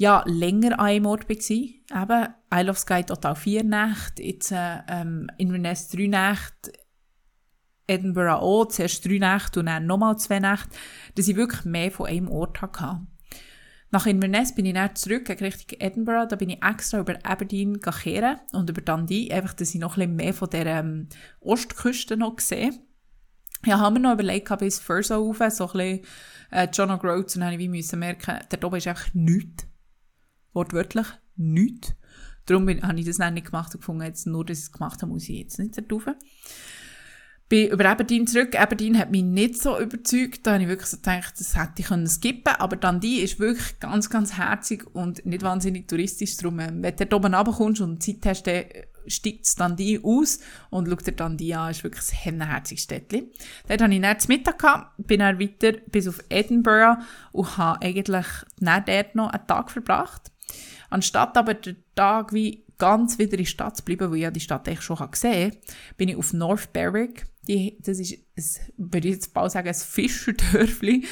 ja, 0.00 0.24
länger 0.26 0.78
an 0.78 0.86
einem 0.86 1.06
Ort 1.06 1.28
war. 1.28 1.36
Eben, 1.36 2.34
Isle 2.54 2.70
of 2.70 2.78
Skye 2.78 3.04
total 3.04 3.36
vier 3.36 3.62
Nächte, 3.62 4.22
jetzt 4.22 4.50
äh, 4.50 4.78
ähm, 4.88 5.26
Inverness 5.36 5.88
drei 5.88 6.06
Nächte, 6.06 6.72
Edinburgh 7.86 8.40
auch, 8.40 8.64
zuerst 8.64 9.04
drei 9.04 9.18
Nächte 9.18 9.60
und 9.60 9.66
dann 9.66 9.84
nochmal 9.84 10.16
zwei 10.16 10.40
Nächte, 10.40 10.70
dass 11.16 11.28
ich 11.28 11.36
wirklich 11.36 11.66
mehr 11.66 11.90
von 11.90 12.06
einem 12.06 12.30
Ort 12.30 12.62
hatte. 12.62 13.02
Nach 13.90 14.06
Inverness 14.06 14.54
bin 14.54 14.64
ich 14.64 14.72
dann 14.72 14.96
zurück 14.96 15.28
Richtung 15.28 15.78
Edinburgh. 15.78 16.28
Da 16.28 16.36
bin 16.36 16.48
ich 16.48 16.64
extra 16.64 17.00
über 17.00 17.18
Aberdeen 17.22 17.78
kehren 17.82 18.40
und 18.52 18.70
über 18.70 18.80
Dundee, 18.80 19.30
einfach, 19.30 19.52
dass 19.52 19.74
ich 19.74 19.80
noch 19.80 19.98
ein 19.98 20.16
bisschen 20.16 20.16
mehr 20.16 20.32
von 20.32 20.48
der 20.48 20.66
ähm, 20.66 21.08
Ostküste 21.40 22.16
noch 22.16 22.38
sehe. 22.38 22.72
Ja, 23.66 23.78
haben 23.78 23.96
wir 23.96 24.00
noch 24.00 24.14
überlegt, 24.14 24.58
bis 24.60 24.78
Furso 24.78 25.16
rauf, 25.16 25.42
so 25.50 25.66
ein 25.66 25.72
bisschen 25.72 26.00
äh, 26.52 26.68
John 26.72 26.90
O'Groats, 26.90 27.34
und 27.34 27.40
dann 27.40 27.52
habe 27.52 27.62
ich 27.62 27.68
müssen 27.68 27.98
merken, 27.98 28.38
dort 28.48 28.64
oben 28.64 28.76
ist 28.76 28.86
einfach 28.86 29.12
nichts 29.12 29.69
wortwörtlich 30.52 31.06
nichts. 31.36 31.94
Darum 32.46 32.68
habe 32.68 32.98
ich 32.98 33.06
das 33.06 33.18
dann 33.18 33.34
nicht 33.34 33.46
gemacht 33.46 33.74
und 33.74 33.80
gefunden, 33.80 34.02
jetzt 34.02 34.26
nur, 34.26 34.44
dass 34.44 34.58
ich 34.58 34.64
es 34.64 34.72
gemacht 34.72 35.02
habe, 35.02 35.12
muss 35.12 35.28
ich 35.28 35.38
jetzt 35.38 35.58
nicht 35.58 35.90
drauf. 35.90 36.06
Bin 37.48 37.68
über 37.68 37.86
Aberdeen 37.86 38.28
zurück. 38.28 38.58
Aberdeen 38.58 38.96
hat 38.96 39.10
mich 39.10 39.24
nicht 39.24 39.60
so 39.60 39.78
überzeugt. 39.78 40.46
Da 40.46 40.52
habe 40.52 40.62
ich 40.62 40.68
wirklich 40.68 40.88
so 40.88 40.96
gedacht, 40.98 41.34
das 41.36 41.56
hätte 41.56 41.72
ich 41.78 41.86
können 41.86 42.06
skippen 42.06 42.54
Aber 42.58 42.76
dann 42.76 43.00
die 43.00 43.20
ist 43.20 43.40
wirklich 43.40 43.80
ganz, 43.80 44.08
ganz 44.08 44.36
herzig 44.36 44.86
und 44.94 45.26
nicht 45.26 45.42
wahnsinnig 45.42 45.88
touristisch. 45.88 46.36
Darum, 46.36 46.60
ähm, 46.60 46.82
wenn 46.82 46.94
du 46.94 47.06
da 47.06 47.16
oben 47.16 47.34
runterkommst 47.34 47.80
und 47.80 48.02
Zeit 48.02 48.24
hast, 48.24 48.46
dann 48.46 48.64
steigt 49.06 49.46
es 49.46 49.56
dann 49.56 49.76
die 49.76 50.00
aus 50.02 50.38
und 50.70 50.88
schaut 50.88 51.06
er 51.08 51.12
dann 51.12 51.36
die 51.36 51.54
an, 51.54 51.72
ist 51.72 51.82
wirklich 51.82 52.04
ein 52.12 52.18
hennenherziges 52.18 52.84
Städtchen. 52.84 53.30
Dort 53.66 53.82
hatte 53.82 53.94
ich 53.94 54.00
dann 54.00 54.16
Mittag, 54.28 54.58
gehabt, 54.58 55.06
bin 55.06 55.18
dann 55.18 55.40
weiter 55.40 55.72
bis 55.90 56.06
auf 56.06 56.20
Edinburgh 56.28 57.02
und 57.32 57.56
habe 57.56 57.82
eigentlich 57.82 58.26
dann 58.60 58.84
dort 58.84 59.14
noch 59.16 59.30
einen 59.30 59.46
Tag 59.48 59.72
verbracht. 59.72 60.30
Anstatt 60.90 61.36
aber 61.36 61.54
den 61.54 61.76
Tag 61.94 62.32
wie 62.32 62.64
ganz 62.78 63.18
wieder 63.18 63.32
in 63.32 63.38
die 63.38 63.46
Stadt 63.46 63.76
zu 63.76 63.84
bleiben, 63.84 64.10
wo 64.10 64.14
ich 64.14 64.22
ja 64.22 64.30
die 64.30 64.40
Stadt 64.40 64.66
eigentlich 64.66 64.82
schon 64.82 64.96
gesehen 65.10 65.52
habe, 65.52 65.60
bin 65.96 66.08
ich 66.08 66.16
auf 66.16 66.32
North 66.32 66.72
Berwick. 66.72 67.26
Die, 67.46 67.78
das 67.80 67.98
ist, 67.98 68.12
ein, 68.12 68.44
würde 68.76 69.08
ich 69.08 69.14
jetzt 69.14 69.34
bald 69.34 69.52
sagen, 69.52 69.68
ein 69.68 69.74
Fischerdörfli, 69.74 71.04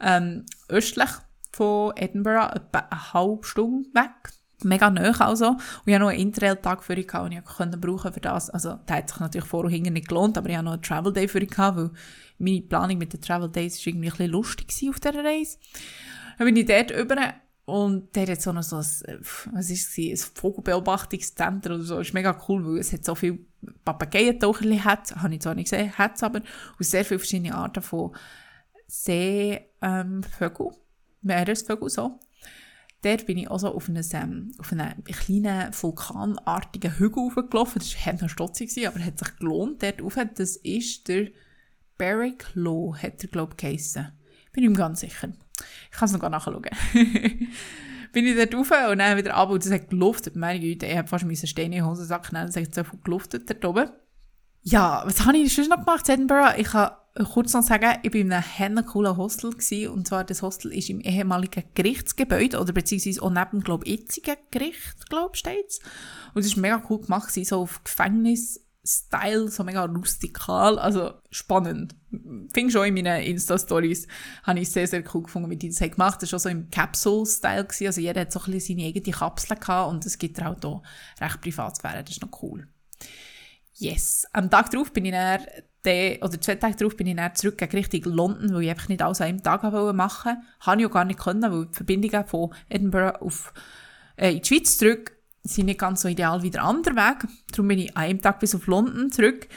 ähm, 0.00 0.46
östlich 0.68 1.10
von 1.52 1.96
Edinburgh, 1.96 2.54
etwa 2.54 2.78
eine 2.78 3.12
halbe 3.12 3.44
Stunde 3.44 3.88
weg 3.94 4.32
mega 4.64 4.90
nah 4.90 5.12
also. 5.20 5.50
Und 5.50 5.60
ich 5.86 5.94
hatte 5.94 6.04
noch 6.04 6.10
einen 6.10 6.20
Interrail-Tag 6.20 6.82
für 6.82 6.94
ihn, 6.94 7.06
den 7.06 7.32
ich 7.32 7.44
konnte 7.44 7.78
brauchen 7.78 8.12
für 8.12 8.20
das. 8.20 8.50
Also, 8.50 8.74
der 8.88 8.96
hat 8.96 9.08
sich 9.08 9.20
natürlich 9.20 9.46
vor 9.46 9.64
und 9.64 9.70
hinten 9.70 9.92
nicht 9.92 10.08
gelohnt, 10.08 10.38
aber 10.38 10.48
ich 10.48 10.56
hatte 10.56 10.64
noch 10.64 10.72
einen 10.72 10.82
Travel 10.82 11.12
Day 11.12 11.28
für 11.28 11.40
ihn, 11.40 11.50
weil 11.56 11.90
meine 12.38 12.62
Planung 12.62 12.98
mit 12.98 13.12
den 13.12 13.20
Travel 13.20 13.48
Days 13.48 13.78
war 13.78 13.88
irgendwie 13.88 14.08
ein 14.08 14.12
bisschen 14.12 14.30
lustig 14.30 14.88
auf 14.88 15.00
dieser 15.00 15.24
Reise. 15.24 15.58
Dann 16.38 16.46
bin 16.46 16.56
ich 16.56 16.66
dort 16.66 16.90
über 16.90 17.16
und 17.66 18.16
der 18.16 18.28
hat 18.28 18.40
so 18.40 18.52
noch 18.52 18.62
so 18.62 18.76
ein, 18.76 19.20
was 19.52 19.70
ist 19.70 19.98
es, 19.98 19.98
ein 19.98 20.30
Vogelbeobachtungszentrum 20.34 21.76
oder 21.76 21.84
so. 21.84 22.00
Ist 22.00 22.14
mega 22.14 22.40
cool, 22.48 22.64
weil 22.64 22.78
es 22.78 22.92
hat 22.92 23.04
so 23.04 23.14
viele 23.14 23.40
Papageientaucherli 23.84 24.78
hat, 24.78 25.14
habe 25.16 25.34
ich 25.34 25.40
zwar 25.40 25.54
nicht 25.54 25.70
gesehen, 25.70 25.92
hat 25.98 26.16
es 26.16 26.22
aber, 26.22 26.40
und 26.78 26.84
sehr 26.84 27.04
viele 27.04 27.18
verschiedene 27.18 27.54
Arten 27.54 27.82
von 27.82 28.16
Seevögeln, 28.86 29.66
ähm, 29.82 30.22
Meeresvögeln 31.22 31.90
so 31.90 32.18
dort 33.06 33.26
bin 33.26 33.38
ich 33.38 33.50
also 33.50 33.72
auf 33.72 33.88
einem, 33.88 34.04
ähm, 34.12 34.52
auf 34.58 34.72
einem 34.72 35.04
kleinen 35.04 35.72
vulkanartigen 35.72 36.98
Hügel 36.98 37.30
hochgelaufen. 37.34 37.78
Das 37.78 38.06
war 38.06 38.14
noch 38.14 38.28
stotzig, 38.28 38.86
aber 38.86 39.04
hat 39.04 39.18
sich 39.18 39.36
gelohnt, 39.36 39.82
dort 39.82 40.02
rauf. 40.02 40.18
Das 40.34 40.56
ist 40.56 41.08
der 41.08 41.28
Barrick 41.98 42.46
Law, 42.54 42.96
hat 42.96 43.22
er, 43.22 43.28
glaube 43.28 43.52
ich, 43.52 43.56
geheissen. 43.58 44.12
Bin 44.52 44.64
ich 44.64 44.70
mir 44.70 44.76
ganz 44.76 45.00
sicher. 45.00 45.28
Ich 45.90 45.98
kann 45.98 46.08
es 46.08 46.12
noch 46.12 46.28
nachschauen. 46.28 46.62
bin 48.12 48.26
ich 48.26 48.36
dort 48.36 48.54
rauf 48.54 48.90
und 48.90 48.98
dann 48.98 49.18
wieder 49.18 49.34
ab 49.34 49.50
und 49.50 49.64
es 49.64 49.70
hat 49.70 49.90
geluftet. 49.90 50.36
Meine 50.36 50.58
Güte, 50.58 50.86
ich 50.86 50.96
habe 50.96 51.06
fast 51.08 51.24
meine 51.24 51.36
Steine 51.36 51.76
in 51.76 51.82
den 51.82 51.86
Hosensack 51.86 52.30
genommen, 52.30 52.48
es 52.48 52.56
hat 52.56 52.74
so 52.74 52.84
viel 52.84 52.98
geluftet 53.04 53.50
dort 53.50 53.64
oben. 53.64 53.90
Ja, 54.62 55.02
was 55.04 55.24
habe 55.24 55.36
ich 55.36 55.54
sonst 55.54 55.68
noch 55.68 55.84
gemacht 55.84 56.08
in 56.08 56.14
Edinburgh? 56.14 56.54
Ich 56.56 56.72
habe 56.72 56.96
kurz 57.24 57.52
noch 57.52 57.62
sagen, 57.62 57.98
ich 58.02 58.12
war 58.12 58.20
in 58.20 58.32
einem 58.32 58.42
hennen 58.42 58.84
coolen 58.84 59.16
Hostel 59.16 59.50
gewesen, 59.50 59.90
und 59.92 60.08
zwar 60.08 60.24
das 60.24 60.42
Hostel 60.42 60.72
ist 60.72 60.90
im 60.90 61.00
ehemaligen 61.00 61.64
Gerichtsgebäude 61.74 62.58
oder 62.58 62.72
beziehungsweise 62.72 63.22
auch 63.22 63.30
neben, 63.30 63.60
glaube 63.62 63.84
ich, 63.86 64.00
jetzigen 64.00 64.36
Gericht, 64.50 65.08
glaube 65.08 65.36
steht's. 65.36 65.80
Und 66.34 66.40
es 66.40 66.46
ist 66.46 66.56
mega 66.56 66.82
cool 66.88 67.00
gemacht 67.00 67.32
so 67.32 67.60
auf 67.60 67.80
Gefängnis-Style, 68.86 69.48
so 69.48 69.64
mega 69.64 69.84
rustikal, 69.84 70.78
also 70.78 71.14
spannend. 71.30 71.94
Fing 72.52 72.70
schon 72.70 72.86
in 72.86 72.94
meinen 72.94 73.22
Insta-Stories, 73.22 74.06
habe 74.44 74.60
ich 74.60 74.70
sehr, 74.70 74.86
sehr 74.86 75.02
cool 75.12 75.24
gefunden, 75.24 75.50
wie 75.50 75.56
die 75.56 75.68
das 75.68 75.78
gemacht 75.78 76.14
haben. 76.14 76.20
Das 76.20 76.32
war 76.32 76.38
schon 76.38 76.38
so 76.38 76.48
im 76.48 76.70
Capsule-Style 76.70 77.66
also 77.86 78.00
jeder 78.00 78.22
hat 78.22 78.32
so 78.32 78.40
ein 78.40 78.52
bisschen 78.52 78.78
seine 78.78 78.88
eigene 78.88 79.16
Kapsel 79.16 79.56
gehabt 79.56 79.90
und 79.90 80.06
es 80.06 80.18
gibt 80.18 80.42
auch 80.42 80.56
hier 80.60 80.82
recht 81.20 81.40
Privatsphäre, 81.40 82.02
das 82.02 82.16
ist 82.16 82.22
noch 82.22 82.42
cool. 82.42 82.66
Yes. 83.74 84.26
Am 84.32 84.50
Tag 84.50 84.70
darauf 84.70 84.92
bin 84.92 85.04
ich 85.04 85.12
dann 85.12 85.40
dann, 85.82 86.16
oder 86.22 86.40
zwei 86.40 86.54
Tage 86.56 86.76
darauf 86.76 86.96
bin 86.96 87.06
ich 87.06 87.16
dann 87.16 87.34
zurück 87.34 87.60
Richtung 87.60 88.12
London, 88.12 88.54
weil 88.54 88.62
ich 88.62 88.70
einfach 88.70 88.88
nicht 88.88 89.02
alles 89.02 89.20
an 89.20 89.28
einem 89.28 89.42
Tag 89.42 89.62
machen 89.62 89.72
wollte. 89.72 90.40
Habe 90.60 90.80
ich 90.80 90.86
auch 90.86 90.90
gar 90.90 91.04
nicht 91.04 91.20
können, 91.20 91.42
weil 91.42 91.66
die 91.66 91.74
Verbindungen 91.74 92.26
von 92.26 92.54
Edinburgh 92.68 93.20
auf, 93.20 93.52
äh, 94.16 94.32
in 94.32 94.40
die 94.40 94.48
Schweiz 94.48 94.78
zurück 94.78 95.15
sind 95.46 95.66
nicht 95.66 95.80
ganz 95.80 96.02
so 96.02 96.08
ideal 96.08 96.42
wie 96.42 96.50
der 96.50 96.64
andere 96.64 96.96
Weg. 96.96 97.28
Darum 97.50 97.68
bin 97.68 97.78
ich 97.78 97.96
an 97.96 98.04
einem 98.04 98.20
Tag 98.22 98.40
bis 98.40 98.54
auf 98.54 98.66
London 98.66 99.10
zurück. 99.10 99.48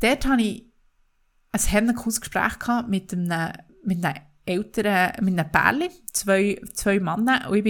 Dort 0.00 0.26
hatte 0.26 0.42
ich 0.42 0.72
ein 1.52 1.60
herrliches 1.60 2.20
Gespräch 2.20 2.54
mit 2.88 3.12
einem, 3.12 3.52
mit 3.84 4.04
einem 4.04 4.22
älteren, 4.44 5.24
mit 5.24 5.38
einem 5.38 5.50
Pärchen, 5.50 5.90
zwei, 6.12 6.60
zwei 6.74 7.00
Männer. 7.00 7.48
Und 7.48 7.56
ich 7.56 7.64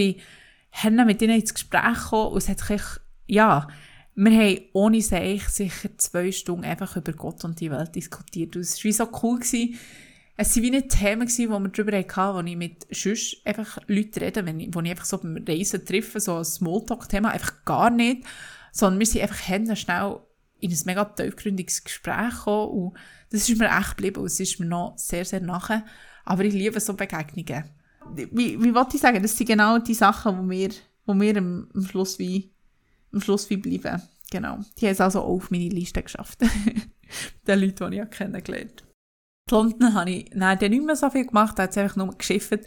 bin 0.83 1.07
mit 1.07 1.23
ihnen 1.23 1.41
ins 1.41 1.55
Gespräch 1.55 1.95
gekommen 1.95 2.33
und 2.33 2.39
es 2.39 2.49
hat 2.49 2.61
sich, 2.61 2.83
ja, 3.27 3.69
wir 4.17 4.33
haben 4.33 4.61
ohne 4.73 5.03
Seich 5.03 5.49
sicher 5.49 5.91
zwei 5.99 6.31
Stunden 6.31 6.65
einfach 6.65 6.97
über 6.97 7.13
Gott 7.13 7.45
und 7.45 7.61
die 7.61 7.71
Welt 7.71 7.95
diskutiert. 7.95 8.55
Und 8.57 8.63
es 8.63 8.85
war 8.85 8.93
so 8.93 9.09
cool. 9.23 9.39
Gewesen. 9.39 9.79
Es 10.37 10.57
waren 10.57 10.63
wie 10.65 10.71
nicht 10.71 10.89
Themen, 10.89 11.29
wo 11.29 11.61
wir 11.61 11.69
darüber 11.69 11.97
hatten, 11.97 12.35
wo 12.37 12.41
ich 12.41 12.57
mit 12.57 12.87
sonst 12.91 13.37
einfach 13.45 13.79
Leuten 13.87 14.19
rede, 14.19 14.45
wenn 14.45 14.59
ich, 14.59 14.75
wo 14.75 14.81
ich 14.81 14.91
einfach 14.91 15.05
so 15.05 15.19
beim 15.19 15.45
Reisen 15.47 15.85
treffe, 15.85 16.19
so 16.19 16.39
ein 16.39 16.45
Smalltalk-Thema, 16.45 17.31
einfach 17.31 17.65
gar 17.65 17.91
nicht. 17.91 18.27
Sondern 18.73 18.99
wir 18.99 19.07
sind 19.07 19.23
einfach 19.23 19.49
Hände 19.49 19.77
schnell 19.77 20.19
in 20.59 20.73
ein 20.73 20.79
mega 20.87 21.05
tiefgründiges 21.05 21.85
Gespräch 21.85 22.31
gekommen 22.31 22.69
und 22.71 22.97
das 23.31 23.49
ist 23.49 23.59
mir 23.59 23.69
echt 23.69 23.97
geblieben 23.97 24.21
und 24.21 24.27
es 24.27 24.41
ist 24.41 24.59
mir 24.59 24.67
noch 24.67 24.95
sehr, 24.97 25.25
sehr 25.25 25.41
nachher. 25.41 25.85
Aber 26.25 26.45
ich 26.45 26.55
liebe 26.55 26.81
so 26.81 26.95
Begegnungen. 26.95 27.65
Wie, 28.15 28.61
wie 28.61 28.75
wollte 28.75 28.97
ich 28.97 29.03
sagen, 29.03 29.23
das 29.23 29.37
sind 29.37 29.47
genau 29.47 29.79
die 29.79 29.95
Sachen, 29.95 30.39
wo 30.39 30.51
wir, 30.51 30.71
wo 31.07 31.15
wir 31.15 31.37
am, 31.37 31.69
am 31.75 31.83
Schluss 31.87 32.19
wie 32.19 32.51
am 33.13 33.21
Schluss 33.21 33.49
wie 33.51 33.57
bleiben. 33.57 34.03
Genau. 34.31 34.59
Die 34.79 34.87
haben 34.87 34.93
es 34.93 35.01
also 35.01 35.21
auch 35.21 35.37
auf 35.37 35.51
meine 35.51 35.69
Liste 35.69 36.03
geschafft. 36.03 36.41
Den 37.47 37.61
Leuten, 37.61 37.91
die 37.91 37.99
ich 37.99 38.11
kennengelernt 38.11 38.83
habe. 38.83 38.94
London 39.51 39.95
habe 39.95 40.11
ich 40.11 40.31
dann 40.35 40.59
nicht 40.59 40.85
mehr 40.85 40.97
so 40.97 41.11
viel 41.11 41.27
gemacht, 41.27 41.59
da 41.59 41.65
hat 41.65 41.71
es 41.71 41.79
einfach 41.79 41.97
nur 41.97 42.17
geschifft. 42.17 42.61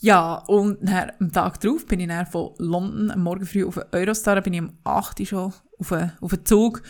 Ja, 0.00 0.34
und 0.46 0.78
dann, 0.82 1.12
am 1.20 1.32
Tag 1.32 1.60
darauf 1.60 1.86
bin 1.86 2.00
ich 2.00 2.08
dann 2.08 2.26
von 2.26 2.54
London 2.58 3.20
Morgen 3.20 3.46
früh 3.46 3.64
auf 3.64 3.80
Eurostar, 3.92 4.40
bin 4.40 4.54
ich 4.54 4.60
am 4.60 4.72
8. 4.84 5.20
Uhr 5.20 5.26
schon 5.26 5.52
auf 5.78 5.92
einen, 5.92 6.12
auf 6.20 6.32
einen 6.32 6.44
Zug, 6.44 6.82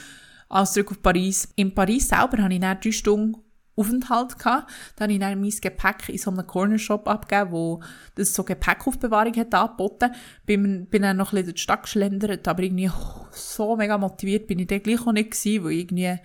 alles 0.49 0.73
zurück 0.73 0.93
auf 0.93 1.03
Paris. 1.03 1.49
In 1.57 1.75
Paris 1.75 2.09
selber 2.09 2.43
habe 2.43 2.55
ich 2.55 2.61
dann 2.61 2.79
drei 2.81 2.93
Stunden 2.93 3.37
Aufenthalt 3.75 4.39
gehabt. 4.39 4.71
Dann 4.97 5.05
habe 5.05 5.13
ich 5.15 5.19
dann 5.19 5.41
mein 5.41 5.51
Gepäck 5.51 6.09
in 6.09 6.19
so 6.19 6.31
einem 6.31 6.47
Cornershop 6.47 7.09
abgegeben, 7.09 7.53
wo 7.53 7.83
das 8.15 8.35
so 8.35 8.45
Gepäckaufbewahrung 8.45 9.35
hat 9.35 9.55
angeboten. 9.55 10.11
Bin, 10.45 10.87
bin 10.87 11.03
dann 11.03 11.17
noch 11.17 11.33
ein 11.33 11.37
bisschen 11.37 11.47
durch 11.47 11.55
die 11.55 11.63
Stadt 11.63 11.83
geschlendert, 11.85 12.47
aber 12.47 12.63
irgendwie 12.63 12.91
so 13.31 13.77
mega 13.77 13.97
motiviert 13.97 14.47
bin 14.47 14.59
ich 14.59 14.67
dann 14.67 14.83
gleich 14.83 15.01
auch 15.07 15.13
nicht 15.13 15.31
gewesen, 15.31 15.65
weil 15.65 15.73
irgendwie, 15.73 16.19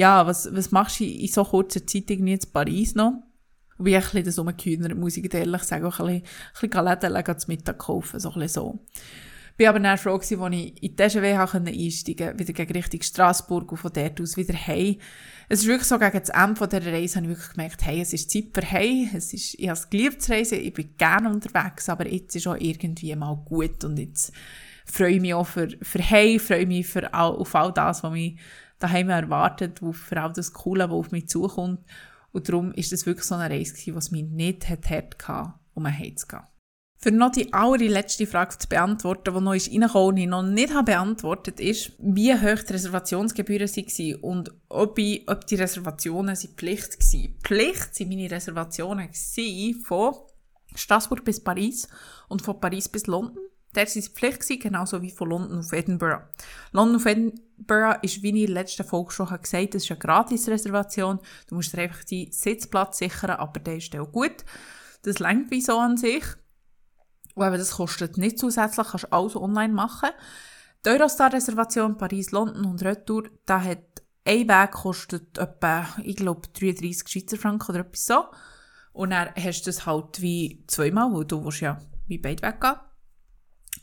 ja, 0.00 0.26
was, 0.26 0.48
was 0.50 0.70
machst 0.70 1.00
du 1.00 1.04
in 1.04 1.28
so 1.28 1.44
kurzer 1.44 1.86
Zeit? 1.86 2.10
Irgendwie 2.10 2.32
in 2.32 2.40
Paris 2.52 2.94
noch? 2.94 3.22
Und 3.76 3.84
wie 3.84 3.90
ich 3.90 3.96
ein 3.96 4.00
bisschen 4.00 4.24
das 4.24 4.38
rumgehühnert, 4.38 4.96
muss 4.96 5.18
ich 5.18 5.34
ehrlich 5.34 5.62
sagen, 5.62 5.84
auch 5.84 6.00
ein 6.00 6.22
bisschen, 6.22 6.86
ein 6.86 6.92
bisschen 6.94 7.14
Läden 7.14 7.38
zum 7.38 7.52
Mittag 7.52 7.78
kaufen, 7.78 8.18
so 8.18 8.30
ein 8.30 8.40
bisschen 8.40 8.62
so. 8.62 8.78
Bin 9.58 9.68
aber 9.68 9.78
dann 9.78 9.98
froh 9.98 10.16
gewesen, 10.16 10.40
als 10.40 10.54
ich 10.54 10.82
in 10.82 10.96
die 10.96 10.96
TGW 10.96 11.34
einsteigen 11.34 12.38
wieder 12.38 12.52
gegen 12.54 12.72
Richtung 12.72 13.02
Straßburg 13.02 13.70
und 13.72 13.76
von 13.76 13.92
dort 13.92 14.18
aus 14.22 14.38
wieder 14.38 14.54
heim. 14.54 14.96
Es 15.50 15.60
ist 15.60 15.66
wirklich 15.66 15.86
so, 15.86 15.98
gegen 15.98 16.18
das 16.18 16.30
Ende 16.30 16.66
dieser 16.66 16.92
Reise 16.92 17.16
habe 17.16 17.26
ich 17.26 17.36
wirklich 17.36 17.52
gemerkt, 17.52 17.84
hey, 17.84 18.00
es 18.00 18.14
ist 18.14 18.30
Zeit 18.30 18.46
für 18.54 18.70
heim, 18.70 19.10
es 19.14 19.34
ist, 19.34 19.54
ich 19.58 19.68
habe 19.68 19.78
es 19.78 19.90
geliebt 19.90 20.22
zu 20.22 20.32
reisen, 20.32 20.60
ich 20.60 20.72
bin 20.72 20.94
gerne 20.96 21.28
unterwegs, 21.28 21.90
aber 21.90 22.10
jetzt 22.10 22.34
ist 22.34 22.46
auch 22.46 22.56
irgendwie 22.58 23.14
mal 23.16 23.36
gut 23.44 23.84
und 23.84 23.98
jetzt 23.98 24.32
freue 24.86 25.16
ich 25.16 25.20
mich 25.20 25.34
auch 25.34 25.46
für, 25.46 25.68
für 25.82 26.10
heim, 26.10 26.40
freue 26.40 26.64
mich 26.64 26.86
für 26.86 27.12
all, 27.12 27.32
auf 27.32 27.54
all 27.54 27.72
das, 27.74 28.02
was 28.02 28.12
mich 28.12 28.38
daheim 28.80 29.10
erwartet, 29.10 29.80
für 29.92 30.20
all 30.20 30.32
das 30.32 30.52
Coole, 30.52 30.88
was 30.90 30.96
auf 30.96 31.10
mich 31.12 31.28
zukommt. 31.28 31.80
Und 32.32 32.48
darum 32.48 32.72
ist 32.72 32.92
das 32.92 33.06
wirklich 33.06 33.26
so 33.26 33.34
eine 33.34 33.54
Reise 33.54 33.72
gewesen, 33.74 33.94
was 33.94 34.10
mich 34.10 34.24
nicht 34.24 34.68
hat 34.68 34.88
hart 34.88 35.28
hatte, 35.28 35.54
um 35.74 35.86
heimzugehen. 35.86 36.42
Für 37.02 37.10
noch 37.10 37.32
die 37.32 37.50
allerletzte 37.54 38.26
Frage 38.26 38.58
zu 38.58 38.68
beantworten, 38.68 39.32
die 39.34 39.40
noch 39.40 39.54
ist 39.54 39.68
und 39.68 40.16
ich 40.18 40.26
noch 40.26 40.42
nicht 40.42 40.74
habe 40.74 40.92
beantwortet 40.92 41.58
ist, 41.58 41.92
wie 41.98 42.34
hoch 42.34 42.62
die 42.62 42.72
Reservationsgebühren 42.74 43.68
waren 43.68 44.14
und 44.16 44.52
ob, 44.68 44.98
ich, 44.98 45.26
ob 45.26 45.46
die 45.46 45.54
Reservationen 45.54 46.36
sind 46.36 46.58
Pflicht 46.58 46.98
waren. 46.98 47.38
Pflicht 47.42 47.94
sind 47.94 48.10
meine 48.10 48.30
Reservationen 48.30 49.08
von 49.82 50.14
Straßburg 50.74 51.24
bis 51.24 51.42
Paris 51.42 51.88
und 52.28 52.42
von 52.42 52.60
Paris 52.60 52.86
bis 52.86 53.06
London. 53.06 53.46
Der 53.74 53.86
war 53.86 54.02
Pflicht, 54.02 54.40
gewesen, 54.40 54.60
genauso 54.60 55.00
wie 55.00 55.10
von 55.10 55.30
London 55.30 55.60
auf 55.60 55.72
Edinburgh. 55.72 56.26
London 56.72 56.96
auf 56.96 57.06
Edinburgh 57.06 57.40
ist, 58.02 58.22
wie 58.22 58.28
ich 58.30 58.48
in 58.48 58.54
der 58.54 58.62
letzten 58.62 58.84
Folge 58.84 59.12
schon 59.12 59.26
gesagt 59.26 59.54
habe, 59.54 59.68
das 59.68 59.84
ist 59.84 59.90
eine 59.90 59.98
Gratis-Reservation. 59.98 61.18
Du 61.46 61.54
musst 61.54 61.72
dir 61.72 61.82
einfach 61.82 62.04
die 62.04 62.30
Sitzplatz 62.32 62.98
sichern, 62.98 63.30
aber 63.30 63.60
der 63.60 63.76
ist 63.76 63.94
auch 63.96 64.10
gut. 64.10 64.44
Das 65.02 65.18
längt 65.18 65.50
wie 65.50 65.60
so 65.60 65.78
an 65.78 65.96
sich. 65.96 66.24
Und 67.34 67.46
eben, 67.46 67.58
das 67.58 67.72
kostet 67.72 68.18
nicht 68.18 68.38
zusätzlich, 68.38 68.88
kannst 68.88 69.04
du 69.04 69.12
alles 69.12 69.36
online 69.36 69.72
machen. 69.72 70.10
Die 70.84 70.90
Eurostar-Reservation 70.90 71.96
Paris-London 71.96 72.64
und 72.64 72.82
Retour, 72.82 73.28
da 73.46 73.62
hat 73.62 74.02
ein 74.24 74.48
Weg 74.48 74.70
kostet 74.72 75.38
etwa, 75.38 75.86
ich 76.02 76.16
glaube, 76.16 76.48
33 76.58 77.08
Schweizer 77.08 77.36
Franken 77.36 77.70
oder 77.70 77.80
etwas 77.80 78.06
so. 78.06 78.24
Und 78.92 79.10
dann 79.10 79.28
hast 79.36 79.62
du 79.62 79.70
das 79.70 79.86
halt 79.86 80.20
wie 80.20 80.64
zweimal, 80.66 81.12
weil 81.12 81.24
du 81.24 81.48
ja 81.50 81.78
wie 82.06 82.18
beide 82.18 82.42
weggehen. 82.42 82.76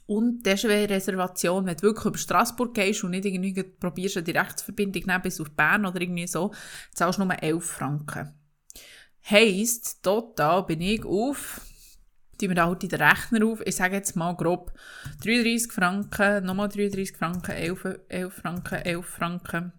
Und 0.08 0.44
deswegen 0.44 0.92
Reservation, 0.92 1.66
wenn 1.66 1.76
du 1.76 1.84
wirklich 1.84 2.06
über 2.06 2.18
Straßburg 2.18 2.74
gehst 2.74 3.04
und 3.04 3.12
nicht 3.12 3.26
irgendwie 3.26 3.64
probierst, 3.64 4.18
eine 4.18 4.24
Direktverbindung 4.24 5.04
nehmen 5.06 5.22
bis 5.22 5.40
auf 5.40 5.52
Bern 5.52 5.86
oder 5.86 6.02
irgendwie 6.02 6.28
so, 6.28 6.54
zahlst 6.94 7.20
du 7.20 7.26
nur 7.26 7.44
11 7.44 7.64
Franken. 7.64 8.34
Heisst, 9.30 10.02
total 10.02 10.64
bin 10.64 10.82
ich 10.82 11.04
auf 11.04 11.62
tun 12.38 12.50
wir 12.50 12.56
da 12.56 12.68
halt 12.68 12.84
in 12.84 12.90
den 12.90 13.02
Rechner 13.02 13.46
auf. 13.46 13.62
Ich 13.66 13.76
sage 13.76 13.96
jetzt 13.96 14.16
mal 14.16 14.36
grob 14.36 14.74
33 15.24 15.72
Franken, 15.72 16.46
nochmal 16.46 16.70
33 16.70 17.18
Franken, 17.18 17.52
11, 17.52 18.00
11 18.10 18.34
Franken, 18.34 18.76
11 18.76 19.06
Franken. 19.06 19.74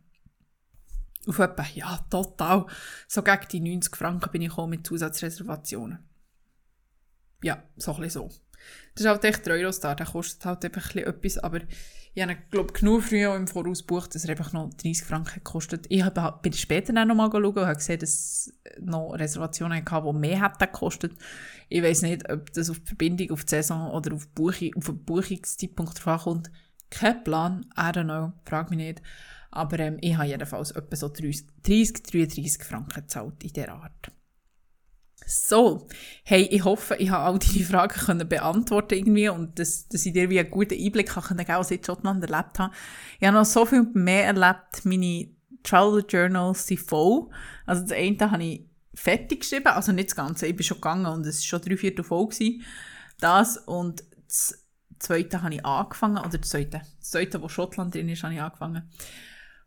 Auf 1.26 1.38
etwa, 1.38 1.64
ja, 1.74 1.98
total. 2.10 2.66
So 3.06 3.22
gegen 3.22 3.48
die 3.50 3.60
90 3.60 3.96
Franken 3.96 4.30
bin 4.30 4.42
ich 4.42 4.48
gekommen 4.48 4.70
mit 4.70 4.86
Zusatzreservationen. 4.86 5.98
Ja, 7.42 7.62
so 7.76 7.94
ein 7.94 8.00
bisschen 8.00 8.28
so. 8.28 8.47
Das 8.94 9.04
ist 9.04 9.08
halt 9.08 9.24
echt 9.24 9.46
der 9.46 9.54
Eurostar, 9.54 9.96
der 9.96 10.06
kostet 10.06 10.44
halt 10.44 10.64
einfach 10.64 10.94
ein 10.94 11.04
etwas, 11.04 11.38
aber 11.38 11.60
ich 12.14 12.22
habe 12.22 12.36
glaube 12.50 12.72
genug 12.72 13.02
früher 13.04 13.36
im 13.36 13.46
Voraus 13.46 13.86
gebucht, 13.86 14.14
dass 14.14 14.24
er 14.24 14.30
einfach 14.30 14.52
noch 14.52 14.70
30 14.70 15.04
Franken 15.04 15.44
kostet. 15.44 15.86
Ich 15.88 16.02
habe, 16.02 16.38
bin 16.42 16.52
später 16.52 16.92
dann 16.92 17.08
noch 17.08 17.14
mal 17.14 17.30
schauen 17.30 17.44
und 17.44 17.56
habe 17.58 17.76
gesehen, 17.76 18.00
dass 18.00 18.10
es 18.10 18.54
noch 18.80 19.12
Reservationen 19.12 19.84
hatte, 19.88 20.06
die 20.06 20.18
mehr 20.18 20.42
hätten 20.42 20.58
gekostet. 20.58 21.12
Ich 21.68 21.82
weiß 21.82 22.02
nicht, 22.02 22.28
ob 22.30 22.52
das 22.52 22.70
auf 22.70 22.80
die 22.80 22.86
Verbindung, 22.86 23.30
auf 23.30 23.44
die 23.44 23.50
Saison 23.50 23.92
oder 23.92 24.14
auf, 24.14 24.26
Buchung, 24.28 24.74
auf 24.76 24.86
den 24.86 25.04
Buchungszeitpunkt 25.04 26.04
drauf 26.04 26.24
kommt. 26.24 26.50
Kein 26.90 27.22
Plan, 27.22 27.66
I 27.76 27.82
don't 27.92 28.04
know, 28.04 28.32
frag 28.46 28.70
mich 28.70 28.78
nicht. 28.78 29.02
Aber 29.50 29.78
ähm, 29.78 29.98
ich 30.00 30.16
habe 30.16 30.28
jedenfalls 30.28 30.72
etwa 30.72 30.96
so 30.96 31.08
30, 31.08 31.46
33 31.62 32.64
Franken 32.64 33.02
gezahlt 33.02 33.44
in 33.44 33.52
dieser 33.52 33.72
Art. 33.72 34.10
So, 35.26 35.86
hey, 36.24 36.42
ich 36.50 36.64
hoffe, 36.64 36.96
ich 36.96 37.10
habe 37.10 37.24
all 37.24 37.38
deine 37.38 37.64
Fragen 37.64 38.00
können 38.06 38.28
beantworten 38.28 38.94
irgendwie 38.94 39.28
und 39.28 39.58
dass, 39.58 39.88
dass 39.88 40.06
ich 40.06 40.12
dir 40.12 40.30
wie 40.30 40.38
einen 40.38 40.50
guten 40.50 40.74
Einblick 40.74 41.14
habe 41.14 41.26
können, 41.26 41.46
was 41.46 41.70
ich 41.70 41.78
in 41.78 41.84
Schottland 41.84 42.22
erlebt 42.22 42.58
habe. 42.58 42.74
Ich 43.20 43.26
habe 43.26 43.36
noch 43.36 43.44
so 43.44 43.66
viel 43.66 43.82
mehr 43.94 44.26
erlebt. 44.26 44.84
Meine 44.84 45.28
Travel 45.62 46.04
Journals 46.08 46.66
sind 46.66 46.80
voll. 46.80 47.28
Also 47.66 47.82
das 47.82 47.92
eine 47.92 48.30
habe 48.30 48.42
ich 48.42 48.68
fertig 48.94 49.40
geschrieben, 49.40 49.68
also 49.68 49.92
nicht 49.92 50.10
das 50.10 50.16
Ganze, 50.16 50.46
ich 50.46 50.56
bin 50.56 50.64
schon 50.64 50.78
gegangen 50.78 51.06
und 51.06 51.24
es 51.26 51.38
war 51.38 51.60
schon 51.60 51.68
drei 51.68 51.76
Viertel 51.76 52.04
voll. 52.04 52.28
Gewesen. 52.28 52.64
Das 53.20 53.58
und 53.58 54.02
das 54.26 54.66
zweite 54.98 55.42
habe 55.42 55.54
ich 55.54 55.64
angefangen, 55.64 56.18
oder 56.18 56.38
das 56.38 56.50
zweite, 56.50 56.82
das 56.98 57.10
zweite, 57.10 57.40
wo 57.40 57.48
Schottland 57.48 57.94
drin 57.94 58.08
ist, 58.08 58.22
habe 58.22 58.34
ich 58.34 58.40
angefangen. 58.40 58.90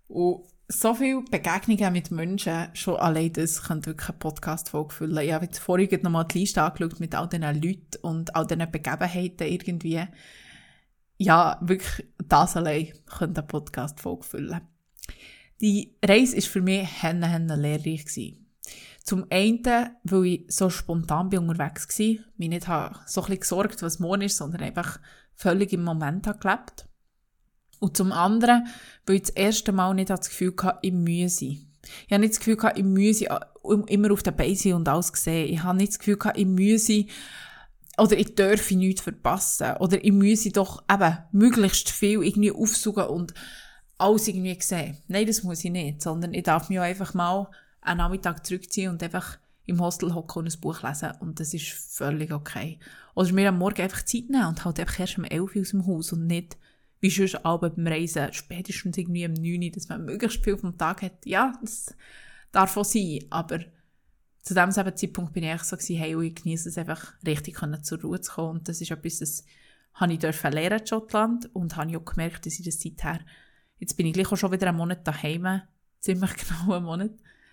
Und 0.07 0.45
so 0.71 0.93
viele 0.93 1.21
Begegnungen 1.23 1.91
mit 1.91 2.11
Menschen, 2.11 2.69
schon 2.73 2.95
allein 2.95 3.33
das 3.33 3.63
könnte 3.63 3.89
wirklich 3.89 4.09
eine 4.09 4.17
Podcast-Folge 4.19 4.93
füllen. 4.93 5.25
Ich 5.25 5.33
habe 5.33 5.45
jetzt 5.45 5.59
vorhin 5.59 6.01
nochmal 6.01 6.25
die 6.25 6.39
Liste 6.39 6.61
angeschaut 6.61 6.99
mit 6.99 7.13
all 7.13 7.27
diesen 7.27 7.61
Leuten 7.61 7.97
und 8.01 8.35
all 8.35 8.47
diesen 8.47 8.71
Begebenheiten 8.71 9.47
irgendwie. 9.47 10.03
Ja, 11.17 11.59
wirklich, 11.61 12.07
das 12.27 12.55
allein 12.55 12.93
könnte 13.05 13.41
eine 13.41 13.47
Podcast-Folge 13.47 14.23
füllen. 14.23 14.61
Die 15.59 15.95
Reise 16.03 16.37
war 16.37 16.43
für 16.43 16.61
mich 16.61 17.03
henne, 17.03 17.27
henne 17.27 17.55
lehrreich. 17.55 18.05
Gewesen. 18.05 18.47
Zum 19.03 19.25
einen, 19.29 19.89
weil 20.03 20.25
ich 20.25 20.45
so 20.47 20.69
spontan 20.69 21.29
bin 21.29 21.39
unterwegs 21.39 21.87
war, 21.99 22.05
mich 22.37 22.49
nicht 22.49 22.65
so 22.65 22.71
ein 22.71 22.91
bisschen 23.05 23.39
gesorgt, 23.39 23.81
was 23.81 23.99
morgen 23.99 24.21
ist, 24.21 24.37
sondern 24.37 24.61
einfach 24.61 24.99
völlig 25.35 25.73
im 25.73 25.83
Moment 25.83 26.23
gelebt 26.23 26.45
habe 26.45 26.90
und 27.81 27.97
zum 27.97 28.11
anderen, 28.11 28.67
weil 29.05 29.17
ich 29.17 29.23
das 29.23 29.31
erste 29.31 29.71
Mal 29.71 29.95
nicht 29.95 30.11
das 30.11 30.29
Gefühl 30.29 30.53
hatte, 30.61 30.79
ich 30.83 30.93
müsse. 30.93 31.45
Ich 31.45 32.11
habe 32.11 32.19
nicht 32.19 32.33
das 32.33 32.39
Gefühl 32.39 32.57
gehabt, 32.57 32.77
ich 32.77 32.83
müsse 32.83 33.27
immer 33.87 34.11
auf 34.11 34.23
der 34.23 34.31
Beine 34.31 34.75
und 34.75 34.87
alles 34.87 35.11
sehen. 35.15 35.51
Ich 35.51 35.63
habe 35.63 35.77
nicht 35.77 35.91
das 35.91 35.99
Gefühl 35.99 36.17
gehabt, 36.17 36.37
ich 36.37 36.45
müsse 36.45 37.05
oder 37.97 38.17
ich 38.17 38.35
dürfe 38.35 38.75
nichts 38.75 39.01
verpassen. 39.01 39.77
Oder 39.79 40.03
ich 40.03 40.11
müsse 40.11 40.51
doch 40.51 40.83
eben 40.91 41.17
möglichst 41.31 41.89
viel 41.89 42.23
irgendwie 42.23 42.51
aufsuchen 42.51 43.05
und 43.05 43.33
alles 43.97 44.27
irgendwie 44.27 44.57
sehen. 44.61 44.97
Nein, 45.07 45.25
das 45.25 45.43
muss 45.43 45.63
ich 45.63 45.71
nicht. 45.71 46.03
Sondern 46.03 46.35
ich 46.35 46.43
darf 46.43 46.69
mich 46.69 46.79
auch 46.79 46.83
einfach 46.83 47.15
mal 47.15 47.49
einen 47.81 47.97
Nachmittag 47.97 48.45
zurückziehen 48.45 48.91
und 48.91 49.01
einfach 49.01 49.39
im 49.65 49.81
Hostel 49.81 50.13
hocken 50.13 50.43
und 50.43 50.53
ein 50.53 50.61
Buch 50.61 50.83
lesen. 50.83 51.13
Und 51.19 51.39
das 51.39 51.53
ist 51.53 51.67
völlig 51.67 52.31
okay. 52.31 52.79
Oder 53.15 53.33
mir 53.33 53.49
am 53.49 53.57
Morgen 53.57 53.81
einfach 53.81 54.05
Zeit 54.05 54.29
nehmen 54.29 54.45
und 54.45 54.63
halt 54.63 54.79
einfach 54.79 54.99
erst 54.99 55.17
um 55.17 55.23
11 55.23 55.55
Uhr 55.55 55.61
aus 55.61 55.69
dem 55.69 55.87
Haus 55.87 56.13
und 56.13 56.27
nicht 56.27 56.57
wie 57.01 57.09
sonst 57.09 57.43
auch 57.43 57.59
beim 57.59 57.85
Reisen, 57.85 58.31
spätestens 58.31 58.97
irgendwie 58.97 59.25
um 59.25 59.33
9 59.33 59.63
Uhr, 59.63 59.71
dass 59.71 59.89
man 59.89 60.05
möglichst 60.05 60.43
viel 60.43 60.57
vom 60.57 60.77
Tag 60.77 61.01
hat. 61.01 61.25
Ja, 61.25 61.53
das 61.61 61.95
darf 62.51 62.77
auch 62.77 62.85
sein, 62.85 63.19
aber 63.29 63.59
zu 64.41 64.53
dem 64.53 64.71
Zeitpunkt 64.71 65.33
bin 65.33 65.43
ich 65.43 65.49
echt 65.49 65.65
so 65.65 65.75
gewesen, 65.75 65.97
hey, 65.97 66.27
ich 66.27 66.35
genieße 66.35 66.69
es 66.69 66.77
einfach 66.77 67.13
richtig 67.25 67.59
zur 67.83 68.01
Ruhe 68.01 68.21
zu 68.21 68.31
kommen 68.31 68.59
und 68.59 68.67
das 68.67 68.81
ist 68.81 68.91
etwas, 68.91 69.19
das 69.19 69.45
habe 69.95 70.13
ich 70.13 70.19
dürfen 70.19 70.51
lernen 70.51 70.79
in 70.79 70.87
Schottland 70.87 71.49
und 71.53 71.75
habe 71.75 71.97
auch 71.97 72.05
gemerkt, 72.05 72.45
dass 72.45 72.59
ich 72.59 72.65
das 72.65 72.79
seither, 72.79 73.19
jetzt 73.79 73.97
bin 73.97 74.05
ich 74.05 74.13
gleich 74.13 74.31
auch 74.31 74.37
schon 74.37 74.51
wieder 74.51 74.67
einen 74.67 74.77
Monat 74.77 75.05
daheim, 75.07 75.61
ziemlich 75.99 76.31
genau 76.35 76.75
einen 76.75 76.85
Monat, 76.85 77.11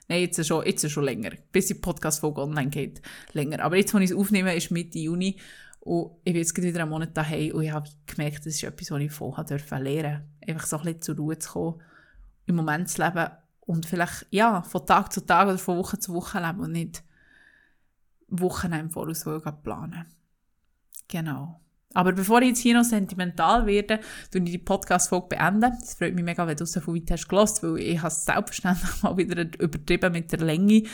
Nein, 0.09 0.22
jetzt 0.22 0.44
schon, 0.46 0.64
jetzt 0.64 0.90
schon 0.90 1.05
länger. 1.05 1.32
Bis 1.53 1.66
die 1.66 1.74
Podcast-Folge 1.74 2.40
online 2.40 2.70
geht. 2.70 3.03
Länger. 3.34 3.62
Aber 3.62 3.76
jetzt, 3.76 3.92
wo 3.92 3.99
ich 3.99 4.11
es 4.11 4.16
aufnehme, 4.16 4.57
ist 4.57 4.70
Mitte 4.70 4.99
Juni. 4.99 5.36
Und 5.80 6.10
ich 6.24 6.32
bin 6.32 6.42
jetzt 6.42 6.56
wieder 6.60 6.82
einen 6.82 6.90
Monat 6.90 7.16
daheim 7.16 7.52
und 7.52 7.62
ich 7.62 7.72
habe 7.72 7.88
gemerkt, 8.06 8.40
das 8.40 8.54
ist 8.54 8.64
etwas, 8.64 8.90
was 8.90 9.00
ich 9.00 9.46
dürfen 9.46 9.82
lernen 9.82 10.24
Einfach 10.46 10.66
so 10.66 10.78
ein 10.78 10.84
bisschen 10.84 11.02
zur 11.02 11.16
Ruhe 11.16 11.38
zu 11.38 11.52
kommen, 11.52 11.82
im 12.46 12.56
Moment 12.56 12.88
zu 12.88 13.02
leben 13.02 13.30
und 13.60 13.86
vielleicht, 13.86 14.26
ja, 14.30 14.62
von 14.62 14.86
Tag 14.86 15.12
zu 15.12 15.24
Tag 15.24 15.48
oder 15.48 15.58
von 15.58 15.78
Woche 15.78 15.98
zu 15.98 16.14
Woche 16.14 16.40
leben 16.40 16.60
und 16.60 16.72
nicht 16.72 17.04
Wochen 18.28 18.72
im 18.72 18.90
Voraus 18.90 19.24
planen. 19.62 20.06
Genau. 21.08 21.60
Aber 21.94 22.12
bevor 22.12 22.42
ich 22.42 22.48
jetzt 22.48 22.60
hier 22.60 22.74
noch 22.74 22.84
sentimental 22.84 23.66
werde, 23.66 24.00
tue 24.30 24.42
ich 24.42 24.50
die 24.50 24.58
Podcast-Folge. 24.58 25.36
Es 25.82 25.94
freut 25.94 26.14
mich 26.14 26.24
mega, 26.24 26.46
wenn 26.46 26.56
du 26.56 26.66
so 26.66 26.80
weit 26.86 27.10
hast 27.10 27.28
gehört, 27.28 27.62
weil 27.62 27.78
ich 27.78 27.98
habe 27.98 28.08
es 28.08 28.24
selbstverständlich 28.24 28.90
mal 29.02 29.16
wieder 29.16 29.42
übertrieben 29.58 30.12
mit 30.12 30.30
der 30.30 30.40
Länge 30.40 30.84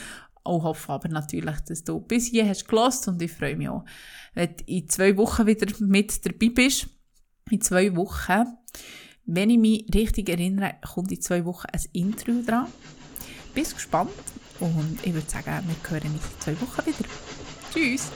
auch 0.44 0.62
hoffe 0.62 0.92
aber 0.92 1.08
natürlich, 1.08 1.60
dass 1.60 1.84
du 1.84 2.00
bis 2.00 2.26
hier 2.26 2.46
hast 2.46 2.68
gelost 2.68 3.08
und 3.08 3.20
ich 3.20 3.32
freue 3.32 3.56
mich 3.56 3.68
auch, 3.68 3.84
wenn 4.34 4.54
du 4.56 4.64
in 4.66 4.88
zwei 4.88 5.16
Wochen 5.16 5.46
wieder 5.46 5.66
mit 5.80 6.24
dabei 6.24 6.50
bist. 6.50 6.86
In 7.50 7.60
zwei 7.60 7.94
Wochen, 7.96 8.44
wenn 9.26 9.50
ich 9.50 9.58
mich 9.58 9.86
richtig 9.94 10.28
erinnere, 10.28 10.76
kommt 10.82 11.12
in 11.12 11.20
zwei 11.20 11.44
Wochen 11.44 11.66
ein 11.72 11.80
Intro 11.92 12.32
dran. 12.46 12.66
Bist 13.54 13.74
gespannt 13.74 14.10
und 14.60 14.98
ich 15.02 15.14
würde 15.14 15.30
sagen, 15.30 15.64
wir 15.66 15.90
hören 15.90 16.12
uns 16.12 16.24
in 16.24 16.40
zwei 16.40 16.60
Wochen 16.60 16.86
wieder. 16.86 17.08
Tschüss! 17.72 18.10